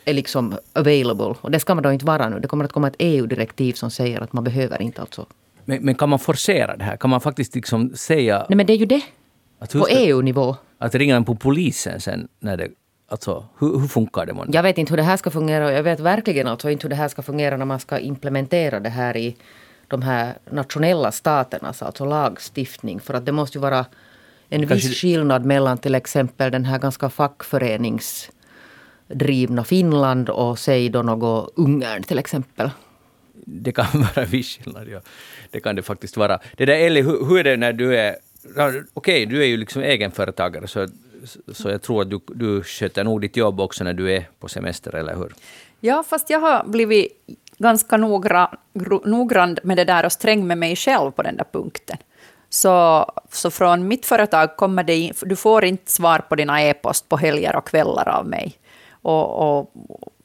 är 0.05 0.13
liksom 0.13 0.57
available. 0.73 1.35
Och 1.41 1.51
det 1.51 1.59
ska 1.59 1.75
man 1.75 1.83
då 1.83 1.91
inte 1.91 2.05
vara 2.05 2.29
nu. 2.29 2.39
Det 2.39 2.47
kommer 2.47 2.65
att 2.65 2.73
komma 2.73 2.87
ett 2.87 2.95
EU-direktiv 2.99 3.73
som 3.73 3.91
säger 3.91 4.21
att 4.21 4.33
man 4.33 4.43
behöver 4.43 4.81
inte 4.81 5.01
alltså 5.01 5.25
men, 5.65 5.85
men, 5.85 5.95
kan 5.95 6.09
man 6.09 6.19
forcera 6.19 6.77
det 6.77 6.83
här? 6.83 6.97
Kan 6.97 7.09
man 7.09 7.21
faktiskt 7.21 7.55
liksom 7.55 7.95
säga... 7.95 8.45
Nej 8.49 8.57
men 8.57 8.65
det 8.65 8.73
är 8.73 8.77
ju 8.77 8.85
det. 8.85 9.01
på 9.71 9.87
EU-nivå. 9.89 10.55
Att 10.77 10.95
ringa 10.95 11.23
på 11.23 11.35
polisen 11.35 11.99
sen 11.99 12.27
när 12.39 12.57
det... 12.57 12.67
Alltså, 13.07 13.45
hur, 13.59 13.79
hur 13.79 13.87
funkar 13.87 14.25
det? 14.25 14.33
Man? 14.33 14.49
Jag 14.51 14.63
vet 14.63 14.77
inte 14.77 14.91
hur 14.91 14.97
det 14.97 15.03
här 15.03 15.17
ska 15.17 15.29
fungera. 15.29 15.71
Jag 15.71 15.83
vet 15.83 15.99
verkligen 15.99 16.47
alltså 16.47 16.69
inte 16.69 16.83
hur 16.83 16.89
det 16.89 16.95
här 16.95 17.07
ska 17.07 17.21
fungera 17.21 17.57
när 17.57 17.65
man 17.65 17.79
ska 17.79 17.99
implementera 17.99 18.79
det 18.79 18.89
här 18.89 19.17
i 19.17 19.35
de 19.87 20.01
här 20.01 20.37
nationella 20.51 21.11
staternas 21.11 21.81
alltså 21.81 22.05
lagstiftning. 22.05 22.99
För 22.99 23.13
att 23.13 23.25
det 23.25 23.31
måste 23.31 23.57
ju 23.57 23.61
vara 23.61 23.85
en 24.49 24.67
Kanske 24.67 24.87
viss 24.87 25.01
skillnad 25.01 25.45
mellan 25.45 25.77
till 25.77 25.95
exempel 25.95 26.51
den 26.51 26.65
här 26.65 26.79
ganska 26.79 27.09
fackföreningsdrivna 27.09 29.63
Finland 29.63 30.29
och 30.29 30.59
säg 30.59 30.89
då 30.89 31.01
något 31.01 31.53
Ungern 31.55 32.03
till 32.03 32.19
exempel 32.19 32.69
det 33.45 33.71
kan 33.71 33.85
vara 34.15 34.25
viss 34.25 34.57
skillnad, 34.57 34.87
ja. 34.87 34.99
Det 35.51 35.59
kan 35.59 35.75
det 35.75 35.83
faktiskt 35.83 36.17
vara. 36.17 36.39
Det 36.57 36.65
där 36.65 36.73
Ellie, 36.73 37.01
hur, 37.01 37.25
hur 37.25 37.37
är 37.39 37.43
det 37.43 37.57
när 37.57 37.73
du 37.73 37.97
är... 37.97 38.15
Okej, 38.55 38.83
okay, 38.93 39.25
du 39.25 39.41
är 39.41 39.45
ju 39.45 39.57
liksom 39.57 39.81
egenföretagare, 39.81 40.67
så, 40.67 40.87
så 41.53 41.69
jag 41.69 41.81
tror 41.81 42.01
att 42.01 42.09
du, 42.09 42.19
du 42.27 42.63
sköter 42.63 43.03
nog 43.03 43.21
ditt 43.21 43.37
jobb 43.37 43.59
också 43.59 43.83
när 43.83 43.93
du 43.93 44.11
är 44.11 44.29
på 44.39 44.47
semester, 44.47 44.95
eller 44.95 45.15
hur? 45.15 45.33
Ja, 45.79 46.03
fast 46.03 46.29
jag 46.29 46.39
har 46.39 46.63
blivit 46.65 47.07
ganska 47.57 47.97
noggrann, 47.97 48.57
noggrann 49.05 49.57
med 49.63 49.77
det 49.77 49.83
där 49.85 50.05
och 50.05 50.11
sträng 50.11 50.47
med 50.47 50.57
mig 50.57 50.75
själv 50.75 51.11
på 51.11 51.23
den 51.23 51.37
där 51.37 51.45
punkten. 51.51 51.97
Så, 52.49 53.05
så 53.31 53.51
från 53.51 53.87
mitt 53.87 54.05
företag 54.05 54.57
kommer 54.57 54.83
det 54.83 55.11
du 55.21 55.35
får 55.35 55.65
inte 55.65 55.91
svar 55.91 56.19
på 56.19 56.35
dina 56.35 56.61
e-post 56.61 57.09
på 57.09 57.17
helger 57.17 57.55
och 57.55 57.67
kvällar 57.67 58.09
av 58.09 58.27
mig. 58.27 58.57
Och, 59.01 59.59
och, 59.59 59.71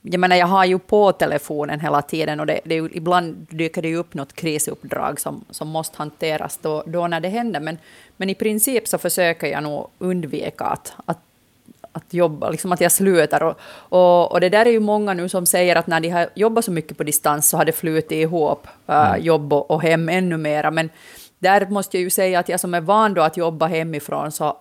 jag 0.03 0.21
menar, 0.21 0.37
jag 0.37 0.47
har 0.47 0.65
ju 0.65 0.79
på 0.79 1.13
telefonen 1.13 1.81
hela 1.81 2.03
tiden 2.03 2.41
och 2.41 2.47
det, 2.47 2.61
det, 2.65 2.75
ibland 2.75 3.47
dyker 3.51 3.83
det 3.83 3.89
ju 3.89 3.97
upp 3.97 4.15
något 4.15 4.33
krisuppdrag 4.33 5.21
som, 5.21 5.45
som 5.51 5.69
måste 5.69 5.99
hanteras 5.99 6.59
då, 6.63 6.83
då 6.87 7.07
när 7.07 7.21
det 7.21 7.29
händer. 7.29 7.61
Men, 7.61 7.79
men 8.17 8.31
i 8.31 8.35
princip 8.35 8.89
så 8.89 8.99
försöker 8.99 9.47
jag 9.47 9.63
nog 9.63 9.89
undvika 9.99 10.65
att, 10.65 10.93
att, 11.07 11.19
att 11.93 12.15
jobba, 12.15 12.51
liksom 12.51 12.73
att 12.73 12.81
jag 12.81 12.93
slutar. 12.93 13.43
Och, 13.43 13.61
och, 13.73 14.33
och, 14.33 14.41
det 14.41 14.49
där 14.49 14.67
är 14.67 14.71
ju 14.71 14.81
många 14.81 15.15
nu 15.15 15.29
som 15.29 15.47
säger 15.47 15.77
att 15.77 15.87
när 15.87 16.01
de 16.01 16.09
har 16.09 16.29
jobbat 16.35 16.65
så 16.65 16.73
mycket 16.73 16.97
på 16.97 17.05
distans 17.05 17.49
så 17.49 17.57
har 17.57 17.65
det 17.65 17.73
flutit 17.73 18.13
ihop 18.13 18.67
äh, 18.87 19.17
jobb 19.19 19.53
och, 19.53 19.71
och 19.71 19.83
hem 19.83 20.09
ännu 20.09 20.37
mera. 20.37 20.71
Men 20.71 20.91
där 21.39 21.67
måste 21.67 21.97
jag 21.97 22.03
ju 22.03 22.11
säga 22.11 22.39
att 22.39 22.49
jag 22.49 22.61
som 22.61 22.75
är 22.75 22.81
van 22.81 23.15
då 23.15 23.23
att 23.23 23.37
jobba 23.37 23.67
hemifrån 23.67 24.33
så 24.33 24.57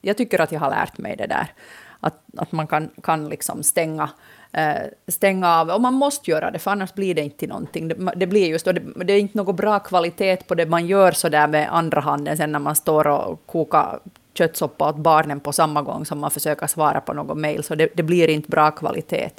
jag 0.00 0.16
tycker 0.16 0.40
att 0.40 0.52
jag 0.52 0.60
har 0.60 0.70
lärt 0.70 0.98
mig 0.98 1.16
det 1.16 1.26
där. 1.26 1.52
Att, 2.00 2.14
att 2.36 2.52
man 2.52 2.66
kan, 2.66 2.90
kan 3.02 3.28
liksom 3.28 3.62
stänga 3.62 4.10
Eh, 4.56 4.88
stänga 5.08 5.56
av. 5.60 5.68
Och 5.68 5.80
man 5.80 5.94
måste 5.94 6.30
göra 6.30 6.50
det, 6.50 6.58
för 6.58 6.70
annars 6.70 6.94
blir 6.94 7.14
det 7.14 7.22
inte 7.22 7.36
till 7.36 7.48
någonting. 7.48 7.88
Det, 7.88 8.12
det 8.16 8.26
blir 8.26 8.46
just, 8.46 8.66
och 8.66 8.74
det, 8.74 9.04
det, 9.04 9.12
är 9.12 9.18
inte 9.18 9.38
någon 9.38 9.56
bra 9.56 9.78
kvalitet 9.78 10.36
på 10.36 10.54
det 10.54 10.66
man 10.66 10.86
gör 10.86 11.12
så 11.12 11.28
där 11.28 11.46
med 11.46 11.68
andra 11.76 12.00
handen 12.00 12.36
sen 12.36 12.52
när 12.52 12.58
man 12.58 12.76
står 12.76 13.06
och 13.06 13.46
kokar 13.46 14.00
köttsoppa 14.34 14.88
åt 14.88 14.96
barnen 14.96 15.40
på 15.40 15.52
samma 15.52 15.82
gång 15.82 16.06
som 16.06 16.18
man 16.18 16.30
försöker 16.30 16.66
svara 16.66 17.00
på 17.00 17.12
något 17.12 17.36
mejl, 17.36 17.64
så 17.64 17.74
det, 17.74 17.88
det, 17.94 18.02
blir 18.02 18.30
inte 18.30 18.50
bra 18.50 18.70
kvalitet. 18.70 19.30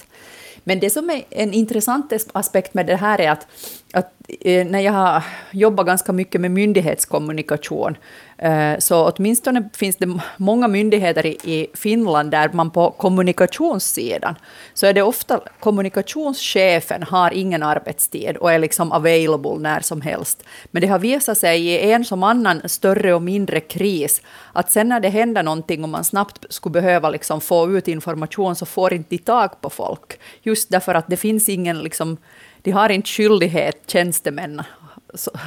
Men 0.64 0.80
det 0.80 0.90
som 0.90 1.10
är 1.10 1.24
en 1.30 1.54
intressant 1.54 2.14
aspekt 2.32 2.74
med 2.74 2.86
det 2.86 2.96
här 2.96 3.22
är 3.22 3.32
att, 3.32 3.48
att 3.94 4.14
eh, 4.42 4.68
när 4.68 4.80
jag 4.80 4.94
har 4.94 5.24
jobbat 5.52 5.86
ganska 5.86 6.14
mycket 6.14 6.42
med 6.42 6.52
myndighetskommunikation 6.52 7.98
Eh, 8.38 8.78
så 8.80 9.12
åtminstone 9.12 9.70
finns 9.74 9.96
det 9.96 10.20
många 10.38 10.68
myndigheter 10.68 11.26
i 11.26 11.68
Finland 11.74 12.32
där 12.32 12.50
man 12.54 12.72
på 12.72 12.92
kommunikationssidan 12.92 14.36
så 14.74 14.86
är 14.86 14.94
det 14.94 15.02
ofta 15.02 15.40
kommunikationschefen 15.60 17.04
har 17.04 17.32
ingen 17.32 17.64
arbetstid 17.64 18.38
och 18.38 18.52
är 18.52 18.60
liksom 18.60 18.92
available 18.92 19.58
när 19.60 19.80
som 19.80 20.02
helst. 20.02 20.44
Men 20.72 20.82
det 20.82 20.88
har 20.88 21.00
visat 21.00 21.38
sig 21.38 21.68
i 21.68 21.92
en 21.92 22.06
som 22.06 22.24
annan 22.24 22.62
större 22.66 23.14
och 23.14 23.22
mindre 23.22 23.60
kris 23.60 24.22
att 24.54 24.72
sen 24.72 24.90
när 24.90 25.00
det 25.00 25.10
händer 25.10 25.44
någonting 25.44 25.84
och 25.84 25.90
man 25.90 26.04
snabbt 26.04 26.46
skulle 26.50 26.74
behöva 26.74 27.10
liksom 27.10 27.42
få 27.42 27.78
ut 27.78 27.88
information 27.88 28.56
så 28.56 28.66
får 28.66 28.94
inte 28.94 29.10
de 29.10 29.18
tag 29.18 29.62
på 29.62 29.70
folk. 29.70 30.20
Just 30.42 30.70
därför 30.70 30.96
att 30.96 31.08
det 31.08 31.18
finns 31.18 31.50
ingen 31.50 31.80
liksom 31.80 32.18
de 32.66 32.72
har 32.72 32.90
inte 32.90 33.10
skyldighet, 33.10 33.84
tjänstemän, 33.88 34.62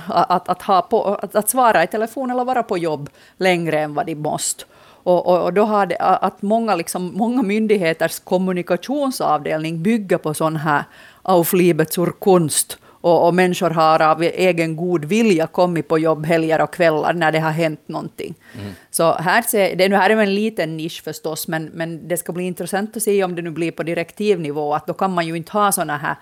att, 0.08 0.48
att, 0.48 0.62
ha 0.62 0.82
på, 0.82 1.04
att, 1.04 1.34
att 1.34 1.50
svara 1.50 1.84
i 1.84 1.86
telefon 1.86 2.30
eller 2.30 2.44
vara 2.44 2.62
på 2.62 2.78
jobb 2.78 3.10
längre 3.36 3.80
än 3.80 3.94
vad 3.94 4.06
de 4.06 4.14
måste. 4.14 4.64
Och, 5.02 5.26
och, 5.26 5.44
och, 5.44 5.52
då 5.52 5.64
har 5.64 5.86
det, 5.86 5.96
att 5.96 6.42
många, 6.42 6.74
liksom, 6.74 7.12
många 7.14 7.42
myndigheters 7.42 8.18
kommunikationsavdelning 8.18 9.82
bygger 9.82 10.18
på 10.18 10.34
sån 10.34 10.56
här 10.56 10.84
auf 11.22 11.52
liebe 11.52 11.84
zur 11.84 12.12
Kunst. 12.20 12.78
Och, 13.00 13.26
och, 13.26 13.34
människor 13.34 13.70
har 13.70 14.02
av 14.02 14.22
egen 14.22 14.76
god 14.76 15.04
vilja 15.04 15.46
kommit 15.46 15.88
på 15.88 15.98
jobb 15.98 16.26
helger 16.26 16.60
och 16.60 16.74
kvällar 16.74 17.12
när 17.12 17.32
det 17.32 17.38
har 17.38 17.50
hänt 17.50 17.88
någonting. 17.88 18.34
Mm. 18.54 18.72
Så 18.90 19.12
här, 19.12 19.42
ser, 19.42 19.76
det 19.76 19.96
här 19.96 20.10
är 20.10 20.16
en 20.16 20.34
liten 20.34 20.76
nisch 20.76 21.02
förstås, 21.04 21.48
men, 21.48 21.64
men 21.64 22.08
det 22.08 22.16
ska 22.16 22.32
bli 22.32 22.44
intressant 22.44 22.96
att 22.96 23.02
se 23.02 23.24
om 23.24 23.34
det 23.34 23.42
nu 23.42 23.50
blir 23.50 23.70
på 23.70 23.82
direktivnivå, 23.82 24.74
att 24.74 24.86
då 24.86 24.94
kan 24.94 25.14
man 25.14 25.26
ju 25.26 25.36
inte 25.36 25.52
ha 25.52 25.72
såna 25.72 25.96
här 25.96 26.16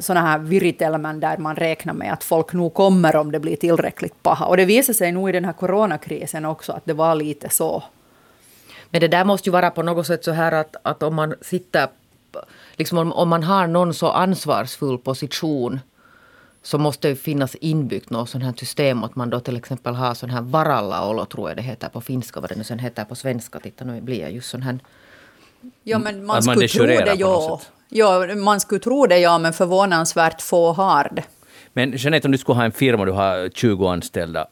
såna 0.00 0.20
här 0.20 0.38
viritelmän 0.38 1.20
där 1.20 1.38
man 1.38 1.56
räknar 1.56 1.94
med 1.94 2.12
att 2.12 2.24
folk 2.24 2.52
nog 2.52 2.74
kommer 2.74 3.16
om 3.16 3.32
det 3.32 3.40
blir 3.40 3.56
tillräckligt 3.56 4.22
paha. 4.22 4.46
Och 4.46 4.56
det 4.56 4.64
visar 4.64 4.92
sig 4.92 5.12
nog 5.12 5.28
i 5.28 5.32
den 5.32 5.44
här 5.44 5.52
coronakrisen 5.52 6.44
också 6.44 6.72
att 6.72 6.84
det 6.84 6.92
var 6.92 7.14
lite 7.14 7.48
så. 7.48 7.82
Men 8.90 9.00
det 9.00 9.08
där 9.08 9.24
måste 9.24 9.48
ju 9.48 9.52
vara 9.52 9.70
på 9.70 9.82
något 9.82 10.06
sätt 10.06 10.24
så 10.24 10.32
här 10.32 10.52
att, 10.52 10.76
att 10.82 11.02
om 11.02 11.14
man 11.14 11.34
sitter, 11.40 11.88
liksom 12.76 12.98
om, 12.98 13.12
om 13.12 13.28
man 13.28 13.42
har 13.42 13.66
någon 13.66 13.94
så 13.94 14.10
ansvarsfull 14.10 14.98
position 14.98 15.80
så 16.62 16.78
måste 16.78 17.08
det 17.08 17.16
finnas 17.16 17.54
inbyggt 17.54 18.10
något 18.10 18.30
sånt 18.30 18.44
här 18.44 18.52
system 18.56 19.04
att 19.04 19.16
man 19.16 19.30
då 19.30 19.40
till 19.40 19.56
exempel 19.56 19.94
har 19.94 20.14
sån 20.14 20.30
här 20.30 20.42
varallaolo 20.42 21.24
tror 21.24 21.50
jag 21.50 21.56
det 21.56 21.62
heter 21.62 21.88
på 21.88 22.00
finska, 22.00 22.40
vad 22.40 22.50
det 22.50 22.56
nu 22.56 22.64
sen 22.64 22.78
heter 22.78 23.04
på 23.04 23.14
svenska. 23.14 23.60
Titta 23.60 23.84
nu 23.84 24.00
blir 24.00 24.20
jag 24.20 24.32
just 24.32 24.50
sån 24.50 24.62
här 24.62 24.78
Ja, 25.82 25.98
men 25.98 26.16
man, 26.16 26.26
man 26.26 26.42
skulle 26.42 26.68
tro 26.68 26.86
det, 26.86 27.14
ja. 27.18 27.60
Ja, 27.88 28.26
man 28.36 28.60
skulle 28.60 28.80
tro 28.80 29.06
det, 29.06 29.18
ja, 29.18 29.38
men 29.38 29.52
förvånansvärt 29.52 30.42
få 30.42 30.72
har 30.72 31.08
det. 31.12 31.24
Men 31.72 31.92
Jeanette, 31.96 32.28
om 32.28 32.32
du 32.32 32.38
skulle 32.38 32.56
ha 32.56 32.64
en 32.64 32.72
firma, 32.72 33.04
du 33.04 33.12
har 33.12 33.48
20 33.54 33.86
anställda, 33.86 34.46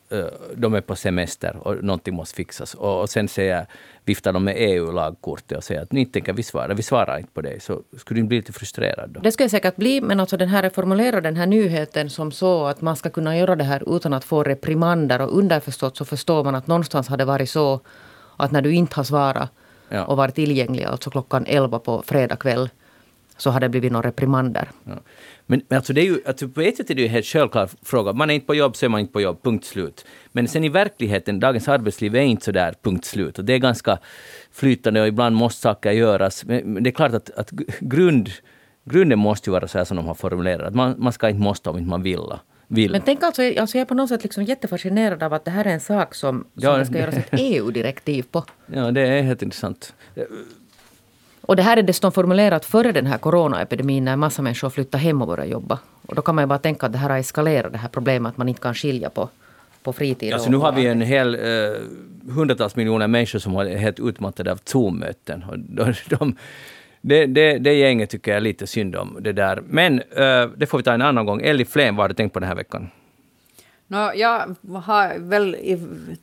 de 0.55 0.75
är 0.75 0.81
på 0.81 0.97
semester 0.97 1.57
och 1.57 1.85
någonting 1.85 2.15
måste 2.15 2.37
fixas. 2.37 2.75
Och 2.75 3.11
sen 3.11 3.29
säger, 3.29 3.67
viftar 4.05 4.33
de 4.33 4.45
med 4.45 4.55
EU-lagkortet 4.59 5.59
och 5.59 5.65
säger 5.65 5.83
att 5.83 5.93
ni 5.93 6.07
tänker 6.07 6.33
vi 6.33 6.43
svara, 6.43 6.75
vi 6.75 6.83
svarar 6.83 7.19
inte 7.19 7.31
på 7.33 7.41
det. 7.41 7.63
Så 7.63 7.83
skulle 7.97 8.21
du 8.21 8.27
bli 8.27 8.37
lite 8.37 8.53
frustrerad 8.53 9.11
då? 9.11 9.21
Det 9.21 9.33
skulle 9.33 9.45
jag 9.45 9.51
säkert 9.51 9.77
bli, 9.77 10.01
men 10.01 10.21
alltså 10.21 10.37
den 10.37 10.49
här 10.49 10.71
formulerar 10.71 11.21
den 11.21 11.37
här 11.37 11.47
nyheten 11.47 12.11
som 12.11 12.33
så 12.33 12.67
att 12.67 12.81
man 12.81 12.97
ska 12.97 13.11
kunna 13.11 13.39
göra 13.39 13.57
det 13.57 13.65
här 13.65 13.97
utan 13.97 14.13
att 14.13 14.25
få 14.25 14.43
reprimander. 14.43 15.21
Och 15.21 15.39
underförstått 15.39 15.97
så 15.97 16.05
förstår 16.05 16.45
man 16.45 16.55
att 16.55 16.67
någonstans 16.67 17.09
har 17.09 17.17
det 17.17 17.25
varit 17.25 17.51
så 17.51 17.81
att 18.37 18.51
när 18.51 18.63
du 18.63 18.75
inte 18.75 18.97
har 18.97 19.05
svarat 19.05 19.51
ja. 19.89 20.05
och 20.05 20.17
varit 20.17 20.35
tillgänglig, 20.35 20.85
alltså 20.85 21.11
klockan 21.11 21.45
11 21.49 21.79
på 21.79 22.03
fredag 22.07 22.37
kväll, 22.37 22.71
så 23.37 23.51
har 23.51 23.61
det 23.61 23.69
blivit 23.69 23.93
några 23.93 24.09
reprimander. 24.09 24.71
Ja. 24.85 24.93
Men, 25.47 25.63
men 25.69 25.77
alltså 25.77 25.93
det 25.93 26.01
är 26.01 26.05
ju, 26.05 26.19
alltså 26.27 26.49
på 26.49 26.61
ett 26.61 26.77
sätt 26.77 26.91
är 26.91 26.95
det 26.95 27.01
ju 27.01 27.07
en 27.07 27.13
helt 27.13 27.27
självklar 27.27 27.71
fråga. 27.83 28.13
Man 28.13 28.31
är 28.31 28.35
inte 28.35 28.47
på 28.47 28.55
jobb 28.55 28.77
så 28.77 28.87
är 28.87 28.91
man 28.91 29.01
inte 29.01 29.13
på 29.13 29.21
jobb, 29.21 29.43
punkt 29.43 29.65
slut. 29.65 30.05
Men 30.33 30.49
sen 30.49 30.65
i 30.65 30.69
verkligheten, 30.69 31.41
dagens 31.41 31.69
arbetsliv 31.69 32.17
är 32.17 32.21
inte 32.21 32.45
så 32.45 32.53
där, 32.53 32.75
punkt 32.83 33.05
slut. 33.05 33.39
Och 33.39 33.45
det 33.45 33.53
är 33.53 33.59
ganska 33.59 33.99
flytande 34.53 35.01
och 35.01 35.09
ibland 35.09 35.37
måste 35.37 35.61
saker 35.61 35.91
göras. 35.91 36.45
Men 36.45 36.83
det 36.83 36.91
är 36.91 36.93
klart 36.93 37.15
att, 37.15 37.31
att 37.31 37.51
grund, 37.81 38.31
grunden 38.85 39.19
måste 39.19 39.51
ju 39.51 39.53
vara 39.53 39.69
så 39.69 39.79
här 39.79 39.85
som 39.85 39.97
de 39.97 40.07
har 40.07 40.15
formulerat. 40.15 40.75
Man, 40.75 40.95
man 40.99 41.13
ska 41.13 41.29
inte 41.29 41.43
måste 41.43 41.71
om 41.71 41.79
inte 41.79 41.91
man 41.91 42.03
vill. 42.03 42.33
vill. 42.69 42.93
Men 42.93 43.01
tänk 43.05 43.23
alltså, 43.23 43.43
alltså 43.43 43.77
jag 43.79 43.83
är 43.83 43.85
på 43.87 43.95
något 43.95 44.09
sätt 44.09 44.23
liksom 44.23 44.45
jättefascinerad 44.45 45.23
av 45.23 45.33
att 45.33 45.45
det 45.45 45.51
här 45.51 45.65
är 45.65 45.71
en 45.71 45.81
sak 45.81 46.15
som, 46.15 46.39
som 46.39 46.51
Ja, 46.55 46.77
det 46.77 46.87
ska 46.87 46.99
göras 46.99 47.17
ett 47.17 47.29
EU-direktiv 47.33 48.23
på. 48.31 48.45
Ja, 48.67 48.91
det 48.91 49.01
är 49.01 49.23
helt 49.23 49.43
intressant. 49.43 49.95
Och 51.47 51.57
det 51.57 51.63
här 51.63 51.77
är 51.77 51.83
dessutom 51.83 52.13
formulerat 52.13 52.65
före 52.65 52.93
den 52.93 53.07
här 53.07 53.19
coronaepidemin 53.19 54.05
när 54.05 54.17
massa 54.17 54.43
människor 54.43 54.71
flyttar 54.71 54.99
hem 54.99 55.23
och 55.23 55.29
börjar 55.29 55.45
jobba. 55.47 55.79
Och 56.07 56.15
då 56.15 56.23
kan 56.23 56.35
man 56.35 56.43
ju 56.43 56.47
bara 56.47 56.59
tänka 56.59 56.87
att 56.87 56.93
det 56.93 56.99
här 56.99 57.11
har 57.11 57.19
eskalerat, 57.19 57.73
det 57.73 57.79
här 57.79 57.89
problemet 57.89 58.31
att 58.31 58.37
man 58.37 58.49
inte 58.49 58.61
kan 58.61 58.75
skilja 58.75 59.11
på, 59.11 59.29
på 59.83 59.93
fritid 59.93 60.33
Alltså 60.33 60.47
och- 60.49 60.53
nu 60.53 60.57
har 60.59 60.73
vi 60.73 60.87
en 60.87 61.01
hel 61.01 61.35
eh, 61.35 61.41
hundratals 62.35 62.77
miljoner 62.77 63.07
människor 63.09 63.39
som 63.39 63.57
är 63.57 63.77
helt 63.77 64.01
utmattade 64.01 64.53
av 64.53 64.61
Zoom-möten. 64.65 65.45
De, 65.69 65.95
de, 66.17 66.37
det, 67.01 67.27
det, 67.27 67.59
det 67.59 67.73
gänget 67.75 68.11
tycker 68.11 68.31
jag 68.31 68.37
är 68.37 68.41
lite 68.41 68.67
synd 68.67 68.97
om. 68.97 69.17
Det 69.21 69.33
där. 69.33 69.63
Men 69.69 69.99
eh, 69.99 70.47
det 70.57 70.67
får 70.67 70.79
vi 70.79 70.85
ta 70.85 70.93
en 70.93 71.03
annan 71.03 71.27
gång. 71.27 71.41
Ellie 71.45 71.65
Flen, 71.65 71.97
vad 71.97 72.05
har 72.05 72.09
du 72.09 72.15
tänkt 72.15 72.33
på 72.33 72.41
den 72.41 72.49
här 72.49 72.57
veckan? 72.57 72.91
Nå, 73.89 74.13
jag 74.15 74.57
har 74.85 75.19
väl 75.19 75.57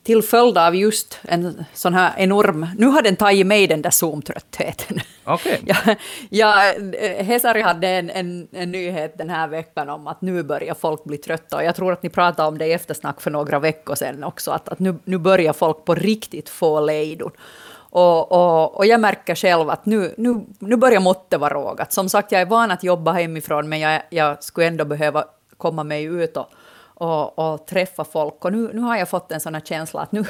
till 0.02 0.22
följd 0.22 0.58
av 0.58 0.76
just 0.76 1.18
en 1.22 1.64
sån 1.74 1.94
här 1.94 2.12
enorm... 2.16 2.66
Nu 2.78 2.86
har 2.86 3.02
den 3.02 3.16
tagit 3.16 3.46
mig 3.46 3.66
den 3.66 3.82
där 3.82 3.90
Zoom-tröttheten. 3.90 5.00
Okej. 5.24 5.60
Ja, 5.66 5.96
ja, 6.30 6.72
eh, 6.74 7.24
Hesari 7.26 7.60
hade 7.60 7.88
en, 7.88 8.10
en, 8.10 8.48
en 8.52 8.72
nyhet 8.72 9.18
den 9.18 9.30
här 9.30 9.48
veckan 9.48 9.88
om 9.88 10.06
att 10.06 10.20
nu 10.20 10.42
börjar 10.42 10.74
folk 10.74 11.04
bli 11.04 11.18
trötta. 11.18 11.56
Och 11.56 11.64
jag 11.64 11.76
tror 11.76 11.92
att 11.92 12.02
ni 12.02 12.08
pratade 12.08 12.48
om 12.48 12.58
det 12.58 12.66
i 12.66 12.72
eftersnack 12.72 13.20
för 13.20 13.30
några 13.30 13.58
veckor 13.58 13.94
sedan 13.94 14.24
också. 14.24 14.50
Att, 14.50 14.68
att 14.68 14.78
nu, 14.78 14.94
nu 15.04 15.18
börjar 15.18 15.52
folk 15.52 15.84
på 15.84 15.94
riktigt 15.94 16.48
få 16.48 16.80
lejdon. 16.80 17.30
Och, 17.74 18.32
och, 18.32 18.76
och 18.76 18.86
jag 18.86 19.00
märker 19.00 19.34
själv 19.34 19.70
att 19.70 19.86
nu, 19.86 20.14
nu, 20.16 20.46
nu 20.58 20.76
börjar 20.76 21.00
måttet 21.00 21.40
vara 21.40 21.54
rågat. 21.54 21.92
Som 21.92 22.08
sagt, 22.08 22.32
jag 22.32 22.40
är 22.40 22.46
van 22.46 22.70
att 22.70 22.84
jobba 22.84 23.12
hemifrån, 23.12 23.68
men 23.68 23.80
jag, 23.80 24.02
jag 24.10 24.44
skulle 24.44 24.66
ändå 24.66 24.84
behöva 24.84 25.24
komma 25.56 25.84
mig 25.84 26.04
ut 26.04 26.36
och, 26.36 26.48
och, 26.94 27.38
och 27.38 27.66
träffa 27.66 28.04
folk. 28.04 28.44
Och 28.44 28.52
nu, 28.52 28.70
nu 28.74 28.80
har 28.80 28.96
jag 28.96 29.08
fått 29.08 29.32
en 29.32 29.40
sån 29.40 29.54
här 29.54 29.60
känsla 29.60 30.00
att 30.00 30.12
nu... 30.12 30.24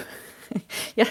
jag, 0.94 1.06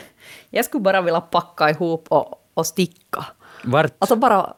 jag 0.49 0.66
skulle 0.66 0.82
bara 0.82 1.01
vilja 1.01 1.22
packa 1.22 1.70
ihop 1.70 2.06
och, 2.10 2.41
och 2.54 2.66
sticka. 2.68 3.26
Vart? 3.64 3.93
Alltså 3.99 4.16
bara 4.16 4.54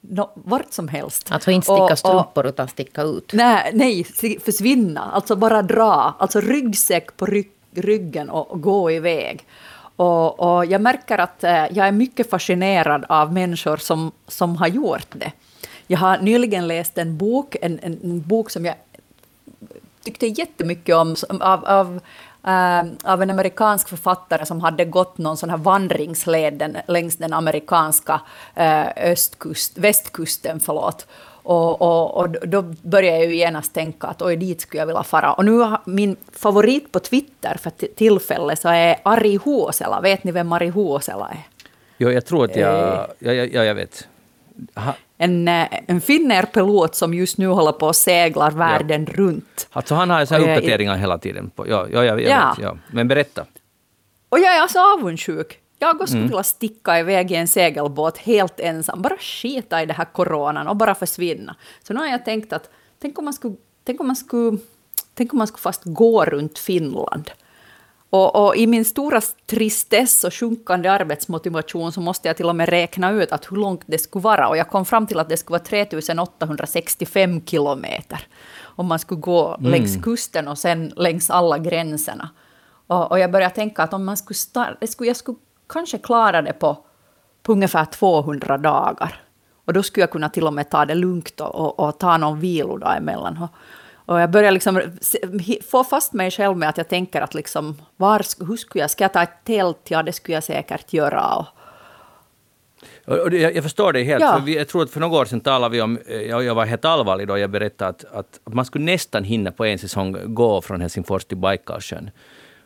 no, 0.00 0.30
vart 0.34 0.72
som 0.72 0.88
helst. 0.88 1.32
Alltså 1.32 1.50
inte 1.50 1.64
sticka 1.64 1.82
Och- 1.82 1.90
och- 1.90 1.98
strumpor 1.98 2.46
utan 2.46 2.68
sticka 2.68 3.02
ut. 3.02 3.32
Nej, 3.32 3.70
nej, 3.74 4.04
försvinna. 4.44 5.10
Alltså 5.14 5.36
bara 5.36 5.62
dra. 5.62 6.14
Alltså 6.18 6.40
ryggsäck 6.40 7.16
på 7.16 7.26
rygg, 7.26 7.50
ryggen 7.74 8.30
och, 8.30 8.50
och 8.50 8.60
gå 8.60 8.90
iväg. 8.90 9.46
Och, 9.96 10.40
och 10.40 10.66
jag 10.66 10.80
märker 10.80 11.18
att 11.18 11.44
eh, 11.44 11.52
jag 11.52 11.86
är 11.86 11.92
mycket 11.92 12.30
fascinerad 12.30 13.04
av 13.08 13.32
människor 13.32 13.76
som, 13.76 14.12
som 14.28 14.56
har 14.56 14.68
gjort 14.68 15.06
det. 15.12 15.32
Jag 15.86 15.98
har 15.98 16.18
nyligen 16.18 16.68
läst 16.68 16.98
en 16.98 17.16
bok, 17.16 17.56
en, 17.62 17.78
en, 17.82 18.00
en 18.02 18.20
bok 18.20 18.50
som 18.50 18.64
jag 18.64 18.74
tyckte 20.04 20.26
jättemycket 20.26 20.94
om, 20.96 21.16
av, 21.40 21.64
av, 21.64 22.00
eh, 22.46 23.12
av 23.12 23.22
en 23.22 23.30
amerikansk 23.30 23.88
författare 23.88 24.46
som 24.46 24.60
hade 24.60 24.84
gått 24.84 25.18
någon 25.18 25.36
sån 25.36 25.50
här 25.50 25.56
vandringsled 25.56 26.82
längs 26.88 27.16
den 27.16 27.32
amerikanska 27.32 28.20
eh, 28.54 28.86
östkust, 28.96 29.78
västkusten. 29.78 30.60
Förlåt. 30.60 31.06
Och, 31.44 31.82
och, 31.82 32.16
och 32.16 32.48
då 32.48 32.62
började 32.62 33.18
jag 33.18 33.26
ju 33.26 33.36
genast 33.36 33.74
tänka 33.74 34.06
att 34.06 34.22
oj, 34.22 34.36
dit 34.36 34.60
skulle 34.60 34.80
jag 34.80 34.86
vilja 34.86 35.02
fara. 35.02 35.32
Och 35.32 35.44
nu 35.44 35.58
har 35.58 35.80
min 35.84 36.16
favorit 36.32 36.92
på 36.92 37.00
Twitter 37.00 37.56
för 37.62 37.70
tillfället 37.70 38.60
så 38.60 38.68
är 38.68 38.96
Ari 39.02 39.38
Huosela. 39.44 40.00
Vet 40.00 40.24
ni 40.24 40.32
vem 40.32 40.52
Ari 40.52 40.68
Huosela 40.68 41.28
är? 41.28 41.46
Jo, 41.98 42.10
jag 42.10 42.26
tror 42.26 42.44
att 42.44 42.56
jag... 42.56 42.74
Eh. 42.74 43.06
Ja, 43.18 43.32
ja, 43.32 43.44
ja, 43.44 43.64
jag 43.64 43.74
vet. 43.74 44.08
Ha, 44.74 44.94
En, 45.24 45.48
eh, 45.48 45.66
en 45.86 46.00
finner-pilot 46.00 46.94
som 46.94 47.14
just 47.14 47.38
nu 47.38 47.46
håller 47.46 47.72
på 47.72 47.86
och 47.86 47.96
seglar 47.96 48.50
världen 48.50 49.06
runt. 49.06 49.68
alltså 49.72 49.94
han 49.94 50.10
har 50.10 50.24
så 50.24 50.34
här 50.34 50.40
uppdateringar 50.40 50.96
hela 50.96 51.18
tiden. 51.18 51.50
På, 51.50 51.68
ja, 51.68 51.86
ja, 51.92 52.04
jag, 52.04 52.20
jag 52.20 52.30
Ja. 52.30 52.54
vet. 52.58 52.64
Ja. 52.64 52.76
Men 52.92 53.08
berätta. 53.08 53.44
Och 54.28 54.38
jag 54.38 54.56
är 54.56 54.60
alltså 54.60 54.78
avundsjuk. 54.78 55.58
Jag 55.78 56.08
skulle 56.08 56.22
vilja 56.22 56.42
sticka 56.42 56.98
iväg 56.98 57.30
i 57.32 57.34
en 57.34 57.48
segelbåt 57.48 58.18
helt 58.18 58.60
ensam, 58.60 59.02
bara 59.02 59.16
skita 59.16 59.82
i 59.82 59.86
det 59.86 59.92
här 59.92 60.04
coronan 60.12 60.68
och 60.68 60.76
bara 60.76 60.94
försvinna. 60.94 61.56
Så 61.82 61.92
nu 61.92 62.00
har 62.00 62.06
jag 62.06 62.24
tänkt 62.24 62.52
att 62.52 62.70
tänk 63.02 63.18
om 63.18 63.24
man 63.24 63.34
skulle, 63.34 63.54
tänk 63.84 64.00
om 64.00 64.06
man 64.06 64.16
skulle, 64.16 64.58
tänk 65.14 65.32
om 65.32 65.38
man 65.38 65.46
skulle 65.46 65.60
fast 65.62 65.82
gå 65.84 66.24
runt 66.24 66.58
Finland. 66.58 67.30
Och, 68.12 68.46
och 68.46 68.56
i 68.56 68.66
min 68.66 68.84
stora 68.84 69.20
tristess 69.46 70.24
och 70.24 70.34
sjunkande 70.34 70.88
arbetsmotivation 70.88 71.92
så 71.92 72.00
måste 72.00 72.28
jag 72.28 72.36
till 72.36 72.48
och 72.48 72.56
med 72.56 72.68
räkna 72.68 73.10
ut 73.10 73.32
att 73.32 73.52
hur 73.52 73.56
långt 73.56 73.82
det 73.86 73.98
skulle 73.98 74.22
vara. 74.22 74.48
Och 74.48 74.56
jag 74.56 74.68
kom 74.68 74.84
fram 74.84 75.06
till 75.06 75.18
att 75.18 75.28
det 75.28 75.36
skulle 75.36 75.58
vara 75.58 75.64
3865 75.64 77.46
kilometer. 77.46 78.26
Om 78.60 78.86
man 78.86 78.98
skulle 78.98 79.20
gå 79.20 79.56
längs 79.60 79.96
kusten 80.02 80.48
och 80.48 80.58
sen 80.58 80.92
längs 80.96 81.30
alla 81.30 81.58
gränserna. 81.58 82.30
Och, 82.86 83.10
och 83.10 83.18
jag 83.18 83.32
började 83.32 83.54
tänka 83.54 83.82
att 83.82 83.94
om 83.94 84.04
man 84.04 84.16
skulle, 84.16 84.38
starta, 84.38 84.76
det 84.80 84.86
skulle 84.86 85.08
jag 85.08 85.16
skulle 85.16 85.38
kanske 85.68 85.98
klara 85.98 86.42
det 86.42 86.52
på, 86.52 86.84
på 87.42 87.52
ungefär 87.52 87.84
200 87.84 88.58
dagar. 88.58 89.22
Och 89.64 89.72
då 89.72 89.82
skulle 89.82 90.02
jag 90.02 90.10
kunna 90.10 90.28
till 90.28 90.46
och 90.46 90.54
med 90.54 90.70
ta 90.70 90.84
det 90.84 90.94
lugnt 90.94 91.40
och, 91.40 91.54
och, 91.54 91.80
och 91.80 91.98
ta 91.98 92.16
någon 92.16 92.40
vilodag 92.40 92.96
emellan. 92.96 93.38
Och, 93.42 93.48
och 94.06 94.20
jag 94.20 94.30
börjar 94.30 94.50
liksom 94.50 94.80
få 95.70 95.84
fast 95.84 96.12
mig 96.12 96.30
själv 96.30 96.56
med 96.56 96.68
att 96.68 96.76
jag 96.76 96.88
tänker 96.88 97.20
att 97.20 97.34
liksom, 97.34 97.76
var, 97.96 98.46
hur 98.46 98.56
skulle 98.56 98.82
jag, 98.82 98.90
ska 98.90 99.04
jag 99.04 99.12
ta 99.12 99.22
ett 99.22 99.44
tält? 99.44 99.80
Ja, 99.88 100.02
det 100.02 100.12
skulle 100.12 100.34
jag 100.34 100.44
säkert 100.44 100.92
göra. 100.92 101.46
Och, 103.04 103.34
jag, 103.34 103.62
förstår 103.62 103.92
det 103.92 104.02
helt. 104.02 104.22
Ja. 104.22 104.32
För 104.32 104.40
vi, 104.40 104.56
jag 104.56 104.68
tror 104.68 104.82
att 104.82 104.90
för 104.90 105.00
några 105.00 105.20
år 105.20 105.24
sedan 105.24 105.40
talade 105.40 105.72
vi 105.72 105.80
om, 105.80 105.98
eh, 106.06 106.16
jag, 106.16 106.44
jag 106.44 106.54
var 106.54 106.66
helt 106.66 106.84
allvarlig 106.84 107.28
då 107.28 107.38
jag 107.38 107.50
berättade 107.50 107.90
att, 107.90 108.04
att, 108.04 108.40
att 108.44 108.54
man 108.54 108.64
skulle 108.64 108.84
nästan 108.84 109.24
hinna 109.24 109.52
på 109.52 109.64
en 109.64 109.78
säsong 109.78 110.34
gå 110.34 110.62
från 110.62 110.80
Helsingfors 110.80 111.24
till 111.24 111.36
Baikalsjön. 111.36 112.10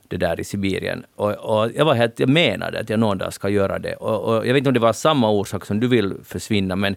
Det 0.08 0.16
där 0.16 0.40
i 0.40 0.44
Sibirien. 0.44 1.04
Och, 1.16 1.32
och 1.32 1.70
jag 1.74 1.84
var 1.84 1.94
helt, 1.94 2.20
jag 2.20 2.28
menade 2.28 2.80
att 2.80 2.90
jag 2.90 3.00
någon 3.00 3.18
dag 3.18 3.32
ska 3.32 3.48
göra 3.48 3.78
det. 3.78 3.94
Och, 3.94 4.20
och 4.24 4.46
jag 4.46 4.52
vet 4.52 4.56
inte 4.56 4.70
om 4.70 4.74
det 4.74 4.80
var 4.80 4.92
samma 4.92 5.30
orsak 5.30 5.66
som 5.66 5.80
du 5.80 5.88
vill 5.88 6.14
försvinna, 6.24 6.76
men, 6.76 6.96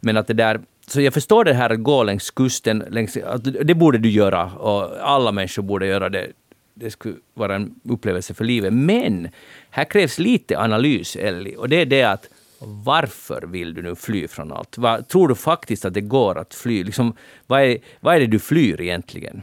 men 0.00 0.16
att 0.16 0.26
det 0.26 0.34
där 0.34 0.60
så 0.86 1.00
jag 1.00 1.14
förstår 1.14 1.44
det 1.44 1.54
här 1.54 1.70
att 1.70 1.82
gå 1.82 2.02
längs 2.02 2.30
kusten, 2.30 2.84
längs, 2.90 3.18
det 3.64 3.74
borde 3.74 3.98
du 3.98 4.10
göra 4.10 4.44
och 4.44 5.08
alla 5.08 5.32
människor 5.32 5.62
borde 5.62 5.86
göra 5.86 6.08
det. 6.08 6.32
Det 6.74 6.90
skulle 6.90 7.14
vara 7.34 7.54
en 7.54 7.74
upplevelse 7.84 8.34
för 8.34 8.44
livet. 8.44 8.72
Men 8.72 9.28
här 9.70 9.84
krävs 9.84 10.18
lite 10.18 10.58
analys, 10.58 11.16
Ellie, 11.16 11.56
och 11.56 11.68
det 11.68 11.76
är 11.76 11.86
det 11.86 12.02
att 12.02 12.28
varför 12.58 13.42
vill 13.42 13.74
du 13.74 13.82
nu 13.82 13.94
fly 13.94 14.28
från 14.28 14.52
allt? 14.52 14.78
Vad, 14.78 15.08
tror 15.08 15.28
du 15.28 15.34
faktiskt 15.34 15.84
att 15.84 15.94
det 15.94 16.00
går 16.00 16.38
att 16.38 16.54
fly? 16.54 16.84
Liksom, 16.84 17.16
vad, 17.46 17.62
är, 17.62 17.78
vad 18.00 18.16
är 18.16 18.20
det 18.20 18.26
du 18.26 18.38
flyr 18.38 18.80
egentligen? 18.80 19.42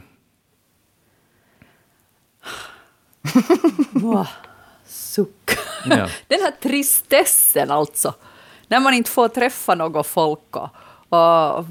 Suck. 4.86 5.50
Ja. 5.84 6.08
Den 6.28 6.40
här 6.40 6.52
tristessen 6.62 7.70
alltså. 7.70 8.14
När 8.68 8.80
man 8.80 8.94
inte 8.94 9.10
får 9.10 9.28
träffa 9.28 9.74
något 9.74 10.06
folk 10.06 10.56
och, 10.56 10.68
och 11.10 11.64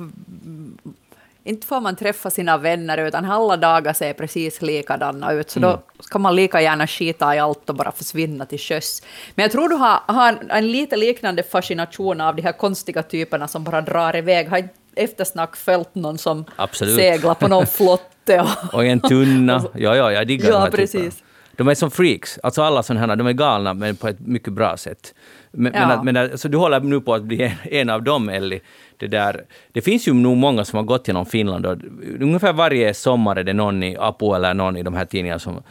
inte 1.44 1.68
får 1.68 1.82
man 1.82 1.96
träffa 1.96 2.30
sina 2.30 2.58
vänner 2.58 2.98
utan 2.98 3.26
alla 3.26 3.58
dagar 3.58 3.94
ser 3.94 4.14
precis 4.14 4.62
likadana 4.62 5.32
ut. 5.32 5.50
Så 5.50 5.60
då 5.60 5.80
ska 6.00 6.20
man 6.20 6.36
lika 6.36 6.62
gärna 6.62 6.88
skita 6.88 7.36
i 7.36 7.40
allt 7.40 7.70
och 7.70 7.76
bara 7.76 7.92
försvinna 7.92 8.46
till 8.46 8.60
sjöss. 8.60 9.04
Men 9.36 9.44
jag 9.44 9.52
tror 9.52 9.70
du 9.70 9.76
har, 9.76 10.00
har 10.08 10.30
en, 10.30 10.52
en 10.52 10.72
lite 10.72 10.96
liknande 10.96 11.44
fascination 11.44 12.22
av 12.22 12.36
de 12.36 12.42
här 12.42 12.52
konstiga 12.52 13.04
typerna 13.04 13.48
som 13.48 13.64
bara 13.64 13.82
drar 13.82 14.16
iväg. 14.16 14.50
Har 14.50 14.68
eftersnack 14.96 15.56
följt 15.56 15.96
någon 15.96 16.18
som 16.18 16.46
Absolut. 16.56 16.96
seglar 16.96 17.34
på 17.34 17.48
någon 17.48 17.68
flotte? 17.78 18.42
Och, 18.42 18.74
Och 18.74 18.86
en 18.86 19.00
tunna. 19.00 19.64
Ja, 19.76 19.96
ja, 19.96 20.12
jag 20.12 20.28
diggar 20.28 20.48
Ja, 20.50 20.54
de 20.56 20.62
här 20.62 20.72
precis. 20.72 20.92
typerna. 20.92 21.29
De 21.60 21.68
är 21.68 21.76
som 21.76 21.92
freaks. 21.92 22.40
Alltså 22.44 22.62
alla 22.62 22.84
sådana 22.84 23.08
här, 23.08 23.16
de 23.16 23.28
är 23.28 23.34
galna 23.34 23.74
men 23.74 23.96
på 23.96 24.08
ett 24.08 24.20
mycket 24.20 24.54
bra 24.54 24.78
sätt. 24.78 25.14
Men, 25.52 25.74
Ja. 25.76 25.80
men, 25.88 25.92
att- 26.00 26.06
men 26.06 26.18
att- 26.18 26.40
så 26.40 26.48
du 26.48 26.58
håller 26.58 26.80
nu 26.80 27.02
på 27.02 27.14
att 27.14 27.24
bli 27.24 27.42
en, 27.44 27.52
en 27.64 27.90
av 27.90 28.04
dem, 28.04 28.30
Ellie. 28.30 28.60
Det, 28.98 29.08
där, 29.08 29.44
det 29.72 29.82
finns 29.82 30.08
ju 30.08 30.14
nog 30.14 30.38
många 30.38 30.66
som 30.66 30.78
har 30.78 30.84
gått 30.84 31.08
genom 31.08 31.26
Finland. 31.26 31.66
Och 31.66 31.78
ungefär 32.20 32.54
varje 32.54 32.94
sommar 32.94 33.36
är 33.36 33.44
det 33.44 33.54
någon 33.54 33.84
i 33.84 33.98
Apo 34.00 34.34
eller 34.34 34.54
någon 34.54 34.78
i 34.78 34.84
de 34.84 34.94
här 34.94 35.06
tidningarna 35.06 35.40
som 35.40 35.64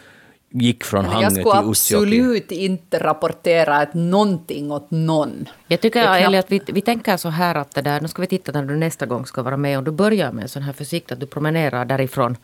gick 0.51 0.85
från 0.85 1.05
jag 1.05 1.11
Hangö 1.11 1.31
skulle 1.31 1.43
till 1.61 1.71
Utsjoki. 1.71 1.95
absolut 2.05 2.53
inte 2.53 2.99
rapportera 2.99 3.83
ett 3.83 3.95
någonting 3.95 4.73
åt 4.73 4.91
någon. 4.91 5.49
Jag 5.69 5.81
tycker, 5.81 6.01
är 6.01 6.05
knappt- 6.05 6.27
Eli, 6.29 6.37
att 6.39 6.53
vi, 6.53 6.61
vi 6.67 6.81
tänker 6.81 7.17
så 7.17 7.29
här 7.29 7.55
att 7.55 7.75
det 7.75 7.83
där, 7.83 8.01
nu 8.01 8.09
ska 8.09 8.21
vi 8.23 8.29
titta 8.29 8.53
när 8.53 8.63
du 8.65 8.77
nästa 8.77 9.07
gång 9.07 9.27
ska 9.27 9.43
vara 9.43 9.57
med 9.57 9.79
och 9.79 9.85
du 9.85 9.91
börjar 9.91 10.33
med 10.33 10.43
en 10.43 10.49
sån 10.49 10.63
här 10.63 10.73
försikt 10.73 11.13
att 11.13 11.21
du 11.21 11.27
promenerar 11.27 11.85
därifrån 11.85 12.37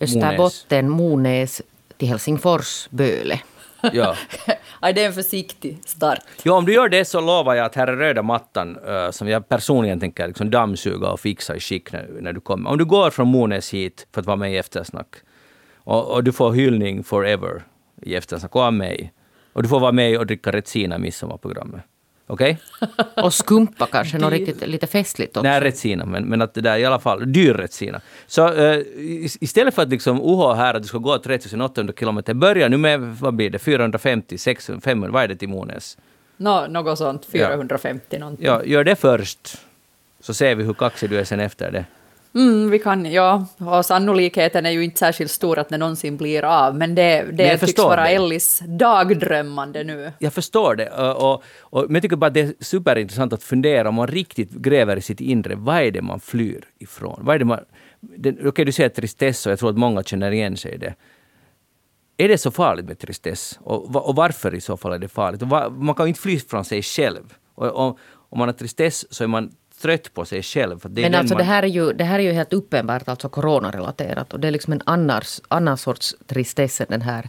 Österbotten, 0.00 0.88
Monäs 0.90 1.62
till 1.98 2.08
Helsingfors, 2.08 2.88
Böle. 2.90 3.40
Ja. 3.92 4.16
Aj, 4.80 4.92
det 4.92 5.02
är 5.02 5.06
en 5.06 5.12
försiktig 5.12 5.78
start. 5.84 6.18
Jo, 6.42 6.54
om 6.54 6.64
du 6.64 6.72
gör 6.72 6.88
det 6.88 7.04
så 7.04 7.20
lovar 7.20 7.54
jag 7.54 7.66
att 7.66 7.74
här 7.74 7.86
är 7.86 7.96
röda 7.96 8.22
mattan 8.22 8.78
eh, 8.86 9.10
som 9.10 9.28
jag 9.28 9.48
personligen 9.48 10.00
tänker 10.00 10.26
liksom 10.26 10.50
dammsuga 10.50 11.10
och 11.10 11.20
fixa 11.20 11.56
i 11.56 11.60
skick 11.60 11.92
när, 11.92 12.08
när 12.20 12.32
du 12.32 12.40
kommer. 12.40 12.70
Om 12.70 12.78
du 12.78 12.84
går 12.84 13.10
från 13.10 13.28
Monäs 13.28 13.74
hit 13.74 14.06
för 14.14 14.20
att 14.20 14.26
vara 14.26 14.36
med 14.36 14.52
i 14.52 14.56
eftersnack 14.56 15.08
och, 15.76 16.14
och 16.14 16.24
du 16.24 16.32
får 16.32 16.52
hyllning 16.52 17.04
forever 17.04 17.62
i 18.02 18.14
eftersnack 18.14 18.54
och 18.54 18.62
av 18.62 18.72
mig. 18.72 19.12
Och 19.52 19.62
du 19.62 19.68
får 19.68 19.80
vara 19.80 19.92
med 19.92 20.18
och 20.18 20.26
dricka 20.26 20.52
Retsina 20.52 20.96
i 20.96 20.98
midsommarprogrammet. 20.98 21.82
Okej? 22.26 22.58
Och 23.14 23.34
skumpa 23.34 23.86
kanske, 23.86 24.18
något 24.18 24.32
riktigt 24.32 24.68
lite 24.68 24.86
festligt 24.86 25.36
också. 25.36 25.48
Nej, 25.48 25.60
Retsina, 25.60 26.04
men, 26.06 26.24
men 26.24 26.42
att 26.42 26.54
det 26.54 26.60
där 26.60 26.78
i 26.78 26.84
alla 26.84 26.98
fall, 26.98 27.32
dyr 27.32 27.54
Retsina. 27.54 28.00
Så 28.26 28.48
uh, 28.48 28.82
istället 29.40 29.74
för 29.74 29.82
att 29.82 29.88
liksom 29.88 30.20
OH 30.20 30.54
här 30.54 30.74
att 30.74 30.82
du 30.82 30.88
ska 30.88 30.98
gå 30.98 31.18
3800 31.18 31.94
kilometer, 31.98 32.34
börja 32.34 32.68
nu 32.68 32.76
med, 32.76 33.00
vad 33.00 33.34
blir 33.34 33.50
det, 33.50 33.58
450, 33.58 34.38
600, 34.38 34.80
500, 34.80 35.12
vad 35.12 35.22
är 35.22 35.28
det 35.28 35.36
till 35.36 35.48
Monäs? 35.48 35.98
No, 36.36 36.66
något 36.68 36.98
sånt, 36.98 37.24
450 37.24 38.06
ja. 38.10 38.18
någonting. 38.18 38.46
Ja, 38.46 38.64
gör 38.64 38.84
det 38.84 38.96
först, 38.96 39.58
så 40.20 40.34
ser 40.34 40.54
vi 40.54 40.64
hur 40.64 40.74
kaxig 40.74 41.10
du 41.10 41.18
är 41.18 41.24
sen 41.24 41.40
efter 41.40 41.70
det. 41.70 41.84
Mm, 42.36 42.70
vi 42.70 42.78
kan, 42.78 43.12
ja, 43.12 43.46
och 43.58 43.86
sannolikheten 43.86 44.66
är 44.66 44.70
ju 44.70 44.84
inte 44.84 44.98
särskilt 44.98 45.30
stor 45.30 45.58
att 45.58 45.68
det 45.68 45.78
någonsin 45.78 46.16
blir 46.16 46.44
av, 46.44 46.76
men 46.76 46.94
det, 46.94 47.22
det 47.32 47.46
men 47.46 47.58
tycks 47.58 47.78
vara 47.78 48.02
det. 48.02 48.08
Ellis 48.08 48.62
dagdrömmande 48.66 49.84
nu. 49.84 50.12
Jag 50.18 50.32
förstår 50.32 50.74
det, 50.74 50.90
och, 50.90 51.32
och, 51.32 51.42
och, 51.60 51.84
men 51.86 51.94
jag 51.94 52.02
tycker 52.02 52.16
bara 52.16 52.26
att 52.26 52.34
det 52.34 52.40
är 52.40 52.54
superintressant 52.60 53.32
att 53.32 53.42
fundera 53.42 53.88
om 53.88 53.94
man 53.94 54.06
riktigt 54.06 54.50
gräver 54.50 54.96
i 54.96 55.00
sitt 55.00 55.20
inre, 55.20 55.54
vad 55.54 55.76
är 55.76 55.90
det 55.90 56.02
man 56.02 56.20
flyr 56.20 56.64
ifrån? 56.78 57.20
Vad 57.22 57.34
är 57.34 57.38
det 57.38 57.44
man... 57.44 57.58
Okej, 58.18 58.48
okay, 58.48 58.64
du 58.64 58.72
säger 58.72 58.88
tristess 58.88 59.46
och 59.46 59.52
jag 59.52 59.58
tror 59.58 59.70
att 59.70 59.78
många 59.78 60.02
känner 60.02 60.30
igen 60.30 60.56
sig 60.56 60.74
i 60.74 60.76
det. 60.76 60.94
Är 62.16 62.28
det 62.28 62.38
så 62.38 62.50
farligt 62.50 62.86
med 62.86 62.98
tristess? 62.98 63.58
Och, 63.62 64.08
och 64.08 64.16
varför 64.16 64.54
i 64.54 64.60
så 64.60 64.76
fall 64.76 64.92
är 64.92 64.98
det 64.98 65.08
farligt? 65.08 65.42
man 65.78 65.94
kan 65.94 66.06
ju 66.06 66.08
inte 66.08 66.20
fly 66.20 66.38
från 66.38 66.64
sig 66.64 66.82
själv. 66.82 67.34
Och, 67.54 67.98
om 68.28 68.38
man 68.38 68.48
har 68.48 68.52
tristess 68.52 69.14
så 69.14 69.24
är 69.24 69.28
man 69.28 69.52
trött 69.82 70.14
på 70.14 70.24
sig 70.24 70.42
själv. 70.42 70.80
det 70.82 71.02
Men 71.02 71.14
alltså 71.14 71.34
man... 71.34 71.38
det, 71.38 71.44
här 71.44 71.62
är 71.62 71.66
ju, 71.66 71.92
det 71.92 72.04
här 72.04 72.18
är 72.18 72.22
ju 72.22 72.32
helt 72.32 72.52
uppenbart 72.52 73.08
alltså 73.08 73.28
coronarelaterat 73.28 74.32
och 74.32 74.40
det 74.40 74.48
är 74.48 74.52
liksom 74.52 74.72
en 74.72 74.82
annars, 74.86 75.40
annan 75.48 75.76
sorts 75.76 76.14
tristess 76.26 76.80
än 76.80 76.86
den 76.90 77.02
här, 77.02 77.28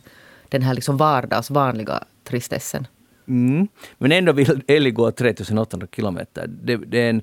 den 0.49 0.61
här 0.61 0.73
liksom 0.73 0.97
vardags 0.97 1.49
vanliga 1.49 2.03
tristessen. 2.23 2.87
Mm. 3.27 3.67
Men 3.97 4.11
ändå 4.11 4.33
vill 4.33 4.61
Ellie 4.67 4.91
gå 4.91 5.11
3800 5.11 5.87
kilometer. 5.95 6.47
Det, 6.47 6.77
det, 6.77 6.99
är 6.99 7.09
en 7.09 7.21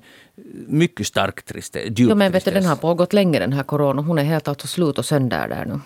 mycket 0.67 1.07
stark 1.07 1.43
tristess. 1.43 1.99
Ja, 1.99 2.15
men 2.15 2.31
vet 2.31 2.45
du, 2.45 2.51
den 2.51 2.65
har 2.65 2.75
pågått 2.75 3.13
länge 3.13 3.39
den 3.39 3.53
här 3.53 3.63
corona. 3.63 4.01
Hon 4.01 4.17
är 4.17 4.23
helt 4.23 4.47
alltså 4.47 4.67
slut 4.67 4.97
och 4.97 5.05
sönder 5.05 5.47
där 5.47 5.65
nu. 5.65 5.79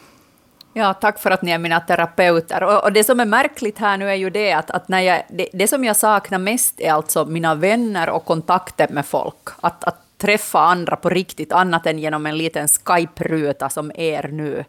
Ja, 0.80 0.94
tack 0.94 1.20
för 1.20 1.32
att 1.32 1.42
ni 1.42 1.52
är 1.52 1.58
mina 1.58 1.80
terapeuter. 1.80 2.64
Och, 2.64 2.84
och, 2.84 2.94
det 2.94 3.04
som 3.04 3.20
är 3.20 3.26
märkligt 3.26 3.78
här 3.78 3.98
nu 3.98 4.10
är 4.10 4.16
ju 4.16 4.30
det 4.30 4.54
att, 4.54 4.72
att 4.72 4.88
när 4.88 5.00
jag, 5.00 5.24
det, 5.30 5.48
det, 5.54 5.68
som 5.68 5.84
jag 5.84 5.96
saknar 5.96 6.40
mest 6.40 6.82
är 6.82 6.92
alltså 6.92 7.26
mina 7.26 7.56
vänner 7.56 8.10
och 8.10 8.26
kontakter 8.26 8.88
med 8.90 9.06
folk. 9.06 9.50
Att, 9.62 9.84
att 9.84 9.96
träffa 10.18 10.60
andra 10.60 10.96
på 10.96 11.10
riktigt, 11.10 11.52
annat 11.52 11.86
än 11.86 12.00
genom 12.00 12.26
en 12.26 12.38
liten 12.38 12.68
Skype-ruta 12.68 13.70
som 13.70 13.92
er 13.96 14.30
nu. 14.32 14.66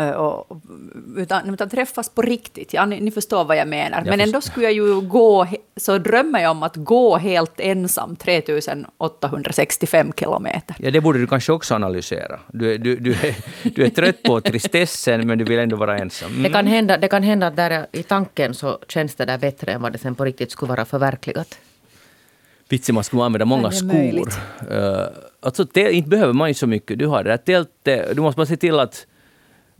Eh, 0.00 0.10
och, 0.10 0.60
utan, 1.16 1.54
utan 1.54 1.68
träffas 1.68 2.08
på 2.08 2.22
riktigt. 2.22 2.74
Ja, 2.74 2.86
ni, 2.86 3.00
ni 3.00 3.10
förstår 3.10 3.44
vad 3.44 3.56
jag 3.56 3.68
menar. 3.68 3.98
Jag 3.98 4.06
Men 4.06 4.20
ändå 4.20 4.40
skulle 4.40 4.66
jag 4.66 4.72
ju 4.72 5.00
gå, 5.00 5.46
så 5.76 5.98
drömmer 5.98 6.40
jag 6.40 6.50
om 6.50 6.62
att 6.62 6.76
gå 6.76 7.16
helt 7.16 7.60
ensam 7.60 8.16
3865 8.16 10.12
kilometer. 10.16 10.76
Ja, 10.78 10.90
det 10.90 11.00
borde 11.00 11.18
du 11.18 11.26
kanske 11.26 11.52
också 11.52 11.74
analysera. 11.74 12.40
Du, 12.48 12.78
du, 12.78 12.96
du, 12.96 13.12
är, 13.12 13.36
du 13.74 13.84
är 13.84 13.90
trött 13.90 14.22
på 14.22 14.40
tristessen, 14.40 15.26
men 15.26 15.38
du 15.38 15.44
vill 15.44 15.58
ändå 15.58 15.76
vara 15.76 15.98
ensam. 15.98 16.30
Mm. 16.30 16.42
Det, 16.42 16.50
kan 16.50 16.66
hända, 16.66 16.98
det 16.98 17.08
kan 17.08 17.22
hända 17.22 17.46
att 17.46 17.56
där 17.56 17.86
i 17.92 18.02
tanken 18.02 18.54
så 18.54 18.78
känns 18.88 19.14
det 19.14 19.24
där 19.24 19.38
bättre 19.38 19.72
än 19.72 19.82
vad 19.82 19.92
det 19.92 19.98
sen 19.98 20.14
på 20.14 20.24
riktigt 20.24 20.50
skulle 20.52 20.68
vara 20.68 20.84
förverkligat. 20.84 21.58
Vitsen, 22.68 22.94
man 22.94 23.04
skulle 23.04 23.22
använda 23.22 23.44
många 23.44 23.70
skor. 23.70 24.28
Uh, 24.70 25.06
alltså, 25.40 25.64
det, 25.64 25.92
inte 25.92 26.08
behöver 26.08 26.32
man 26.32 26.48
ju 26.48 26.54
så 26.54 26.66
mycket. 26.66 26.98
Du 26.98 27.06
har 27.06 27.24
det 27.24 27.30
där 27.30 27.36
tältet. 27.36 28.16
Du 28.16 28.22
måste 28.22 28.36
bara 28.36 28.46
se 28.46 28.56
till 28.56 28.80
att 28.80 29.06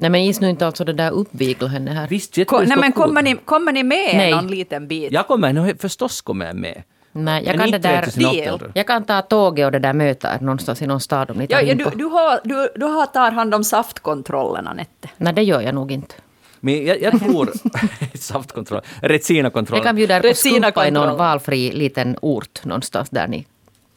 Nej 0.01 0.11
men 0.11 0.21
is 0.21 0.41
nu 0.41 0.51
inte 0.51 0.67
alltså 0.67 0.85
det 0.85 0.93
där 0.93 1.11
uppvigla 1.11 1.69
henne 1.69 1.91
här. 1.91 2.09
Visst, 2.09 2.47
Ko, 2.47 2.59
nej 2.59 2.77
men 2.77 2.93
kommer 2.93 3.23
ni, 3.23 3.37
kommer 3.45 3.73
ni 3.73 3.83
med 3.83 4.17
nej. 4.17 4.31
någon 4.31 4.47
liten 4.47 4.89
bit? 4.89 5.13
Jag 5.13 5.27
kommer, 5.27 5.53
no, 5.53 5.75
förstås 5.79 6.21
kommer 6.21 6.47
jag 6.47 6.57
med. 6.57 6.83
Nej, 7.13 7.45
jag 7.47 7.59
kan, 7.59 7.71
det 7.71 7.79
där, 7.79 8.71
jag 8.75 8.87
kan 8.87 9.05
ta 9.05 9.23
tåget 9.23 9.67
och 9.67 9.73
det 9.73 9.79
där 9.79 9.93
mötet 9.93 10.41
någonstans 10.41 10.83
i 10.83 10.87
någon 10.87 11.01
stad 11.01 11.31
om 11.31 11.37
ni 11.37 11.47
tar 11.47 11.57
ja, 11.57 11.63
ja, 11.63 11.75
du, 11.75 11.85
du, 11.97 12.05
har, 12.05 12.41
du, 12.45 12.69
du 12.75 12.87
har 12.87 13.07
tar 13.07 13.31
hand 13.31 13.55
om 13.55 13.65
saftkontrollerna, 13.65 14.73
Nette. 14.73 15.09
Nej, 15.17 15.33
det 15.33 15.43
gör 15.43 15.61
jag 15.61 15.75
nog 15.75 15.93
inte. 15.93 16.15
Men 16.61 16.87
jag, 16.87 17.03
jag 17.03 17.21
tror... 17.21 17.53
saftkontroll. 18.19 18.81
Retsina-kontroll. 19.03 19.77
Jag 19.77 19.85
kan 19.85 19.97
bjuda 19.97 20.17
er 20.17 20.21
på 20.21 20.35
skumpa 20.35 20.89
i 20.89 20.91
någon 20.91 21.17
valfri 21.17 21.73
liten 21.73 22.17
ort 22.23 22.65
någonstans 22.65 23.11
där 23.11 23.29
ni 23.29 23.47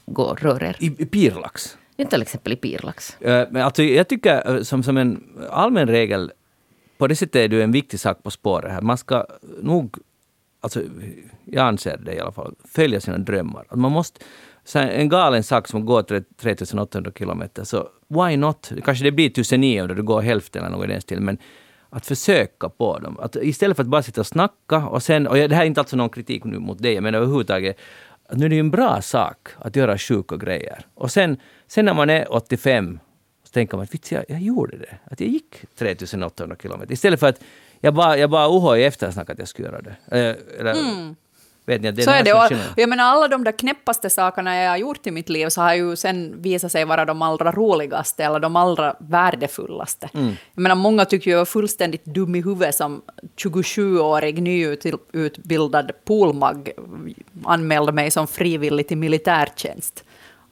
går 0.06 0.38
rör 0.42 0.64
er. 0.64 0.76
I, 0.80 0.86
i 0.86 1.06
Pirlax? 1.06 1.78
Till 1.98 2.22
exempel 2.22 2.54
i 2.54 2.56
Pirlax. 2.56 3.18
Uh, 3.22 3.28
men 3.28 3.58
alltså, 3.58 3.84
jag 3.84 4.08
tycker 4.08 4.64
som, 4.64 4.84
som 4.84 4.98
en 4.98 5.24
allmän 5.50 5.88
regel, 5.88 6.32
på 6.98 7.08
det 7.08 7.16
sättet 7.16 7.36
är 7.36 7.48
du 7.48 7.64
en 7.64 7.72
viktig 7.72 8.00
sak 8.00 8.24
på 8.24 8.32
spåret 8.32 8.72
här. 8.72 8.82
Man 8.82 8.98
ska 8.98 9.26
nog, 9.62 9.98
alltså, 10.62 10.82
jag 11.46 11.68
anser 11.68 11.98
det 11.98 12.14
i 12.14 12.20
alla 12.20 12.32
fall, 12.32 12.56
följa 12.66 13.02
sina 13.02 13.18
drömmar. 13.18 13.66
Man 13.76 13.92
måste, 13.92 14.20
så 14.64 14.80
en 14.80 15.10
galen 15.10 15.44
sak 15.44 15.68
som 15.68 15.86
går 15.86 16.04
3800 16.38 17.12
kilometer, 17.18 17.64
så 17.64 17.90
why 18.08 18.38
not? 18.38 18.72
Kanske 18.84 19.04
det 19.04 19.12
blir 19.12 19.26
1900, 19.26 19.96
du 19.96 20.04
går 20.04 20.22
hälften 20.22 20.64
eller 20.64 20.78
något 20.78 20.86
i 20.86 20.92
den 20.92 21.02
stilen, 21.02 21.26
men 21.26 21.38
att 21.90 22.06
försöka 22.06 22.70
på 22.70 23.00
dem. 23.00 23.20
Att 23.20 23.36
istället 23.36 23.78
för 23.78 23.84
att 23.84 23.90
bara 23.90 24.04
sitta 24.04 24.22
och 24.22 24.28
snacka 24.28 24.88
och 24.88 25.04
sen, 25.04 25.28
och 25.28 25.36
det 25.36 25.56
här 25.56 25.62
är 25.62 25.68
inte 25.68 25.82
alltså 25.82 25.96
någon 25.96 26.10
kritik 26.10 26.44
nu 26.44 26.60
mot 26.60 26.84
dig, 26.84 27.02
men 27.02 27.16
överhuvudtaget, 27.16 27.78
att 28.30 28.38
nu 28.38 28.46
är 28.46 28.50
det 28.50 28.56
ju 28.56 28.60
en 28.60 28.72
bra 28.72 29.02
sak 29.02 29.50
att 29.58 29.76
göra 29.76 29.98
sjuka 29.98 30.38
grejer. 30.38 30.86
Och 30.94 31.12
sen, 31.12 31.38
sen 31.74 31.86
när 31.86 31.94
man 31.94 32.10
är 32.10 32.34
85 32.34 33.00
så 33.44 33.50
tänker 33.52 33.78
man 33.78 33.84
att 33.94 34.12
jag, 34.12 34.26
jag 34.28 34.42
gjorde 34.42 34.78
det. 34.78 34.98
Att 35.12 35.20
jag 35.20 35.30
gick 35.30 35.66
3800 35.78 36.56
kilometer. 36.62 36.94
Istället 36.94 37.20
för 37.20 37.28
att 37.28 37.40
jag 37.80 37.94
bara, 37.94 38.18
jag 38.18 38.30
bara 38.30 38.50
oho 38.50 38.76
i 38.76 38.84
eftersnack 38.84 39.30
att 39.30 39.40
jag 39.40 39.48
skulle 39.48 39.68
göra 39.68 39.82
det. 39.82 39.96
Eh, 40.08 40.60
eller, 40.60 40.72
mm. 40.72 41.16
Vet 41.66 41.82
ni, 41.82 41.92
det 41.92 42.04
så 42.04 42.12
är 42.12 42.24
det. 42.24 42.34
Och, 42.34 42.52
jag 42.76 42.90
menar, 42.90 43.04
alla 43.04 43.28
de 43.28 43.44
där 43.44 43.52
knäppaste 43.52 44.10
sakerna 44.10 44.56
jag 44.56 44.70
har 44.70 44.78
gjort 44.78 45.08
i 45.08 45.12
mitt 45.12 45.30
liv 45.30 45.50
så 45.50 45.62
har 45.62 45.74
ju 45.74 45.96
sen 45.96 46.42
visat 46.42 46.72
sig 46.72 46.86
vara 46.86 47.06
de 47.06 47.22
allra 47.22 47.52
roligaste 47.52 48.24
eller 48.24 48.40
de 48.40 48.56
allra 48.56 48.96
värdefullaste. 49.00 50.10
Mm. 50.14 50.34
Jag 50.54 50.62
menar, 50.62 50.76
många 50.76 51.06
tycker 51.06 51.32
jag 51.32 51.38
var 51.38 51.46
fullständigt 51.46 52.06
dum 52.06 52.36
i 52.36 52.42
huvudet 52.42 52.76
som 52.76 53.02
27-årig 53.38 54.42
nyutbildad 54.42 55.92
poolmag 56.06 56.72
anmälde 57.44 57.92
mig 57.92 58.12
som 58.12 58.28
frivillig 58.28 58.88
till 58.88 58.98
militärtjänst. 58.98 60.04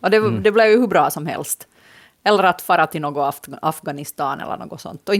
Och 0.01 0.09
det, 0.09 0.17
mm. 0.17 0.43
det 0.43 0.51
blev 0.51 0.67
ju 0.67 0.79
hur 0.79 0.87
bra 0.87 1.09
som 1.09 1.25
helst. 1.25 1.67
Eller 2.23 2.43
att 2.43 2.61
fara 2.61 2.87
till 2.87 3.01
något 3.01 3.47
Afghanistan 3.61 4.39
eller 4.39 4.57
något 4.57 4.81
sånt. 4.81 5.09
Och 5.09 5.15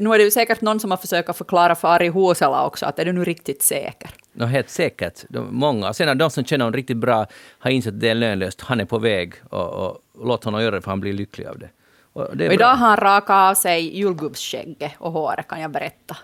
nu 0.00 0.14
är 0.14 0.18
det 0.18 0.24
ju 0.24 0.30
säkert 0.30 0.60
någon 0.60 0.80
som 0.80 0.90
har 0.90 0.98
försökt 0.98 1.36
förklara 1.36 1.74
för 1.74 1.88
Ari 1.88 2.08
Huusela 2.08 2.66
också 2.66 2.86
att 2.86 2.98
är 2.98 3.04
du 3.04 3.12
nu 3.12 3.24
riktigt 3.24 3.62
säker? 3.62 4.10
No, 4.32 4.44
helt 4.44 4.70
säkert. 4.70 5.24
De, 5.28 5.48
många. 5.50 5.92
Sen 5.92 6.18
de 6.18 6.30
som 6.30 6.44
känner 6.44 6.64
honom 6.64 6.76
riktigt 6.76 6.96
bra 6.96 7.26
har 7.58 7.70
insett 7.70 7.94
att 7.94 8.00
det 8.00 8.08
är 8.08 8.14
lönlöst. 8.14 8.60
Han 8.60 8.80
är 8.80 8.84
på 8.84 8.98
väg 8.98 9.34
och, 9.50 9.68
och 9.68 9.98
låt 10.24 10.44
honom 10.44 10.62
göra 10.62 10.74
det 10.74 10.82
för 10.82 10.90
han 10.90 11.00
blir 11.00 11.12
lycklig 11.12 11.46
av 11.46 11.58
det. 11.58 11.68
Och 12.12 12.36
det 12.36 12.48
och 12.48 12.54
idag 12.54 12.66
har 12.66 12.88
han 12.88 12.96
rakat 12.96 13.50
av 13.50 13.54
sig 13.54 13.98
julgubbsskägget 13.98 14.92
och 14.98 15.12
håret 15.12 15.48
kan 15.48 15.60
jag 15.60 15.70
berätta. 15.70 16.16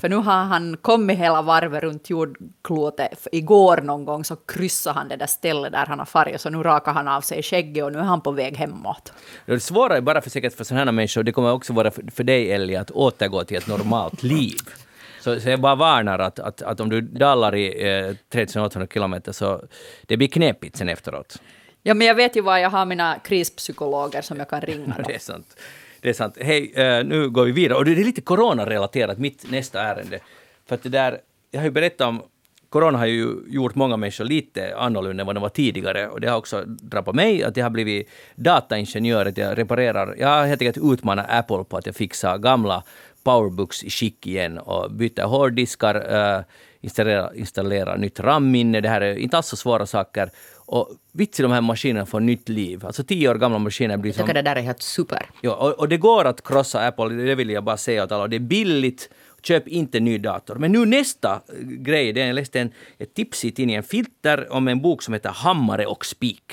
För 0.00 0.08
nu 0.08 0.16
har 0.16 0.44
han 0.44 0.76
kommit 0.76 1.18
hela 1.18 1.42
varvet 1.42 1.82
runt 1.82 2.10
jordklotet. 2.10 3.28
Igår 3.32 3.76
någon 3.76 4.04
gång 4.04 4.24
så 4.24 4.36
kryssade 4.36 4.98
han 4.98 5.08
det 5.08 5.16
där 5.16 5.26
stället 5.26 5.72
där 5.72 5.86
han 5.86 5.98
har 5.98 6.06
farit, 6.06 6.40
så 6.40 6.50
nu 6.50 6.62
rakar 6.62 6.92
han 6.92 7.08
av 7.08 7.20
sig 7.20 7.42
skägget 7.42 7.84
och 7.84 7.92
nu 7.92 7.98
är 7.98 8.02
han 8.02 8.20
på 8.20 8.30
väg 8.30 8.56
hemåt. 8.56 9.12
Det 9.46 9.60
svåra 9.60 9.96
är 9.96 10.00
bara 10.00 10.20
för 10.20 10.30
säkert 10.30 10.54
för 10.54 10.64
sådana 10.64 10.92
människor, 10.92 11.22
det 11.22 11.32
kommer 11.32 11.52
också 11.52 11.72
vara 11.72 11.90
för, 11.90 12.04
för 12.14 12.24
dig 12.24 12.52
Ellie 12.52 12.76
att 12.76 12.90
återgå 12.90 13.44
till 13.44 13.56
ett 13.56 13.66
normalt 13.66 14.22
liv. 14.32 14.60
Så, 15.20 15.40
så 15.40 15.48
jag 15.48 15.60
bara 15.60 15.74
varnar 15.74 16.18
att, 16.18 16.38
att, 16.38 16.62
att 16.62 16.80
om 16.80 16.88
du 16.88 17.00
dallar 17.00 17.54
i 17.54 17.88
eh, 17.88 18.16
3800 18.32 18.86
kilometer 18.92 19.32
så 19.32 19.62
det 20.06 20.16
blir 20.16 20.28
knepigt 20.28 20.76
sen 20.76 20.88
efteråt. 20.88 21.42
Ja, 21.82 21.94
men 21.94 22.06
jag 22.06 22.14
vet 22.14 22.36
ju 22.36 22.40
var 22.40 22.58
jag 22.58 22.70
har 22.70 22.86
mina 22.86 23.18
krispsykologer 23.18 24.22
som 24.22 24.38
jag 24.38 24.48
kan 24.48 24.60
ringa. 24.60 24.96
det 25.06 25.14
är 25.14 25.18
sant. 25.18 25.56
Det 26.02 26.08
är 26.08 26.12
sant. 26.12 26.38
Hej, 26.40 26.72
eh, 26.74 27.04
nu 27.04 27.30
går 27.30 27.44
vi 27.44 27.52
vidare. 27.52 27.78
Och 27.78 27.84
det 27.84 27.92
är 27.92 28.04
lite 28.04 28.20
coronarelaterat, 28.20 29.18
mitt 29.18 29.50
nästa 29.50 29.80
ärende. 29.80 30.20
För 30.66 30.74
att 30.74 30.82
det 30.82 30.88
där, 30.88 31.18
jag 31.50 31.60
har 31.60 31.64
ju 31.64 31.70
berättat 31.70 32.08
om 32.08 32.22
Corona 32.68 32.98
har 32.98 33.06
ju 33.06 33.36
gjort 33.48 33.74
många 33.74 33.96
människor 33.96 34.24
lite 34.24 34.76
annorlunda 34.76 35.20
än 35.22 35.26
vad 35.26 35.36
de 35.36 35.40
var 35.40 35.48
tidigare. 35.48 36.08
Och 36.08 36.20
det 36.20 36.28
har 36.28 36.38
också 36.38 36.64
drabbat 36.66 37.14
mig, 37.14 37.44
att 37.44 37.56
jag 37.56 37.64
har 37.64 37.70
blivit 37.70 38.08
dataingenjör, 38.34 39.26
att 39.26 39.38
jag 39.38 39.58
reparerar. 39.58 40.16
Jag 40.18 40.28
har 40.28 40.46
helt 40.46 40.62
enkelt 40.62 40.92
utmanat 40.92 41.26
Apple 41.28 41.64
på 41.64 41.76
att 41.76 41.86
jag 41.86 41.96
fixar 41.96 42.38
gamla 42.38 42.82
powerbooks 43.22 43.84
i 43.84 43.90
skick 43.90 44.26
igen 44.26 44.58
och 44.58 44.90
byter 44.90 45.22
hårddiskar, 45.22 45.94
eh, 45.94 46.44
installerar 46.80 47.22
installera, 47.22 47.34
installera 47.34 47.96
nytt 47.96 48.20
RAM-minne. 48.20 48.80
Det 48.80 48.88
här 48.88 49.00
är 49.00 49.14
inte 49.14 49.36
alls 49.36 49.46
så 49.46 49.56
svåra 49.56 49.86
saker. 49.86 50.30
Och 50.72 50.88
vits 51.12 51.40
i 51.40 51.42
de 51.42 51.52
här 51.52 51.60
maskinerna 51.60 52.06
får 52.06 52.20
nytt 52.20 52.48
liv. 52.48 52.86
Alltså 52.86 53.04
tio 53.04 53.28
år 53.28 53.34
gamla 53.34 53.58
maskiner 53.58 53.96
blir 53.96 54.12
som... 54.12 54.20
Jag 54.20 54.26
tycker 54.26 54.42
det 54.42 54.50
där 54.50 54.56
är 54.56 54.60
helt 54.60 54.82
super. 54.82 55.30
Ja, 55.40 55.54
och, 55.54 55.72
och 55.72 55.88
det 55.88 55.96
går 55.96 56.24
att 56.24 56.42
krossa 56.42 56.86
Apple, 56.86 57.08
det 57.08 57.34
vill 57.34 57.50
jag 57.50 57.64
bara 57.64 57.76
säga 57.76 58.04
åt 58.04 58.12
alla. 58.12 58.28
Det 58.28 58.36
är 58.36 58.40
billigt, 58.40 59.10
köp 59.42 59.68
inte 59.68 60.00
ny 60.00 60.18
dator. 60.18 60.54
Men 60.54 60.72
nu 60.72 60.86
nästa 60.86 61.40
grej, 61.62 62.12
det 62.12 62.22
är 62.22 62.26
jag 62.26 62.34
läste 62.34 62.60
en, 62.60 62.70
ett 62.98 63.14
tips 63.14 63.44
i 63.44 63.50
tidningen 63.50 63.82
Filter 63.82 64.52
om 64.52 64.68
en 64.68 64.82
bok 64.82 65.02
som 65.02 65.14
heter 65.14 65.30
Hammare 65.30 65.86
och 65.86 66.06
spik 66.06 66.52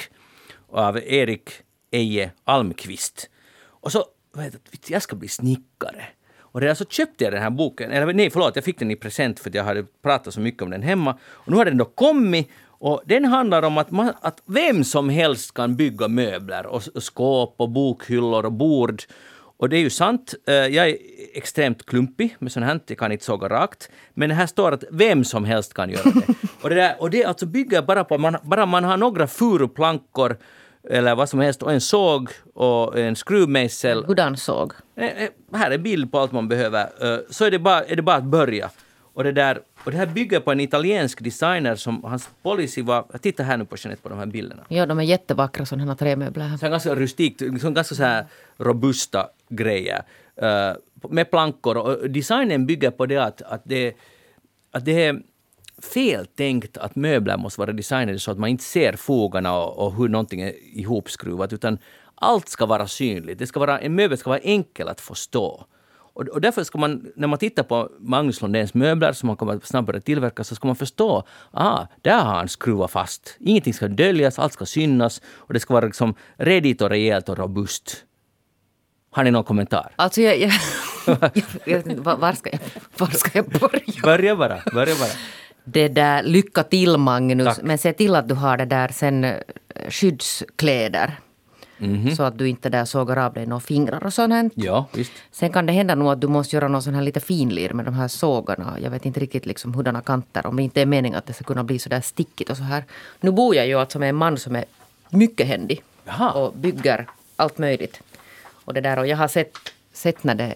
av 0.71 0.97
Erik 0.97 1.49
Eje 1.91 2.31
Almqvist. 2.43 3.29
Och 3.61 3.91
så, 3.91 4.05
jag 4.87 5.01
ska 5.01 5.15
bli 5.15 5.27
snickare. 5.27 6.03
Och 6.51 6.61
redan 6.61 6.75
så 6.75 6.85
köpte 6.85 7.23
jag 7.23 7.33
den 7.33 7.41
här 7.41 7.49
boken, 7.49 7.91
eller 7.91 8.13
nej 8.13 8.29
förlåt, 8.29 8.55
jag 8.55 8.65
fick 8.65 8.79
den 8.79 8.91
i 8.91 8.95
present 8.95 9.39
för 9.39 9.49
att 9.49 9.55
jag 9.55 9.63
hade 9.63 9.83
pratat 9.83 10.33
så 10.33 10.39
mycket 10.39 10.61
om 10.61 10.69
den 10.69 10.81
hemma. 10.81 11.17
Och 11.23 11.51
nu 11.51 11.57
har 11.57 11.65
den 11.65 11.77
då 11.77 11.85
kommit 11.85 12.49
Och 12.79 13.01
den 13.05 13.25
handlar 13.25 13.63
om 13.63 13.77
att, 13.77 13.91
man, 13.91 14.13
att 14.21 14.41
vem 14.45 14.83
som 14.83 15.09
helst 15.09 15.53
kan 15.53 15.75
bygga 15.75 16.07
möbler 16.07 16.65
och 16.65 16.83
skåp 17.03 17.55
och 17.57 17.69
bokhyllor 17.69 18.45
och 18.45 18.51
bord. 18.51 19.03
Och 19.57 19.69
det 19.69 19.77
är 19.77 19.81
ju 19.81 19.89
sant. 19.89 20.33
Eh, 20.47 20.53
Jag 20.53 20.89
är 20.89 20.97
extremt 21.33 21.85
klumpig 21.85 22.35
med 22.39 22.51
sånt 22.51 22.65
här, 22.65 22.79
jag 22.87 22.97
kan 22.97 23.11
inte 23.11 23.25
såga 23.25 23.49
rakt. 23.49 23.89
Men 24.13 24.31
här 24.31 24.47
står 24.47 24.71
att 24.71 24.83
vem 24.91 25.23
som 25.23 25.45
helst 25.45 25.73
kan 25.73 25.89
göra 25.89 26.03
det. 26.03 26.33
och 26.61 26.69
det, 26.69 26.75
där, 26.75 26.95
och 26.99 27.09
det 27.09 27.23
alltså 27.25 27.45
bygger 27.45 27.81
bara 27.81 28.03
på 28.03 28.15
att 28.15 28.21
man, 28.21 28.37
bara 28.43 28.65
man 28.65 28.83
har 28.83 28.97
några 28.97 29.27
furuplankor 29.27 30.37
eller 30.89 31.15
vad 31.15 31.29
som 31.29 31.39
helst 31.39 31.63
och 31.63 31.71
en 31.73 31.81
såg 31.81 32.29
och 32.53 32.99
en 32.99 33.15
skruvmejsel 33.15 34.05
Hurdan 34.05 34.37
såg? 34.37 34.73
Eh, 34.95 35.23
eh, 35.23 35.29
här 35.53 35.71
är 35.71 35.77
bild 35.77 36.11
på 36.11 36.19
allt 36.19 36.31
man 36.31 36.47
behöver. 36.47 36.81
Eh, 36.81 37.19
Så 37.29 37.45
är 37.45 37.51
det 37.51 37.59
bara, 37.59 37.83
är 37.83 37.95
det 37.95 38.01
bara 38.01 38.15
att 38.15 38.23
börja. 38.23 38.69
Och 39.19 39.25
det, 39.25 39.31
där, 39.31 39.61
och 39.83 39.91
det 39.91 39.97
här 39.97 40.05
bygger 40.05 40.39
på 40.39 40.51
en 40.51 40.59
italiensk 40.59 41.23
designer 41.23 41.75
som 41.75 42.03
hans 42.03 42.29
policy 42.41 42.81
var... 42.81 43.05
Titta 43.21 43.43
här 43.43 43.57
nu 43.57 43.65
på 43.65 43.75
Jeanette 43.77 44.01
på 44.01 44.09
de 44.09 44.17
här 44.17 44.25
bilderna. 44.25 44.63
Ja, 44.67 44.85
de 44.85 44.99
är 44.99 45.03
jättevackra 45.03 45.65
sådana 45.65 45.95
trämöbler. 45.95 46.45
här. 46.47 46.57
Så 46.57 46.69
ganska 46.69 46.95
rustikt, 46.95 47.41
liksom 47.41 47.73
ganska 47.73 47.95
så 47.95 48.03
här 48.03 48.25
robusta 48.57 49.29
grejer. 49.49 50.03
eh, 50.35 50.73
med 51.09 51.31
plankor. 51.31 51.77
Och 51.77 52.09
designen 52.09 52.65
bygger 52.65 52.91
på 52.91 53.05
det 53.05 53.17
att, 53.17 53.41
att, 53.41 53.61
det, 53.63 53.95
att 54.71 54.85
det 54.85 55.05
är 55.05 55.21
fel 55.93 56.25
tänkt 56.25 56.77
att 56.77 56.95
möbler 56.95 57.37
måste 57.37 57.61
vara 57.61 57.71
designade 57.71 58.19
så 58.19 58.31
att 58.31 58.39
man 58.39 58.49
inte 58.49 58.63
ser 58.63 58.93
fogarna 58.93 59.57
och, 59.57 59.85
och 59.85 59.93
hur 59.95 60.07
någonting 60.07 60.41
är 60.41 60.53
ihopskruvat. 60.77 61.53
Utan 61.53 61.77
allt 62.15 62.49
ska 62.49 62.65
vara 62.65 62.87
synligt. 62.87 63.39
Det 63.39 63.47
ska 63.47 63.59
vara, 63.59 63.79
en 63.79 63.95
möbel 63.95 64.17
ska 64.17 64.29
vara 64.29 64.39
enkel 64.39 64.87
att 64.87 65.01
förstå. 65.01 65.65
Och, 66.13 66.27
och 66.27 66.41
därför 66.41 66.63
ska 66.63 66.77
man, 66.77 67.11
när 67.15 67.27
man 67.27 67.39
tittar 67.39 67.63
på 67.63 67.89
Magnus 67.99 68.41
Lundéns 68.41 68.73
möbler 68.73 69.13
som 69.13 69.29
han 69.29 69.37
kommer 69.37 69.55
att 69.55 69.65
snabbare 69.65 70.01
tillverka, 70.01 70.43
så 70.43 70.55
ska 70.55 70.67
man 70.67 70.75
förstå, 70.75 71.23
ah, 71.51 71.85
där 72.01 72.23
har 72.23 72.35
han 72.35 72.49
skruvat 72.49 72.91
fast. 72.91 73.37
Ingenting 73.39 73.73
ska 73.73 73.87
döljas, 73.87 74.39
allt 74.39 74.53
ska 74.53 74.65
synas 74.65 75.21
och 75.35 75.53
det 75.53 75.59
ska 75.59 75.73
vara 75.73 75.85
liksom 75.85 76.15
redigt 76.37 76.81
och 76.81 76.89
rejält 76.89 77.29
och 77.29 77.37
robust. 77.37 78.05
Har 79.11 79.23
ni 79.23 79.31
någon 79.31 79.43
kommentar? 79.43 79.91
Alltså 79.95 80.21
jag, 80.21 80.37
jag, 80.39 80.51
jag, 81.65 81.77
vet 81.77 81.87
inte, 81.87 82.01
var, 82.01 82.17
var, 82.17 82.33
ska 82.33 82.49
jag, 82.49 82.59
var 82.97 83.07
ska 83.07 83.29
jag 83.33 83.45
börja? 83.45 84.01
Börja 84.03 84.35
bara, 84.35 84.61
börja 84.73 84.95
bara. 84.95 85.09
Det 85.63 85.87
där, 85.87 86.23
lycka 86.23 86.63
till 86.63 86.97
Magnus, 86.97 87.55
Tack. 87.55 87.63
men 87.63 87.77
se 87.77 87.93
till 87.93 88.15
att 88.15 88.27
du 88.27 88.35
har 88.35 88.57
det 88.57 88.65
där 88.65 88.87
sen 88.87 89.23
eh, 89.23 89.39
skyddskläder. 89.89 91.19
Mhm. 91.79 92.15
Så 92.15 92.23
att 92.23 92.37
du 92.37 92.49
inte 92.49 92.69
där 92.69 92.85
sågar 92.85 93.17
av 93.17 93.33
dig 93.33 93.45
några 93.45 93.59
fingrar 93.59 94.05
och 94.05 94.13
sånt. 94.13 94.33
här. 94.33 94.49
Ja, 94.55 94.87
visst. 94.93 95.11
Sen 95.31 95.49
kan 95.51 95.65
det 95.65 95.73
hända 95.73 95.95
nog 95.95 96.11
att 96.11 96.21
du 96.21 96.27
måste 96.27 96.55
göra 96.55 96.67
någon 96.67 96.81
sån 96.83 96.95
här 96.95 97.01
lite 97.01 97.19
finlir 97.19 97.73
med 97.73 97.85
de 97.85 97.93
här 97.93 98.07
sågarna. 98.07 98.77
Jag 98.81 98.91
vet 98.91 99.05
inte 99.05 99.19
riktigt 99.19 99.45
liksom 99.45 99.73
hurdana 99.73 100.01
kanter. 100.01 100.45
Om 100.45 100.55
det 100.55 100.63
inte 100.63 100.81
är 100.81 100.85
meningen 100.85 101.17
att 101.17 101.25
det 101.25 101.33
ska 101.33 101.43
kunna 101.43 101.63
bli 101.63 101.79
så 101.79 101.89
där 101.89 102.01
stickigt 102.01 102.49
och 102.49 102.57
så 102.57 102.63
här. 102.63 102.83
Nu 103.19 103.31
bor 103.31 103.55
jag 103.55 103.67
ju 103.67 103.79
alltså 103.79 103.99
med 103.99 104.09
en 104.09 104.15
man 104.15 104.37
som 104.37 104.55
är 104.55 104.65
mycket 105.09 105.47
händig. 105.47 105.83
Jaha. 106.05 106.31
Och 106.31 106.53
bygger 106.53 107.07
allt 107.35 107.57
möjligt. 107.57 108.01
Och 108.65 108.73
det 108.73 108.81
där 108.81 108.99
och 108.99 109.07
jag 109.07 109.17
har 109.17 109.27
sett, 109.27 109.57
sett 109.93 110.23
när, 110.23 110.35
det, 110.35 110.55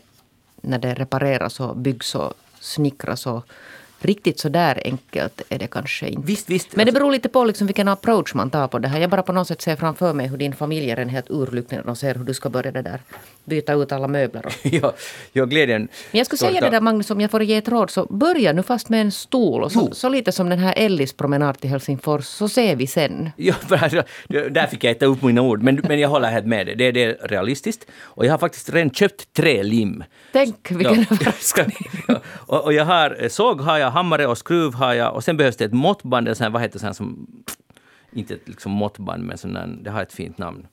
när 0.61 0.78
det 0.80 0.93
repareras 0.93 1.59
och 1.59 1.78
byggs 1.78 2.15
och 2.15 2.34
snickras 2.59 3.26
och 3.28 3.45
riktigt 4.06 4.39
så 4.39 4.49
där 4.49 4.82
enkelt 4.86 5.41
är 5.49 5.60
det 5.60 5.68
kanske 5.68 6.08
inte. 6.08 6.28
Visst, 6.28 6.49
visst. 6.49 6.76
Men 6.76 6.86
det 6.86 6.91
beror 6.91 7.12
lite 7.12 7.30
på 7.30 7.43
liksom 7.43 7.68
vilken 7.68 7.88
approach 7.88 8.34
man 8.34 8.49
tar 8.49 8.68
på 8.68 8.80
det 8.80 8.88
här. 8.88 8.99
Jag 8.99 9.10
bara 9.10 9.24
på 9.24 9.34
något 9.34 9.47
sätt 9.47 9.62
ser 9.62 9.76
framför 9.76 10.14
mig 10.14 10.28
hur 10.28 10.38
din 10.38 10.54
familj 10.54 10.91
är 10.91 10.97
en 10.97 11.10
helt 11.10 11.30
urlycklig 11.30 11.78
när 11.78 11.84
de 11.84 11.95
ser 11.95 12.16
hur 12.16 12.24
du 12.24 12.34
ska 12.34 12.49
börja 12.49 12.72
det 12.72 12.82
där. 12.82 13.01
Byta 13.45 13.74
ut 13.74 13.91
alla 13.91 14.08
möbler. 14.08 14.45
Och. 14.45 14.54
ja, 14.64 14.93
ja, 15.34 15.45
glädjen... 15.45 15.88
Men 16.12 16.18
jag 16.18 16.26
skulle 16.26 16.38
säga 16.38 16.62
det 16.62 16.70
där 16.70 16.82
Magnus, 16.82 17.12
om 17.12 17.22
jag 17.22 17.32
får 17.32 17.43
ge 17.43 17.56
ett 17.56 17.68
råd, 17.68 17.89
så 17.89 18.06
börja 18.06 18.54
nu 18.54 18.64
fast 18.64 18.89
med 18.89 19.01
en 19.01 19.12
stol. 19.12 19.64
Och 19.64 19.72
så, 19.72 19.91
så 19.91 20.10
lite 20.10 20.32
som 20.32 20.49
den 20.49 20.60
här 20.60 20.74
Ellis 20.78 21.14
promenad 21.14 21.60
till 21.60 21.70
Helsingfors, 21.70 22.26
så 22.26 22.49
ser 22.49 22.76
vi 22.76 22.88
sen. 22.88 23.32
Ja, 23.36 23.56
där 24.28 24.68
fick 24.68 24.84
jag 24.84 24.91
äta 24.91 25.06
upp 25.06 25.22
mina 25.22 25.41
ord, 25.41 25.64
men, 25.64 25.82
men 25.88 25.99
jag 25.99 26.10
håller 26.10 26.30
helt 26.30 26.45
med 26.45 26.66
dig. 26.66 26.76
Det, 26.76 26.91
det 26.91 27.04
är 27.04 27.28
realistiskt. 27.28 27.86
Och 28.01 28.26
jag 28.26 28.32
har 28.32 28.38
faktiskt 28.38 28.70
redan 28.70 28.91
köpt 28.91 29.34
tre 29.34 29.64
lim. 29.64 30.04
Tänk 30.32 30.72
vilken 30.72 30.99
överraskning. 31.12 31.78
Ja, 32.08 32.22
och, 32.28 32.64
och 32.64 32.74
jag 32.74 32.86
har 32.86 33.24
eh, 33.24 33.30
såg 33.30 33.62
har 33.62 33.78
jag, 33.78 33.91
hammare 33.94 34.28
och 34.28 34.38
skruv 34.38 34.74
har 34.74 34.94
jag 34.94 35.16
och 35.16 35.24
sen 35.24 35.38
behövs 35.38 35.58
det 35.58 35.66
ett 35.66 35.74
måttband, 35.74 36.28
eller 36.28 36.36
sån 36.36 36.44
här, 36.44 36.52
vad 36.52 36.62
heter 36.62 36.94
som... 36.94 37.28
Inte 38.12 38.34
ett 38.34 38.48
liksom 38.48 38.72
måttband, 38.72 39.24
men 39.24 39.38
sån 39.38 39.84
det 39.84 39.91
har 39.91 40.02
ett 40.02 40.14
fint 40.14 40.38
namn. 40.38 40.68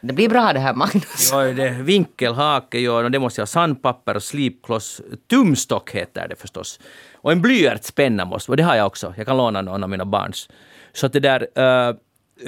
Det 0.00 0.12
blir 0.12 0.28
bra 0.28 0.52
det 0.52 0.60
här 0.60 0.74
Magnus. 0.74 1.28
Ja, 1.32 1.42
det 1.42 1.68
vinkelhake, 1.70 2.78
ja, 2.78 3.04
och 3.04 3.10
det 3.10 3.18
måste 3.18 3.40
jag 3.40 3.42
ha 3.42 3.46
sandpapper 3.46 4.14
och 4.14 4.22
slipkloss. 4.22 5.00
Tumstock 5.30 5.90
heter 5.90 6.28
det 6.28 6.36
förstås. 6.36 6.80
Och 7.14 7.32
en 7.32 7.42
blyertspenna 7.42 8.24
måste, 8.24 8.52
och 8.52 8.56
det 8.56 8.62
har 8.62 8.76
jag 8.76 8.86
också. 8.86 9.14
Jag 9.16 9.26
kan 9.26 9.36
låna 9.36 9.62
någon 9.62 9.82
av 9.82 9.90
mina 9.90 10.04
barns. 10.04 10.48
Så 10.92 11.06
att 11.06 11.12
det 11.12 11.20
där... 11.20 11.46
eh, 11.54 11.94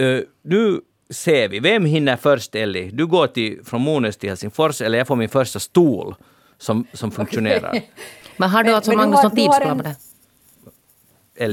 eh, 0.07 0.21
nu 0.43 0.81
ser 1.11 1.49
vi. 1.49 1.61
Vem 1.61 1.85
hinner 1.85 2.17
först, 2.17 2.55
Elli? 2.55 2.91
Du 2.91 3.07
går 3.07 3.27
till, 3.27 3.65
från 3.65 3.81
Mones 3.81 4.17
till 4.17 4.29
Helsingfors, 4.29 4.81
eller 4.81 4.99
jag 4.99 5.07
får 5.07 5.17
min 5.17 5.29
första 5.29 5.59
stol 5.59 6.15
som, 6.59 6.87
som 6.93 7.11
funktionerar. 7.11 7.81
Men 8.41 8.51
har 8.51 8.63
du 8.63 8.69
Men- 8.69 8.77
alltså 8.77 8.91
men 8.91 8.99
du 8.99 9.03
Magnus 9.05 9.17
har- 9.17 9.23
någon 9.25 9.37
tidsplan 9.37 9.71
en- 9.71 9.77
på 9.79 9.83
det? 9.83 9.95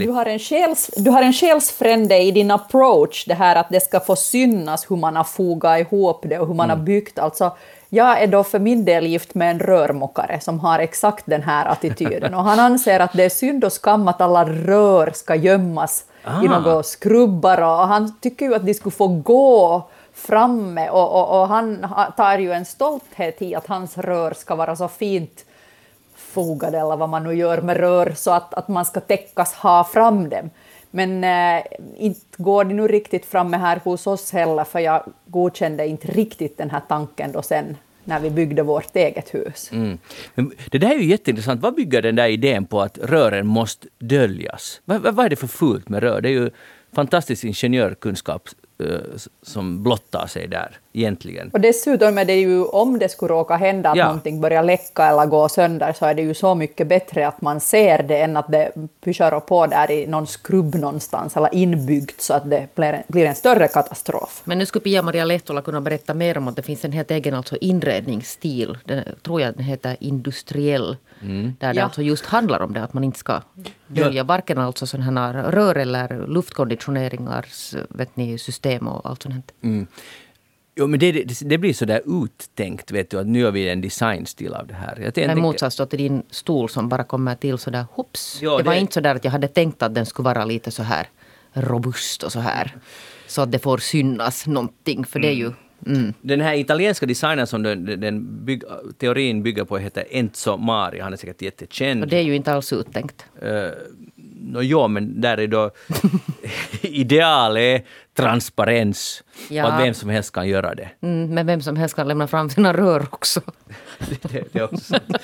Du 0.05 0.09
har, 0.11 0.25
en 0.25 0.39
själs, 0.39 0.89
du 0.97 1.09
har 1.11 1.21
en 1.21 1.33
själsfrände 1.33 2.17
i 2.17 2.31
din 2.31 2.51
approach, 2.51 3.25
det 3.25 3.33
här 3.33 3.55
att 3.55 3.69
det 3.69 3.79
ska 3.79 3.99
få 3.99 4.15
synas 4.15 4.91
hur 4.91 4.95
man 4.95 5.15
har 5.15 5.23
fogat 5.23 5.79
ihop 5.79 6.25
det 6.29 6.39
och 6.39 6.47
hur 6.47 6.53
man 6.53 6.69
har 6.69 6.77
byggt. 6.77 7.19
Alltså, 7.19 7.55
jag 7.89 8.21
är 8.21 8.27
då 8.27 8.43
för 8.43 8.59
min 8.59 8.85
del 8.85 9.05
gift 9.07 9.35
med 9.35 9.51
en 9.51 9.59
rörmokare 9.59 10.39
som 10.39 10.59
har 10.59 10.79
exakt 10.79 11.23
den 11.25 11.43
här 11.43 11.65
attityden. 11.65 12.33
Och 12.33 12.43
han 12.43 12.59
anser 12.59 12.99
att 12.99 13.13
det 13.13 13.23
är 13.23 13.29
synd 13.29 13.63
och 13.63 13.73
skam 13.73 14.07
att 14.07 14.21
alla 14.21 14.45
rör 14.49 15.11
ska 15.15 15.35
gömmas 15.35 16.05
i 16.23 16.27
Ah. 16.27 16.41
några 16.41 16.83
skrubbar. 16.83 17.61
Och 17.61 17.87
han 17.87 18.19
tycker 18.21 18.45
ju 18.45 18.55
att 18.55 18.65
de 18.65 18.73
skulle 18.73 18.95
få 18.95 19.07
gå 19.07 19.83
framme. 20.13 20.89
Och, 20.89 21.11
och, 21.15 21.41
och 21.41 21.47
han 21.47 21.83
ha- 21.83 22.11
tar 22.17 22.37
ju 22.37 22.51
en 22.53 22.65
stolthet 22.65 23.41
i 23.41 23.55
att 23.55 23.67
hans 23.67 23.97
rör 23.97 24.33
ska 24.33 24.55
vara 24.55 24.75
så 24.75 24.87
fint 24.87 25.43
fogade 26.37 26.77
eller 26.77 26.97
vad 26.97 27.09
man 27.09 27.23
nu 27.23 27.33
gör 27.33 27.61
med 27.61 27.77
rör 27.77 28.13
så 28.15 28.31
att, 28.31 28.53
att 28.53 28.67
man 28.67 28.85
ska 28.85 28.99
täckas 28.99 29.53
ha 29.53 29.83
fram 29.83 30.29
dem. 30.29 30.49
Men 30.91 31.23
eh, 31.23 31.63
inte 31.97 32.21
går 32.37 32.63
det 32.63 32.73
nu 32.73 32.87
riktigt 32.87 33.25
framme 33.25 33.57
här 33.57 33.81
hos 33.83 34.07
oss 34.07 34.31
heller 34.31 34.63
för 34.63 34.79
jag 34.79 35.03
godkände 35.25 35.87
inte 35.87 36.07
riktigt 36.07 36.57
den 36.57 36.69
här 36.69 36.81
tanken 36.87 37.31
då 37.31 37.41
sen 37.41 37.77
när 38.03 38.19
vi 38.19 38.29
byggde 38.29 38.63
vårt 38.63 38.95
eget 38.95 39.33
hus. 39.33 39.69
Mm. 39.71 39.97
Men 40.35 40.51
det 40.71 40.77
där 40.77 40.91
är 40.91 40.99
ju 40.99 41.05
jätteintressant. 41.05 41.61
Vad 41.61 41.75
bygger 41.75 42.01
den 42.01 42.15
där 42.15 42.27
idén 42.27 42.65
på 42.65 42.81
att 42.81 42.97
rören 42.97 43.47
måste 43.47 43.87
döljas? 43.99 44.81
Vad, 44.85 45.01
vad, 45.01 45.15
vad 45.15 45.25
är 45.25 45.29
det 45.29 45.35
för 45.35 45.47
fult 45.47 45.89
med 45.89 46.03
rör? 46.03 46.21
Det 46.21 46.29
är 46.29 46.33
ju 46.33 46.49
fantastisk 46.93 47.43
ingenjörkunskap 47.43 48.49
som 49.43 49.83
blottar 49.83 50.27
sig 50.27 50.47
där 50.47 50.77
egentligen. 50.93 51.49
Och 51.53 51.61
dessutom 51.61 52.17
är 52.17 52.25
det 52.25 52.35
ju, 52.39 52.63
om 52.65 52.99
det 52.99 53.09
skulle 53.09 53.33
råka 53.33 53.55
hända 53.55 53.89
att 53.89 53.97
Ja. 53.97 54.05
någonting 54.05 54.41
börjar 54.41 54.63
läcka 54.63 55.05
eller 55.05 55.25
gå 55.25 55.49
sönder, 55.49 55.93
så 55.93 56.05
är 56.05 56.13
det 56.13 56.21
ju 56.21 56.33
så 56.33 56.55
mycket 56.55 56.87
bättre 56.87 57.27
att 57.27 57.41
man 57.41 57.59
ser 57.59 58.03
det 58.03 58.17
än 58.21 58.37
att 58.37 58.51
det 58.51 58.71
pyschar 59.03 59.39
på 59.39 59.65
där 59.67 59.91
i 59.91 60.07
någon 60.07 60.27
skrubb 60.27 60.75
någonstans 60.75 61.37
eller 61.37 61.55
inbyggt 61.55 62.21
så 62.21 62.33
att 62.33 62.49
det 62.49 62.67
blir 62.75 62.93
en, 62.93 63.03
blir 63.07 63.25
en 63.25 63.35
större 63.35 63.67
katastrof. 63.67 64.41
Men 64.43 64.57
nu 64.57 64.65
skulle 64.65 64.83
Pia-Maria 64.83 65.25
Lehtola 65.25 65.61
kunna 65.61 65.81
berätta 65.81 66.13
mer 66.13 66.37
om 66.37 66.47
att 66.47 66.55
det 66.55 66.63
finns 66.63 66.85
en 66.85 66.91
helt 66.91 67.11
egen 67.11 67.33
alltså 67.33 67.57
inredningsstil. 67.61 68.77
Den, 68.85 69.03
tror 69.23 69.41
jag 69.41 69.53
den 69.53 69.63
heter 69.63 69.95
industriell. 69.99 70.97
Där 71.59 71.73
det 71.73 71.79
Ja. 71.79 71.83
alltså 71.83 72.01
just 72.01 72.25
handlar 72.25 72.61
om 72.61 72.73
det 72.73 72.83
att 72.83 72.93
man 72.93 73.03
inte 73.03 73.19
ska 73.19 73.41
dölja 73.87 74.23
varken 74.23 74.57
alltså 74.57 74.87
sådana 74.87 75.21
här 75.33 75.51
rör 75.51 75.75
eller 75.75 76.27
luftkonditioneringars 76.27 77.75
vet 77.89 78.15
ni, 78.15 78.37
system 78.37 78.87
och 78.87 79.09
allt 79.09 79.23
sånt. 79.23 79.51
Mm. 79.63 79.87
Jo, 80.79 80.87
men 80.87 80.99
det, 80.99 81.11
det, 81.11 81.39
det 81.49 81.57
blir 81.57 81.73
så 81.73 81.85
där 81.85 82.01
uttänkt, 82.23 82.91
vet 82.91 83.09
du, 83.09 83.19
att 83.19 83.27
nu 83.27 83.39
gör 83.39 83.51
vi 83.51 83.69
en 83.69 83.81
designstil 83.81 84.53
av 84.53 84.67
det 84.67 84.73
här. 84.73 84.99
Jag 85.03 85.13
tänkte- 85.13 85.35
motsats 85.35 85.75
då 85.75 85.85
till 85.85 85.99
din 85.99 86.23
stol 86.29 86.69
som 86.69 86.89
bara 86.89 87.03
kommer 87.03 87.35
till 87.35 87.57
sådär 87.57 87.85
hopps. 87.91 88.39
Ja, 88.41 88.57
det 88.57 88.63
var 88.63 88.73
det- 88.73 88.79
inte 88.79 88.93
så 88.93 88.99
där 88.99 89.15
att 89.15 89.23
jag 89.23 89.31
hade 89.31 89.47
tänkt 89.47 89.83
att 89.83 89.95
den 89.95 90.05
skulle 90.05 90.23
vara 90.25 90.45
lite 90.45 90.71
så 90.71 90.83
här 90.83 91.07
robust 91.53 92.23
och 92.23 92.31
så 92.31 92.39
här. 92.39 92.75
Så 93.27 93.41
att 93.41 93.51
det 93.51 93.59
får 93.59 93.77
synas 93.77 94.47
någonting. 94.47 95.05
För 95.05 95.19
det 95.19 95.27
är 95.27 95.33
ju... 95.33 95.51
Mm. 95.85 96.13
Den 96.21 96.41
här 96.41 96.55
italienska 96.55 97.05
designern 97.05 97.47
som 97.47 97.63
den, 97.63 97.85
den 97.85 98.45
bygg, 98.45 98.63
teorin 98.97 99.43
bygger 99.43 99.63
på 99.63 99.77
heter 99.77 100.05
Enzo 100.11 100.57
Mari. 100.57 100.99
Han 100.99 101.13
är 101.13 101.17
säkert 101.17 101.41
jättekänd. 101.41 102.03
Och 102.03 102.09
det 102.09 102.17
är 102.17 102.21
ju 102.21 102.35
inte 102.35 102.53
alls 102.53 102.73
uttänkt. 102.73 103.25
Uh, 103.43 103.69
no, 104.41 104.61
ja, 104.61 104.87
men 104.87 105.21
där 105.21 105.37
är 105.37 105.47
då 105.47 105.71
ideal 106.81 107.57
är 107.57 107.81
transparens. 108.13 109.23
Ja. 109.49 109.65
Och 109.65 109.73
att 109.73 109.83
vem 109.83 109.93
som 109.93 110.09
helst 110.09 110.33
kan 110.33 110.47
göra 110.47 110.75
det. 110.75 110.89
Mm, 111.01 111.33
men 111.33 111.47
vem 111.47 111.61
som 111.61 111.75
helst 111.75 111.95
kan 111.95 112.07
lämna 112.07 112.27
fram 112.27 112.49
sina 112.49 112.73
rör 112.73 113.07
också. 113.11 113.41
Det, 113.99 114.31
det, 114.31 114.43
det, 114.53 114.59
är, 114.59 114.63
också 114.63 114.83
sant. 114.83 115.17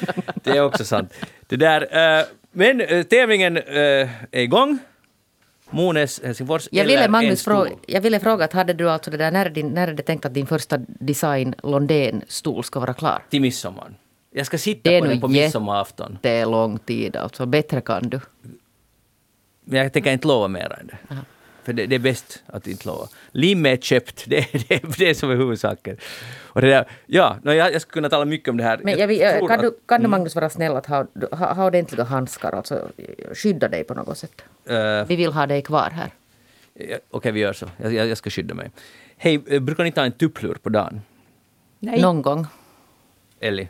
det 0.43 0.49
är 0.51 0.61
också 0.61 0.85
sant. 0.85 1.13
Det 1.47 1.55
där, 1.55 1.81
eh, 1.81 2.25
men 2.51 2.81
eh, 2.81 3.03
tävlingen 3.03 3.57
eh, 3.57 4.09
är 4.31 4.41
igång. 4.41 4.79
Mones 5.73 6.21
Helsingfors 6.23 6.67
Jag 6.71 6.79
eller 6.81 6.93
ville, 6.93 7.05
en 7.05 7.11
Magnus, 7.11 7.39
stol. 7.41 7.53
fråga, 7.53 7.71
jag 7.87 8.01
ville 8.01 8.19
fråga, 8.19 8.45
att 8.45 8.53
hade 8.53 8.73
du 8.73 8.89
alltså 8.89 9.11
det 9.11 9.17
där, 9.17 9.31
när, 9.31 9.45
är 9.45 9.49
din, 9.49 9.69
när 9.69 9.87
är 9.87 9.93
det 9.93 10.03
tänkt 10.03 10.25
att 10.25 10.33
din 10.33 10.47
första 10.47 10.77
design 10.87 11.55
Londén-stol 11.63 12.63
ska 12.63 12.79
vara 12.79 12.93
klar? 12.93 13.23
Till 13.29 13.41
midsommar. 13.41 13.93
Jag 14.35 14.45
ska 14.45 14.57
sitta 14.57 14.89
Det 14.89 15.01
på 15.01 15.05
den 15.07 15.21
på 15.21 15.27
midsommarafton. 15.27 16.17
Det 16.21 16.29
är 16.29 16.45
lång 16.45 16.79
tid 16.79 17.15
alltså, 17.15 17.45
bättre 17.45 17.81
kan 17.81 18.09
du. 18.09 18.19
Men 19.65 19.79
jag 19.83 19.93
tänker 19.93 20.11
inte 20.11 20.27
lova 20.27 20.47
mer 20.47 20.77
än 20.79 20.87
det. 20.87 20.97
För 21.63 21.73
det, 21.73 21.85
det 21.85 21.95
är 21.95 21.99
bäst 21.99 22.43
att 22.45 22.67
inte 22.67 22.87
lova. 22.87 23.07
Lim 23.31 23.65
är 23.65 23.77
köpt, 23.77 24.23
det, 24.27 24.47
det, 24.69 24.97
det 24.97 25.09
är 25.09 25.13
som 25.13 25.31
är 25.31 25.35
huvudsaken. 25.35 25.97
Och 26.41 26.61
det 26.61 26.67
där, 26.69 26.85
ja, 27.05 27.37
no, 27.43 27.51
jag, 27.51 27.73
jag 27.73 27.81
skulle 27.81 27.93
kunna 27.93 28.09
tala 28.09 28.25
mycket 28.25 28.49
om 28.49 28.57
det 28.57 28.63
här. 28.63 28.79
Men 28.83 28.97
jag, 28.97 29.07
vill- 29.07 29.19
tror 29.19 29.47
kan, 29.47 29.59
du, 29.61 29.67
att- 29.67 29.73
kan 29.87 30.01
du 30.01 30.07
Magnus 30.07 30.35
vara 30.35 30.49
snäll 30.49 30.75
att 30.75 30.85
ha, 30.85 31.05
ha, 31.31 31.53
ha 31.53 31.65
ordentliga 31.65 32.03
handskar, 32.03 32.51
alltså 32.51 32.89
skydda 33.33 33.67
dig 33.69 33.83
på 33.83 33.93
något 33.93 34.17
sätt? 34.17 34.41
Eh, 34.65 35.05
Vi 35.07 35.15
vill 35.15 35.31
ha 35.33 35.47
dig 35.47 35.61
kvar 35.61 35.89
här. 35.89 36.09
Ja, 36.73 36.97
Okej, 37.09 37.31
vi 37.31 37.39
gör 37.39 37.53
så. 37.53 37.69
Jag, 37.77 37.93
jag, 37.93 38.07
jag 38.07 38.17
ska 38.17 38.29
skydda 38.29 38.53
mig. 38.55 38.71
Hej, 39.17 39.41
eh, 39.47 39.59
brukar 39.59 39.83
ni 39.83 39.91
ta 39.91 40.05
en 40.05 40.11
tupplur 40.11 40.57
på 40.63 40.69
dagen? 40.69 41.01
Nej. 41.79 42.01
Någon 42.01 42.21
gång. 42.21 42.47
Ellie? 43.39 43.69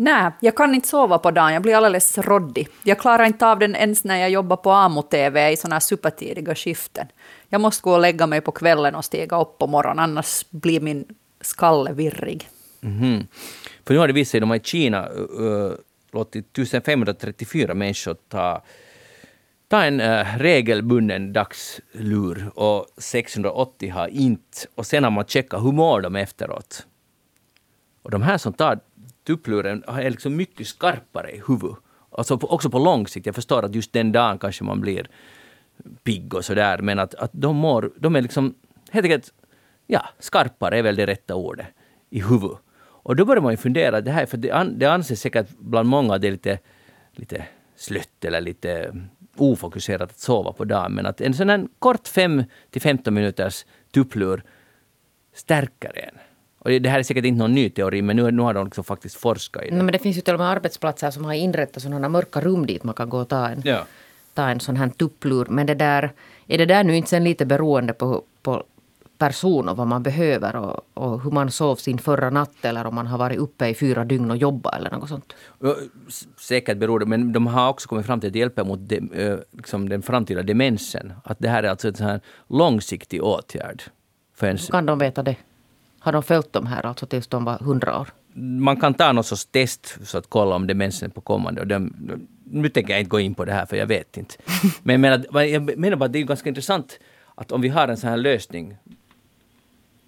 Nej, 0.00 0.30
jag 0.40 0.56
kan 0.56 0.74
inte 0.74 0.88
sova 0.88 1.18
på 1.18 1.30
dagen. 1.30 1.52
Jag 1.52 1.62
blir 1.62 1.74
alldeles 1.74 2.18
råddig. 2.18 2.68
Jag 2.82 2.98
klarar 2.98 3.24
inte 3.24 3.46
av 3.46 3.58
den 3.58 3.76
ens 3.76 4.04
när 4.04 4.16
jag 4.16 4.30
jobbar 4.30 4.56
på 4.56 4.70
AMO-TV 4.70 5.52
i 5.52 5.56
såna 5.56 5.74
här 5.74 5.80
supertidiga 5.80 6.54
skiften. 6.54 7.06
Jag 7.48 7.60
måste 7.60 7.82
gå 7.82 7.92
och 7.92 8.00
lägga 8.00 8.26
mig 8.26 8.40
på 8.40 8.52
kvällen 8.52 8.94
och 8.94 9.04
stiga 9.04 9.40
upp 9.40 9.58
på 9.58 9.66
morgonen, 9.66 9.98
annars 9.98 10.44
blir 10.50 10.80
min 10.80 11.04
skalle 11.40 11.92
virrig. 11.92 12.48
Mhm. 12.80 13.26
För 13.84 13.94
nu 13.94 14.00
har 14.00 14.06
det 14.06 14.12
visat 14.12 14.30
sig, 14.30 14.40
de 14.40 14.50
har 14.50 14.56
i 14.56 14.60
Kina 14.60 15.08
uh, 15.08 15.72
låtit 16.12 16.58
1534 16.58 17.74
människor 17.74 18.16
ta, 18.28 18.62
ta 19.68 19.84
en 19.84 20.00
uh, 20.00 20.26
regelbunden 20.38 21.32
dagslur 21.32 22.50
och 22.54 22.86
680 22.96 23.90
har 23.90 24.08
inte. 24.08 24.58
Och 24.74 24.86
sen 24.86 25.04
har 25.04 25.10
man 25.10 25.24
checkat 25.24 25.62
hur 25.62 25.72
mår 25.72 26.00
de 26.00 26.16
efteråt. 26.16 26.86
Och 28.02 28.10
de 28.10 28.22
här 28.22 28.38
som 28.38 28.52
tar 28.52 28.80
tuppluren 29.28 29.84
är 29.86 30.10
liksom 30.10 30.36
mycket 30.36 30.66
skarpare 30.66 31.30
i 31.30 31.42
huvudet. 31.48 31.78
Alltså 32.10 32.34
också 32.34 32.70
på 32.70 32.78
lång 32.78 33.06
sikt. 33.06 33.26
Jag 33.26 33.34
förstår 33.34 33.64
att 33.64 33.74
just 33.74 33.92
den 33.92 34.12
dagen 34.12 34.38
kanske 34.38 34.64
man 34.64 34.80
blir 34.80 35.08
pigg 36.02 36.34
och 36.34 36.44
sådär, 36.44 36.78
men 36.78 36.98
att, 36.98 37.14
att 37.14 37.30
de 37.32 37.56
mår, 37.56 37.90
de 37.96 38.16
är 38.16 38.22
liksom 38.22 38.54
helt 38.90 39.04
enkelt, 39.04 39.32
ja, 39.86 40.08
skarpare 40.18 40.78
är 40.78 40.82
väl 40.82 40.96
det 40.96 41.06
rätta 41.06 41.34
ordet, 41.34 41.66
i 42.10 42.22
huvudet. 42.22 42.58
Och 42.80 43.16
då 43.16 43.24
börjar 43.24 43.42
man 43.42 43.52
ju 43.52 43.56
fundera, 43.56 44.00
det 44.00 44.10
här, 44.10 44.26
för 44.26 44.36
det, 44.36 44.50
an, 44.50 44.78
det 44.78 44.86
anses 44.86 45.20
säkert 45.20 45.48
bland 45.58 45.88
många 45.88 46.14
att 46.14 46.22
det 46.22 46.28
är 46.28 46.32
lite, 46.32 46.58
lite 47.12 47.44
slött 47.76 48.24
eller 48.24 48.40
lite 48.40 48.96
ofokuserat 49.36 50.10
att 50.10 50.18
sova 50.18 50.52
på 50.52 50.64
dagen, 50.64 50.92
men 50.92 51.06
att 51.06 51.20
en 51.20 51.34
sån 51.34 51.48
här 51.48 51.66
kort 51.78 52.08
5 52.08 52.44
till 52.70 52.82
15 52.82 53.14
minuters 53.14 53.66
tupplur 53.92 54.42
stärker 55.34 55.98
en. 55.98 56.18
Och 56.58 56.70
det 56.70 56.88
här 56.88 56.98
är 56.98 57.02
säkert 57.02 57.24
inte 57.24 57.38
någon 57.38 57.54
ny 57.54 57.70
teori, 57.70 58.02
men 58.02 58.16
nu, 58.16 58.30
nu 58.30 58.42
har 58.42 58.54
de 58.54 58.64
liksom 58.64 58.84
faktiskt 58.84 59.16
forskat 59.16 59.62
i 59.62 59.68
det. 59.70 59.74
Nej, 59.74 59.84
men 59.84 59.92
det 59.92 59.98
finns 59.98 60.16
ju 60.16 60.20
till 60.20 60.34
och 60.34 60.40
med 60.40 60.48
arbetsplatser 60.48 61.10
som 61.10 61.24
har 61.24 61.32
inrättat 61.34 61.82
sådana 61.82 62.08
mörka 62.08 62.40
rum 62.40 62.66
dit 62.66 62.84
man 62.84 62.94
kan 62.94 63.08
gå 63.08 63.18
och 63.18 63.28
ta 63.28 63.48
en, 63.48 63.62
Ja. 63.64 63.84
ta 64.34 64.48
en 64.48 64.60
sån 64.60 64.76
här 64.76 64.88
tupplur. 64.88 65.46
Men 65.50 65.66
det 65.66 65.74
där, 65.74 66.12
är 66.46 66.58
det 66.58 66.66
där 66.66 66.84
nu 66.84 66.96
inte 66.96 67.08
sen 67.10 67.24
lite 67.24 67.46
beroende 67.46 67.92
på, 67.92 68.22
på 68.42 68.64
person 69.18 69.68
och 69.68 69.76
vad 69.76 69.86
man 69.86 70.02
behöver 70.02 70.56
och, 70.56 70.80
och 70.94 71.22
hur 71.22 71.30
man 71.30 71.50
sov 71.50 71.76
sin 71.76 71.98
förra 71.98 72.30
natt 72.30 72.64
eller 72.64 72.86
om 72.86 72.94
man 72.94 73.06
har 73.06 73.18
varit 73.18 73.38
uppe 73.38 73.66
i 73.68 73.74
fyra 73.74 74.04
dygn 74.04 74.30
och 74.30 74.36
jobbat 74.36 74.74
eller 74.76 74.90
något 74.90 75.08
sånt? 75.08 75.34
Säkert 76.38 76.78
beror 76.78 76.98
det, 76.98 77.06
men 77.06 77.32
de 77.32 77.46
har 77.46 77.68
också 77.68 77.88
kommit 77.88 78.06
fram 78.06 78.20
till 78.20 78.26
att 78.28 78.32
det 78.32 78.38
hjälper 78.38 78.64
mot 78.64 78.88
de, 78.88 79.10
liksom 79.52 79.88
den 79.88 80.02
framtida 80.02 80.42
demensen. 80.42 81.12
Att 81.24 81.38
det 81.40 81.48
här 81.48 81.62
är 81.62 81.68
alltså 81.68 81.88
en 81.88 81.94
sån 81.94 82.06
här 82.06 82.20
långsiktig 82.48 83.22
åtgärd. 83.24 83.82
För 84.34 84.46
ens, 84.46 84.66
Kan 84.68 84.86
de 84.86 84.98
veta 84.98 85.22
det? 85.22 85.36
Har 86.08 86.12
de 86.12 86.22
följt 86.22 86.52
de 86.52 86.66
här 86.66 86.86
alltså 86.86 87.06
tills 87.06 87.26
de 87.26 87.44
var 87.44 87.58
hundra 87.58 88.00
år? 88.00 88.08
man 88.60 88.76
kan 88.80 88.94
ta 88.94 89.12
någon 89.12 89.24
sorts 89.24 89.46
test 89.46 89.98
så 90.02 90.18
att 90.18 90.26
kolla 90.28 90.54
om 90.54 90.66
demensen 90.66 91.10
är 91.10 91.14
på 91.14 91.20
kommande. 91.20 91.60
Och 91.60 91.66
de, 91.66 91.92
nu 92.44 92.68
tänker 92.68 92.92
jag 92.92 93.00
inte 93.00 93.08
gå 93.10 93.20
in 93.20 93.34
på 93.34 93.44
det 93.44 93.52
här 93.52 93.66
för 93.66 93.76
jag 93.76 93.86
vet 93.86 94.16
inte. 94.16 94.34
Men 94.82 94.92
jag 94.92 95.00
menar, 95.00 95.42
jag 95.42 95.78
menar 95.78 95.96
bara 95.96 96.04
att 96.04 96.12
det 96.12 96.18
är 96.18 96.22
ganska 96.24 96.48
intressant 96.48 96.98
att 97.34 97.52
om 97.52 97.60
vi 97.60 97.68
har 97.68 97.88
en 97.88 97.96
sån 97.96 98.10
här 98.10 98.16
lösning 98.16 98.76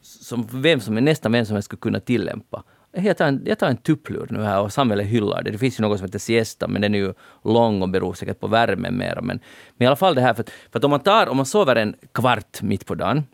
som 0.03 0.49
vem 0.53 0.81
som 0.81 0.97
är 0.97 1.01
nästan 1.01 1.33
vem 1.33 1.45
som 1.47 1.55
helst 1.57 1.65
skulle 1.67 1.81
kunna 1.81 2.01
tillämpa. 2.01 2.63
Jag 2.93 3.17
tar, 3.17 3.27
en, 3.27 3.43
jag 3.47 3.59
tar 3.59 3.69
en 3.69 3.77
tupplur 3.77 4.27
nu 4.31 4.43
här 4.43 4.61
och 4.61 4.73
samhället 4.73 5.07
hyllar 5.07 5.43
det. 5.43 5.51
Det 5.51 5.59
finns 5.59 5.81
ju 5.81 5.83
något 5.83 5.99
som 5.99 6.05
heter 6.07 6.19
siesta, 6.19 6.69
men 6.69 6.83
den 6.83 6.95
är 6.95 6.99
ju 6.99 7.15
lång 7.45 7.83
och 7.83 7.89
beror 7.89 8.15
säkert 8.15 8.41
på 8.41 8.47
värmen 8.47 8.97
mera. 8.97 9.21
Men, 9.23 9.41
men 9.77 9.85
i 9.85 9.87
alla 9.87 9.97
fall 9.97 10.15
det 10.15 10.21
här, 10.21 10.35
för, 10.35 10.43
att- 10.43 10.51
för 10.51 10.79
att 10.79 10.85
om 10.85 10.91
man, 10.91 11.01
tar, 11.01 11.27
om 11.27 11.37
man 11.37 11.47
sover 11.47 11.77
en 11.77 11.95
kvart 12.13 12.63
mitt 12.63 12.87
på 12.87 12.95
dagen, 12.95 13.25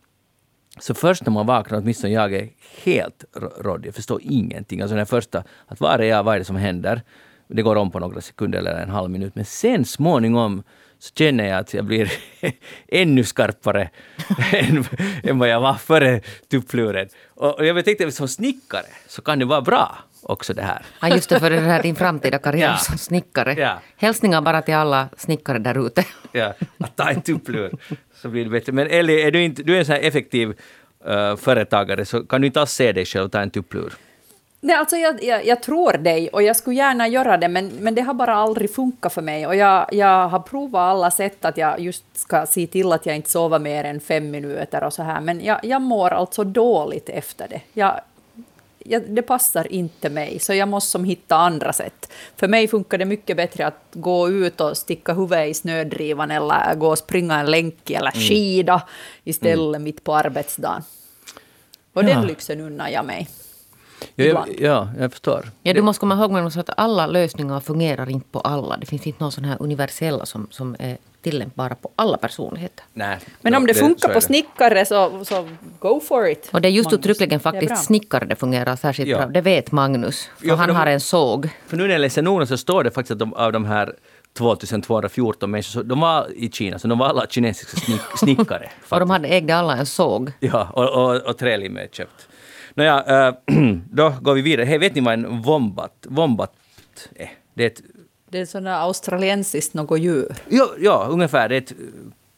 så 0.81 0.95
först 0.95 1.27
när 1.27 1.33
man 1.33 1.47
vaknar, 1.47 1.79
åtminstone 1.79 2.13
jag 2.13 2.35
är 2.35 2.49
helt 2.85 3.25
rådd, 3.61 3.87
jag 3.87 3.95
förstår 3.95 4.21
ingenting. 4.23 4.81
Alltså 4.81 4.97
den 4.97 5.07
första, 5.07 5.45
att 5.67 5.81
var 5.81 5.99
är 5.99 6.03
jag, 6.03 6.23
vad 6.23 6.35
är 6.35 6.39
det 6.39 6.45
som 6.45 6.57
händer? 6.57 7.03
Det 7.49 7.63
går 7.63 7.77
om 7.77 7.91
på 7.91 7.99
några 7.99 8.21
sekunder 8.21 8.59
eller 8.59 8.83
en 8.83 8.91
halv 8.91 9.11
minut. 9.11 9.35
Men 9.35 9.45
sen 9.45 9.85
småningom 9.85 10.63
så 10.99 11.15
känner 11.15 11.47
jag 11.49 11.59
att 11.59 11.75
jag 11.75 11.85
blir 11.85 12.13
ännu 12.89 13.25
skarpare 13.25 13.91
än, 14.53 14.85
än 15.23 15.39
vad 15.39 15.49
jag 15.49 15.61
var 15.61 15.75
före 15.75 16.21
tuppluren. 16.51 17.09
Och, 17.27 17.67
jag 17.67 17.85
tänkte 17.85 18.13
som 18.13 18.29
snickare 18.29 18.87
så 19.07 19.23
kan 19.23 19.39
det 19.39 19.45
vara 19.45 19.61
bra 19.61 19.99
också 20.23 20.55
det 20.55 20.63
här. 20.63 20.83
Ja, 21.01 21.09
just 21.09 21.29
det, 21.29 21.41
för 21.41 21.51
det 21.51 21.61
här 21.61 21.83
din 21.83 21.97
framtida 21.97 22.39
karriär 22.39 22.69
Ja. 22.71 22.77
som 22.77 22.99
snickare. 22.99 23.55
Ja. 23.55 23.79
Hälsningar 23.97 24.41
bara 24.41 24.63
till 24.63 24.75
alla 24.75 25.09
snickare 25.17 25.59
där 25.59 25.87
ute. 25.87 26.05
Ja, 26.33 26.55
att 26.79 26.97
ta 26.97 27.11
en 27.11 27.23
tupplur 27.23 27.73
så 28.23 28.29
blir 28.29 28.45
det 28.45 28.51
bättre. 28.51 28.73
Men 28.73 28.87
Ellie, 28.87 29.27
är 29.27 29.31
du, 29.31 29.45
inte, 29.45 29.63
du 29.63 29.75
är 29.75 29.79
en 29.79 29.85
sån 29.85 29.95
här 29.95 30.03
effektiv 30.03 30.49
uh, 31.09 31.37
företagare 31.37 32.05
så 32.05 32.25
kan 32.25 32.41
du 32.41 32.47
inte 32.47 32.61
alls 32.61 32.73
se 32.73 32.93
dig 32.93 33.05
själv 33.05 33.29
ta 33.29 33.41
en 33.41 33.51
tupplur. 33.51 33.93
Nej, 34.61 34.77
alltså 34.77 34.97
jag, 34.97 35.25
jag, 35.25 35.47
jag 35.47 35.63
tror 35.63 35.93
dig 35.93 36.29
och 36.29 36.43
jag 36.43 36.57
skulle 36.57 36.77
gärna 36.77 37.09
göra 37.09 37.37
det, 37.37 37.49
men, 37.49 37.69
men 37.69 37.95
det 37.95 38.01
har 38.01 38.15
bara 38.15 38.35
aldrig 38.35 38.75
funkat 38.75 39.13
för 39.13 39.23
mig. 39.23 39.47
Och 39.47 39.57
jag, 39.57 39.87
jag 39.93 40.29
har 40.29 40.39
provat 40.39 40.81
alla 40.81 41.11
sätt 41.11 41.45
att 41.45 41.57
jag 41.57 41.81
just 41.81 42.05
ska 42.15 42.47
se 42.47 42.67
till 42.67 42.93
att 42.93 43.07
jag 43.07 43.17
inte 43.17 43.31
sover 43.31 43.59
mer 43.59 43.85
än 43.85 44.01
fem 44.01 44.31
minuter 44.31 44.85
och 44.85 44.93
så 44.93 45.03
här, 45.03 45.21
men 45.21 45.45
jag, 45.45 45.61
jag 45.63 45.83
mår 45.83 46.11
alltså 46.11 46.45
dåligt 46.45 47.09
efter 47.09 47.49
det. 47.49 47.61
Jag, 47.73 48.01
det 49.09 49.23
passar 49.23 49.73
inte 49.73 50.11
mig, 50.11 50.39
så 50.39 50.55
jag 50.55 50.69
måste 50.69 50.91
som 50.91 51.05
hitta 51.05 51.37
andra 51.37 51.73
sätt. 51.73 52.13
För 52.37 52.49
mig 52.49 52.69
funkar 52.69 52.99
det 52.99 53.05
mycket 53.05 53.37
bättre 53.37 53.67
att 53.67 53.83
gå 53.93 54.29
ut 54.29 54.61
och 54.61 54.77
sticka 54.77 55.13
huvudet 55.13 55.49
i 55.51 55.55
snödrivan 55.55 56.31
eller 56.31 56.75
gå 56.75 56.89
och 56.89 56.99
springa 56.99 57.41
en 57.41 57.51
länk 57.51 57.91
eller 57.91 58.11
skida 58.11 58.83
istället 59.25 59.81
mitt 59.81 60.05
på 60.05 60.15
arbetsdagen. 60.17 60.83
Och 61.93 62.03
Ja. 62.03 62.07
den 62.09 62.27
lyxen 62.27 62.61
unnar 62.61 62.89
jag 62.89 63.05
mig. 63.05 63.29
Ja, 64.15 64.25
jag, 64.25 64.47
ja, 64.59 64.89
jag 64.99 65.11
förstår. 65.13 65.51
Ja, 65.63 65.75
du 65.75 65.83
måste 65.83 66.01
komma 66.01 66.15
ihåg 66.15 66.37
att 66.59 66.71
alla 66.77 67.07
lösningar 67.07 67.61
fungerar 67.61 68.11
inte 68.11 68.29
på 68.31 68.41
alla. 68.41 68.77
Det 68.77 68.87
finns 68.87 69.07
inte 69.07 69.23
någon 69.23 69.33
sån 69.33 69.45
här 69.45 69.57
universella 69.61 70.27
som, 70.27 70.47
som 70.51 70.77
är 70.79 70.99
tillämpbara 71.23 71.75
på 71.75 71.91
alla 71.97 72.17
personligheter. 72.17 72.85
Nej, 72.93 73.19
Men 73.41 73.55
om 73.55 73.67
det, 73.67 73.75
funkar 73.75 74.09
på 74.15 74.21
snickare 74.21 74.85
så, 74.87 75.25
så 75.25 75.49
go 75.79 76.01
for 76.01 76.29
it. 76.29 76.49
Och 76.53 76.61
det 76.61 76.69
är 76.69 76.71
just 76.73 76.87
Magnus. 76.91 76.99
uttryckligen 77.01 77.41
faktiskt 77.41 77.85
snickare 77.85 78.25
det 78.25 78.37
fungerar 78.37 78.77
särskilt 78.77 79.09
Ja. 79.11 79.17
bra. 79.19 79.27
Det 79.27 79.41
vet 79.41 79.73
Magnus. 79.73 80.31
För 80.39 80.47
Ja, 80.47 80.55
för 80.55 80.59
han 80.59 80.69
de- 80.69 80.77
har 80.77 80.87
en 80.87 81.01
såg. 81.01 81.49
För 81.67 81.77
nu 81.77 81.83
när 81.83 81.91
jag 81.95 82.01
läser 82.01 82.23
noden 82.23 82.47
så 82.47 82.57
står 82.57 82.85
det 82.85 82.91
faktiskt 82.91 83.11
att 83.13 83.19
de, 83.19 83.33
av 83.35 83.53
de 83.53 83.65
här 83.65 83.95
2214 84.39 85.51
människor, 85.51 85.71
så 85.81 85.83
de 85.83 86.01
var 86.01 86.27
i 86.37 86.51
Kina, 86.51 86.79
så 86.79 86.89
de 86.89 86.99
var 86.99 87.07
alla 87.07 87.27
kinesiska 87.27 87.77
snick, 87.81 88.01
snickare. 88.19 88.69
Och 88.89 89.01
de 89.01 89.11
hade, 89.11 89.29
ägde 89.29 89.57
alla 89.57 89.77
en 89.77 89.87
såg. 89.87 90.33
Ja, 90.41 90.69
och, 90.73 90.89
och, 91.05 91.17
och 91.29 91.39
trälim 91.39 91.77
är 91.77 91.87
köpt. 91.93 92.29
Nåja, 92.75 93.27
äh, 93.29 93.35
då 93.91 94.15
går 94.21 94.35
vi 94.35 94.43
vidare. 94.43 94.67
Hej, 94.67 94.79
vet 94.79 94.95
ni 94.95 95.01
vad 95.01 95.15
en 95.15 95.43
wombat, 95.43 95.93
wombat 96.09 96.53
är? 97.15 97.31
Det 97.55 97.63
är 97.63 97.67
ett 97.67 97.81
Det 98.37 98.41
är 98.41 98.47
sådana 98.47 98.77
australiensiskt 98.77 99.75
något 99.75 100.01
djur. 100.01 100.35
Ja, 100.49 100.69
ja 100.79 101.07
ungefär. 101.11 101.49
Det 101.49 101.55
är 101.55 101.59
ett 101.59 101.71
eh, 101.71 101.77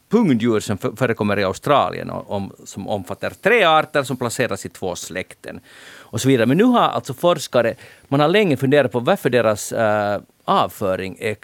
pungdjur 0.09 0.59
som 0.59 0.77
förekommer 0.77 1.39
i 1.39 1.43
Australien 1.43 2.09
och 2.09 2.31
om, 2.31 2.53
som 2.65 2.87
omfattar 2.87 3.29
tre 3.41 3.63
arter 3.63 4.03
som 4.03 4.17
placeras 4.17 4.65
i 4.65 4.69
två 4.69 4.95
släkten. 4.95 5.59
Och 5.97 6.21
så 6.21 6.27
vidare. 6.27 6.45
Men 6.45 6.57
nu 6.57 6.63
har 6.63 6.79
alltså 6.79 7.13
forskare, 7.13 7.75
man 8.07 8.19
har 8.19 8.27
länge 8.27 8.57
funderat 8.57 8.91
på 8.91 8.99
varför 8.99 9.29
deras 9.29 9.71
äh, 9.71 10.21
avföring 10.45 11.17
är, 11.19 11.35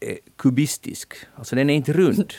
är 0.00 0.18
kubistisk. 0.36 1.14
Alltså 1.34 1.56
den 1.56 1.70
är 1.70 1.74
inte 1.74 1.92
rund. 1.92 2.32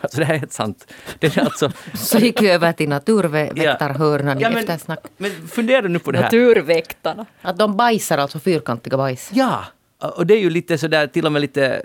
Alltså 0.00 0.18
det 0.18 0.24
här 0.24 0.34
är 0.34 0.38
helt 0.38 0.52
sant. 0.52 0.92
Den 1.18 1.30
är 1.30 1.40
alltså... 1.40 1.72
Så 1.94 2.18
gick 2.18 2.42
vi 2.42 2.50
över 2.50 2.72
till 2.72 2.88
naturväktarhörnan 2.88 4.40
Ja, 4.40 4.48
i 4.50 4.52
men, 4.54 4.60
eftersnack. 4.62 5.00
men 5.16 5.48
fundera 5.48 5.88
nu 5.88 5.98
på 5.98 6.12
det 6.12 6.18
här. 6.18 6.24
Naturväktarna. 6.24 7.26
Att 7.42 7.58
de 7.58 7.76
bajsar 7.76 8.18
alltså 8.18 8.38
fyrkantiga 8.38 8.96
bajs. 8.96 9.30
Ja, 9.32 9.64
och 9.98 10.26
det 10.26 10.34
är 10.34 10.40
ju 10.40 10.50
lite 10.50 10.78
sådär, 10.78 11.06
till 11.06 11.26
och 11.26 11.32
med 11.32 11.40
lite 11.42 11.82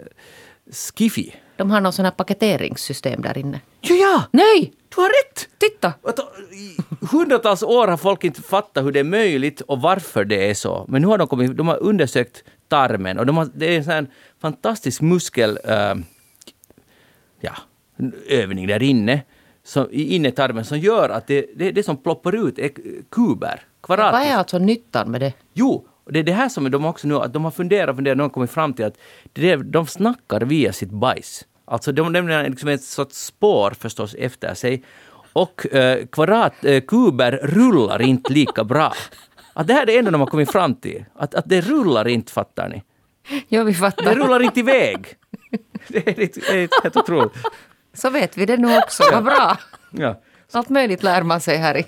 skiffy. 0.97 1.32
De 1.57 1.72
har 1.72 1.82
någon 1.82 1.93
sån 1.93 2.05
här 2.05 2.12
paketeringssystem 2.12 3.22
där 3.22 3.38
inne. 3.38 3.62
Ja, 3.82 3.95
ja! 3.95 4.24
Nej! 4.32 4.74
Du 4.95 5.01
har 5.01 5.09
rätt! 5.09 5.47
Titta! 5.57 5.93
I 6.51 6.78
hundratals 7.12 7.64
år 7.64 7.88
har 7.88 7.97
folk 7.97 8.24
inte 8.24 8.41
fattat 8.41 8.86
hur 8.86 8.91
det 8.91 8.99
är 8.99 9.03
möjligt 9.03 9.62
och 9.62 9.82
varför 9.82 10.26
det 10.26 10.49
är 10.49 10.53
så. 10.53 10.86
Men 10.88 11.01
nu 11.01 11.07
har 11.07 11.18
de, 11.18 11.28
kommit, 11.28 11.57
de 11.57 11.68
har 11.68 11.78
undersökt 11.84 12.43
tarmen 12.68 13.20
och 13.20 13.26
de 13.26 13.38
har, 13.38 13.49
det 13.55 13.76
är 13.76 13.91
en 13.91 14.07
fantastisk 14.41 15.01
muskel... 15.01 15.59
eh, 15.64 15.93
ja, 17.41 17.53
övning 18.30 18.68
där 18.68 18.84
inne. 18.84 19.22
Som, 19.64 19.88
I 19.91 20.16
innertarmen 20.16 20.66
som 20.66 20.80
gör 20.80 21.09
att 21.09 21.28
det, 21.28 21.45
det, 21.55 21.72
det 21.72 21.84
som 21.84 21.97
ploppar 21.97 22.47
ut 22.47 22.59
är 22.59 22.70
kuber, 23.12 23.62
Vad 23.82 23.97
kvadrater. 23.97 24.18
är 24.32 24.36
alltså 24.36 24.57
nyttan 24.57 25.12
med 25.12 25.22
det? 25.22 25.34
Jo, 25.53 25.86
och 26.12 26.14
det 26.14 26.20
är 26.20 26.24
det 26.24 26.32
här 26.32 26.49
som 26.49 26.72
de 26.72 26.86
också 26.86 27.07
nu, 27.07 27.16
att 27.16 27.34
de 27.34 27.43
har 27.43 27.51
funderat 27.51 27.89
och 27.89 27.95
funderat 27.95 28.18
de 28.18 28.22
har 28.22 28.30
kommit 28.30 28.51
fram 28.51 28.74
till 28.74 28.86
att 28.86 28.97
det 29.34 29.55
de 29.55 29.88
snackar 29.88 30.41
via 30.41 30.74
sitt 30.74 30.89
bajs. 30.89 31.45
Alltså 31.66 31.91
de 31.91 32.14
lämnar 32.14 32.49
liksom 32.49 32.70
ett 32.70 32.84
sorts 32.84 33.26
spår 33.26 33.74
förstås 33.80 34.16
efter 34.16 34.53
sig. 34.53 34.84
Och 35.34 35.76
eh, 35.76 36.05
kvadratkuber 36.05 37.39
eh, 37.43 37.47
rullar 37.47 38.01
inte 38.01 38.34
lika 38.34 38.64
bra. 38.64 38.93
Att 39.53 39.68
det 39.68 39.74
här 39.74 39.82
är 39.82 39.86
det 39.86 39.97
enda 39.97 40.12
de 40.12 40.22
har 40.22 40.28
kommit 40.28 40.51
fram 40.51 40.76
till. 40.76 41.05
Att, 41.16 41.36
att 41.36 41.45
det 41.47 41.62
rullar 41.62 42.07
inte, 42.07 42.32
fattar 42.32 42.70
ni? 42.70 42.84
Ja, 43.47 43.64
vi 43.64 43.74
fattar. 43.74 44.03
Det 44.03 44.16
rullar 44.16 44.43
inte 44.43 44.59
iväg. 44.59 45.07
Det 45.88 46.07
är, 46.07 46.16
det 46.16 46.38
är 46.38 46.84
helt 46.84 46.97
otroligt. 46.97 47.34
Så 47.93 48.09
vet 48.09 48.38
vi 48.38 48.45
det 48.45 48.57
nu 48.57 48.78
också. 48.78 49.03
Vad 49.12 49.24
bra. 49.24 49.57
Ja. 49.91 50.22
Allt 50.52 50.70
möjligt 50.70 51.04
lär 51.04 51.24
man 51.24 51.41
sig 51.41 51.58
här 51.58 51.78
i 51.78 51.86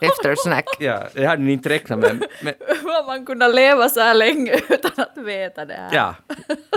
eftersnack. 0.00 0.64
Ja, 0.78 1.08
det 1.14 1.26
hade 1.26 1.42
ni 1.42 1.52
inte 1.52 1.68
räknat 1.68 1.98
med. 1.98 2.24
Men, 2.42 2.54
Hur 2.68 3.06
man 3.06 3.26
kunnat 3.26 3.54
leva 3.54 3.88
så 3.88 4.00
här 4.00 4.14
länge 4.14 4.52
utan 4.68 4.90
att 4.96 5.24
veta 5.24 5.64
det 5.64 5.74
här? 5.74 5.94
ja. 5.94 6.14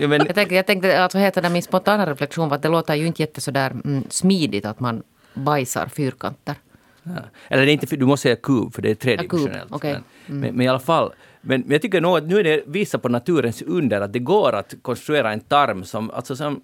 ja 0.01 0.07
men, 0.07 0.25
Jag 0.25 0.35
tänkte, 0.35 0.55
jag 0.55 0.65
tänkte 0.65 1.01
alltså 1.03 1.17
heter 1.17 1.41
det 1.41 1.49
min 1.49 1.63
spontana 1.63 2.05
reflektion 2.05 2.49
var 2.49 2.55
att 2.55 2.61
det 2.61 2.69
låter 2.69 2.95
ju 2.95 3.07
inte 3.07 3.21
jätte 3.21 3.41
sådär 3.41 3.71
mm, 3.71 4.03
smidigt 4.09 4.65
att 4.65 4.79
man 4.79 5.03
bajsar 5.33 5.87
fyrkanter. 5.87 6.55
ja. 7.03 7.11
Eller 7.47 7.65
det 7.65 7.71
är 7.71 7.73
inte, 7.73 7.95
du 7.95 8.05
måste 8.05 8.23
säga 8.23 8.35
kub, 8.35 8.73
för 8.73 8.81
det 8.81 8.89
är 8.91 8.95
tredimensionellt. 8.95 9.55
Ja, 9.55 9.61
kub, 9.61 9.73
okej. 9.75 9.97
men, 10.25 10.39
men, 10.39 10.61
i 10.61 10.67
alla 10.67 10.79
fall. 10.79 11.13
Men, 11.41 11.61
men 11.61 11.71
jag 11.71 11.81
tycker 11.81 12.01
nog 12.01 12.17
att 12.17 12.23
nu 12.23 12.39
är 12.39 12.43
det 12.43 12.63
visar 12.65 12.99
på 12.99 13.09
naturens 13.09 13.61
under 13.61 14.01
att 14.01 14.13
det 14.13 14.19
går 14.19 14.55
att 14.55 14.73
konstruera 14.81 15.33
en 15.33 15.39
tarm 15.39 15.83
som, 15.83 16.11
alltså 16.11 16.35
som 16.35 16.61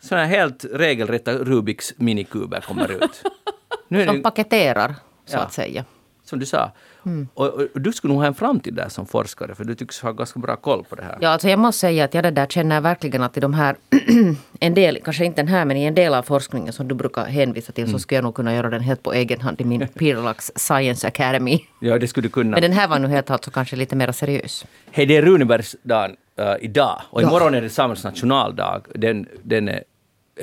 sådana 0.00 0.26
helt 0.26 0.64
regelrätta 0.72 1.32
Rubiks 1.32 1.94
minikuber 1.96 2.60
kommer 2.60 2.92
ut. 2.92 3.22
Nu 3.88 4.02
är 4.02 4.12
det, 4.12 4.18
paketerar, 4.20 4.94
så 5.26 5.36
Ja. 5.36 5.40
att 5.40 5.52
säga. 5.52 5.84
som 6.24 6.38
du 6.38 6.46
sa. 6.46 6.72
Mm. 7.06 7.28
Och, 7.34 7.46
och, 7.46 7.62
och 7.74 7.80
du 7.80 7.92
skulle 7.92 8.12
nog 8.12 8.20
ha 8.22 8.26
en 8.26 8.34
framtid 8.34 8.74
där 8.74 8.88
som 8.88 9.06
forskare, 9.06 9.54
för 9.54 9.64
du 9.64 9.74
tycks 9.74 10.00
ha 10.00 10.12
ganska 10.12 10.40
bra 10.40 10.56
koll 10.56 10.84
på 10.84 10.94
det 10.96 11.02
här. 11.02 11.18
Ja, 11.20 11.28
alltså 11.28 11.48
jag 11.48 11.58
måste 11.58 11.78
säga 11.80 12.04
att 12.04 12.14
jag 12.14 12.24
det 12.24 12.30
där 12.30 12.46
känner 12.46 12.80
verkligen 12.80 13.22
att 13.22 13.36
i 13.36 13.40
de 13.40 13.54
här, 13.54 13.76
en 14.60 14.74
del, 14.74 14.98
kanske 15.04 15.24
inte 15.24 15.42
den 15.42 15.48
här, 15.48 15.64
men 15.64 15.76
i 15.76 15.84
en 15.84 15.94
del 15.94 16.14
av 16.14 16.22
forskningen 16.22 16.72
som 16.72 16.88
du 16.88 16.94
brukar 16.94 17.24
hänvisa 17.26 17.72
till 17.72 17.84
Mm. 17.84 17.92
så 17.92 17.98
skulle 17.98 18.16
jag 18.16 18.24
nog 18.24 18.34
kunna 18.34 18.54
göra 18.54 18.70
den 18.70 18.80
helt 18.80 19.02
på 19.02 19.12
egen 19.12 19.40
hand 19.40 19.60
i 19.60 19.64
min 19.64 19.88
Pirlax 19.94 20.52
Science 20.56 21.06
Academy. 21.08 21.58
Ja, 21.80 21.98
det 21.98 22.08
skulle 22.08 22.26
du 22.28 22.32
kunna. 22.32 22.50
Men 22.50 22.62
den 22.62 22.72
här 22.72 22.88
var 22.88 22.98
nu 22.98 23.08
helt 23.08 23.30
alltså 23.30 23.50
kanske 23.50 23.76
lite 23.76 23.96
mer 23.96 24.12
seriös. 24.12 24.66
Hej, 24.90 25.06
det 25.06 25.16
är 25.16 25.22
Runebergsdagen 25.22 26.16
uh, 26.40 26.46
idag 26.60 27.02
och 27.10 27.22
Ja. 27.22 27.26
imorgon 27.28 27.54
är 27.54 27.62
det 27.62 27.70
Samhällets 27.70 28.04
nationaldag. 28.04 28.80
Den, 28.94 29.26
den 29.42 29.68
är 29.68 29.82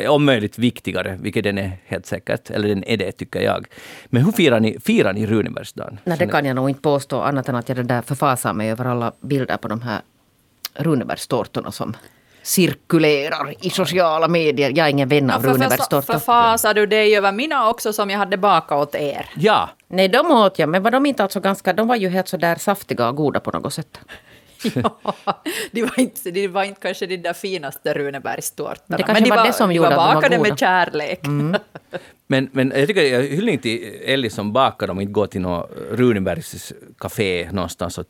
om 0.07 0.25
möjligt 0.25 0.57
viktigare, 0.57 1.17
vilket 1.21 1.43
den 1.43 1.57
är 1.57 1.71
helt 1.85 2.05
säkert. 2.05 2.49
Eller 2.49 2.67
den 2.67 2.83
är 2.83 2.97
det, 2.97 3.11
tycker 3.11 3.41
jag. 3.41 3.67
Men 4.05 4.25
hur 4.25 4.31
firar 4.31 4.59
ni, 4.59 4.79
firar 4.79 5.13
ni 5.13 5.25
Runebergsdagen? 5.25 5.99
Nej, 6.03 6.17
det 6.17 6.27
kan 6.27 6.45
jag 6.45 6.55
nog 6.55 6.69
inte 6.69 6.81
påstå 6.81 7.21
annat 7.21 7.49
än 7.49 7.55
att 7.55 7.69
jag 7.69 7.85
där 7.85 8.01
förfasar 8.01 8.53
mig 8.53 8.71
över 8.71 8.85
alla 8.85 9.11
bilder 9.21 9.57
på 9.57 9.67
de 9.67 9.81
här 9.81 10.01
Runebergstårtorna 10.73 11.71
som 11.71 11.95
cirkulerar 12.41 13.53
i 13.59 13.69
sociala 13.69 14.27
medier. 14.27 14.71
Jag 14.75 14.87
är 14.87 14.91
ingen 14.91 15.09
vän 15.09 15.29
av 15.29 15.45
Runebergstårtor. 15.45 16.13
Förfasar 16.13 16.73
du 16.73 16.85
dig 16.85 17.17
över 17.17 17.31
mina 17.31 17.69
också 17.69 17.93
som 17.93 18.09
jag 18.09 18.17
hade 18.17 18.37
bakat 18.37 18.77
åt 18.77 18.95
er? 18.95 19.29
Ja, 19.35 19.69
Nej, 19.87 20.07
de 20.07 20.31
åt 20.31 20.59
jag, 20.59 20.69
men 20.69 20.83
var 20.83 20.91
de 20.91 21.05
inte 21.05 21.23
alltså 21.23 21.39
ganska... 21.39 21.73
De 21.73 21.87
var 21.87 21.95
ju 21.95 22.09
helt 22.09 22.27
så 22.27 22.37
där 22.37 22.55
saftiga 22.55 23.09
och 23.09 23.15
goda 23.15 23.39
på 23.39 23.51
något 23.51 23.73
sätt. 23.73 23.99
ja, 24.83 25.41
de 25.71 25.81
var 25.81 25.99
inte, 25.99 26.31
de 26.31 26.47
var 26.47 26.63
inte 26.63 26.81
kanske 26.81 27.05
de 27.05 27.17
där 27.17 27.33
finaste 27.33 27.93
Runebergstårtorna. 27.93 28.97
Det 28.97 29.03
kanske 29.03 29.23
de 29.23 29.29
var 29.29 29.45
det 29.45 29.53
som 29.53 29.71
gjorde 29.71 29.89
de 29.89 29.93
att 29.93 29.97
var 29.97 30.07
de 30.07 30.13
var 30.13 30.21
bakade 30.21 30.37
goda. 30.37 30.49
med 30.49 30.59
kärlek. 30.59 31.19
men, 32.27 32.49
men 32.51 32.73
jag 32.75 32.87
tycker 32.87 33.01
jag 33.01 33.21
hyllning 33.23 33.59
till 33.59 33.99
Ellie 34.05 34.29
som 34.29 34.53
bakar 34.53 34.87
dem 34.87 34.97
och 34.97 35.01
inte 35.01 35.13
går 35.13 35.27
till 35.27 35.41
något 35.41 35.71
Runebergs 35.91 36.73
café 36.97 37.49
någonstans 37.51 37.97
och 37.97 38.05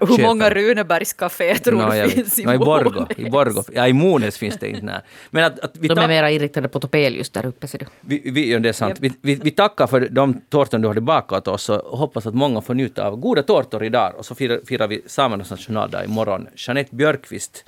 Hur 0.00 0.06
köper. 0.06 0.22
många 0.22 0.50
Runebergscafé 0.50 1.58
tror 1.58 1.78
Nå, 1.78 1.90
du 1.90 1.96
jag- 1.96 2.10
finns 2.10 2.38
i 2.38 2.44
nå, 2.44 2.52
i. 2.52 2.58
Månäs? 2.58 3.06
I 3.16 3.30
Borgå. 3.30 3.62
Ja, 3.74 3.86
i 3.88 3.92
Mones 3.92 4.38
finns 4.38 4.56
det 4.58 4.68
inte. 4.68 4.82
Nej. 4.86 5.00
Men 5.30 5.44
att, 5.44 5.58
att 5.60 5.76
vi 5.76 5.88
De 5.88 5.98
är 5.98 6.08
mera 6.08 6.30
inriktade 6.30 6.68
på 6.68 6.80
Topelius 6.80 7.30
där 7.30 7.46
uppe, 7.46 7.68
ser 7.68 7.78
du. 7.78 7.84
Vi, 8.00 8.22
vi, 8.30 8.52
ja, 8.52 8.58
det 8.58 8.68
är 8.68 8.72
sant. 8.72 8.96
Vi, 9.00 9.12
vi, 9.22 9.34
vi 9.34 9.50
tackar 9.50 9.86
för 9.86 10.08
de 10.10 10.40
tårtor 10.48 10.78
du 10.78 10.88
hade 10.88 11.00
bakat 11.00 11.48
oss 11.48 11.68
och 11.68 11.98
hoppas 11.98 12.26
att 12.26 12.34
många 12.34 12.60
får 12.60 12.74
njuta 12.74 13.06
av 13.06 13.16
goda 13.16 13.42
tårtor 13.42 13.84
idag. 13.84 14.12
Och 14.18 14.26
så 14.26 14.34
firar, 14.34 14.60
firar 14.68 14.88
vi 14.88 15.02
samernas 15.06 15.50
nationaldag 15.50 16.04
imorgon. 16.04 16.46
Jeanette 16.56 16.94
Björkqvist 16.96 17.64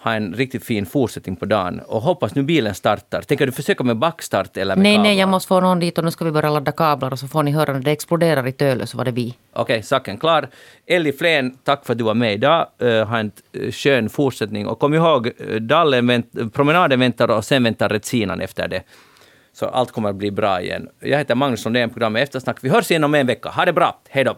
har 0.00 0.12
en 0.14 0.34
riktigt 0.34 0.64
fin 0.64 0.86
fortsättning 0.86 1.36
på 1.36 1.44
dagen 1.46 1.80
och 1.80 2.02
hoppas 2.02 2.34
nu 2.34 2.42
bilen 2.42 2.74
startar. 2.74 3.22
Tänker 3.22 3.46
du 3.46 3.52
försöka 3.52 3.84
med 3.84 3.96
backstart 3.96 4.56
eller 4.56 4.76
med 4.76 4.82
Nej, 4.82 4.94
kablar? 4.94 5.02
nej, 5.10 5.18
jag 5.18 5.28
måste 5.28 5.48
få 5.48 5.60
någon 5.60 5.80
dit 5.80 5.98
och 5.98 6.04
nu 6.04 6.10
ska 6.10 6.24
vi 6.24 6.30
börja 6.30 6.50
ladda 6.50 6.72
kablar 6.72 7.12
och 7.12 7.18
så 7.18 7.28
får 7.28 7.42
ni 7.42 7.50
höra 7.50 7.72
när 7.72 7.80
det 7.80 7.90
exploderar 7.90 8.46
i 8.46 8.52
Tölö 8.52 8.86
så 8.86 8.96
var 8.96 9.04
det 9.04 9.10
vi. 9.10 9.34
Okej, 9.52 9.82
saken 9.82 10.18
klar. 10.18 10.48
Ellie 10.86 11.12
Flen, 11.12 11.56
tack 11.64 11.86
för 11.86 11.92
att 11.92 11.98
du 11.98 12.04
var 12.04 12.14
med 12.14 12.34
idag. 12.34 12.66
Uh, 12.82 13.04
ha 13.04 13.18
en 13.18 13.30
uh, 13.56 13.70
skön 13.70 14.08
fortsättning. 14.08 14.66
Och 14.66 14.78
kom 14.78 14.94
ihåg, 14.94 15.26
uh, 15.26 15.56
dallen 15.56 16.06
vänt, 16.06 16.52
promenaden 16.52 17.00
väntar 17.00 17.30
och 17.30 17.44
sen 17.44 17.62
väntar 17.62 17.88
retsinan 17.88 18.40
efter 18.40 18.68
det. 18.68 18.82
Så 19.52 19.66
allt 19.66 19.92
kommer 19.92 20.08
att 20.08 20.16
bli 20.16 20.30
bra 20.30 20.60
igen. 20.60 20.88
Jag 21.00 21.18
heter 21.18 21.34
Magnus 21.34 21.64
Lundén, 21.64 21.90
programmet 21.90 22.22
Eftersnack. 22.22 22.56
Vi 22.60 22.68
hörs 22.68 22.90
igen 22.90 23.04
om 23.04 23.14
en 23.14 23.26
vecka. 23.26 23.48
Ha 23.48 23.64
det 23.64 23.72
bra. 23.72 24.00
Hej 24.08 24.24
då! 24.24 24.36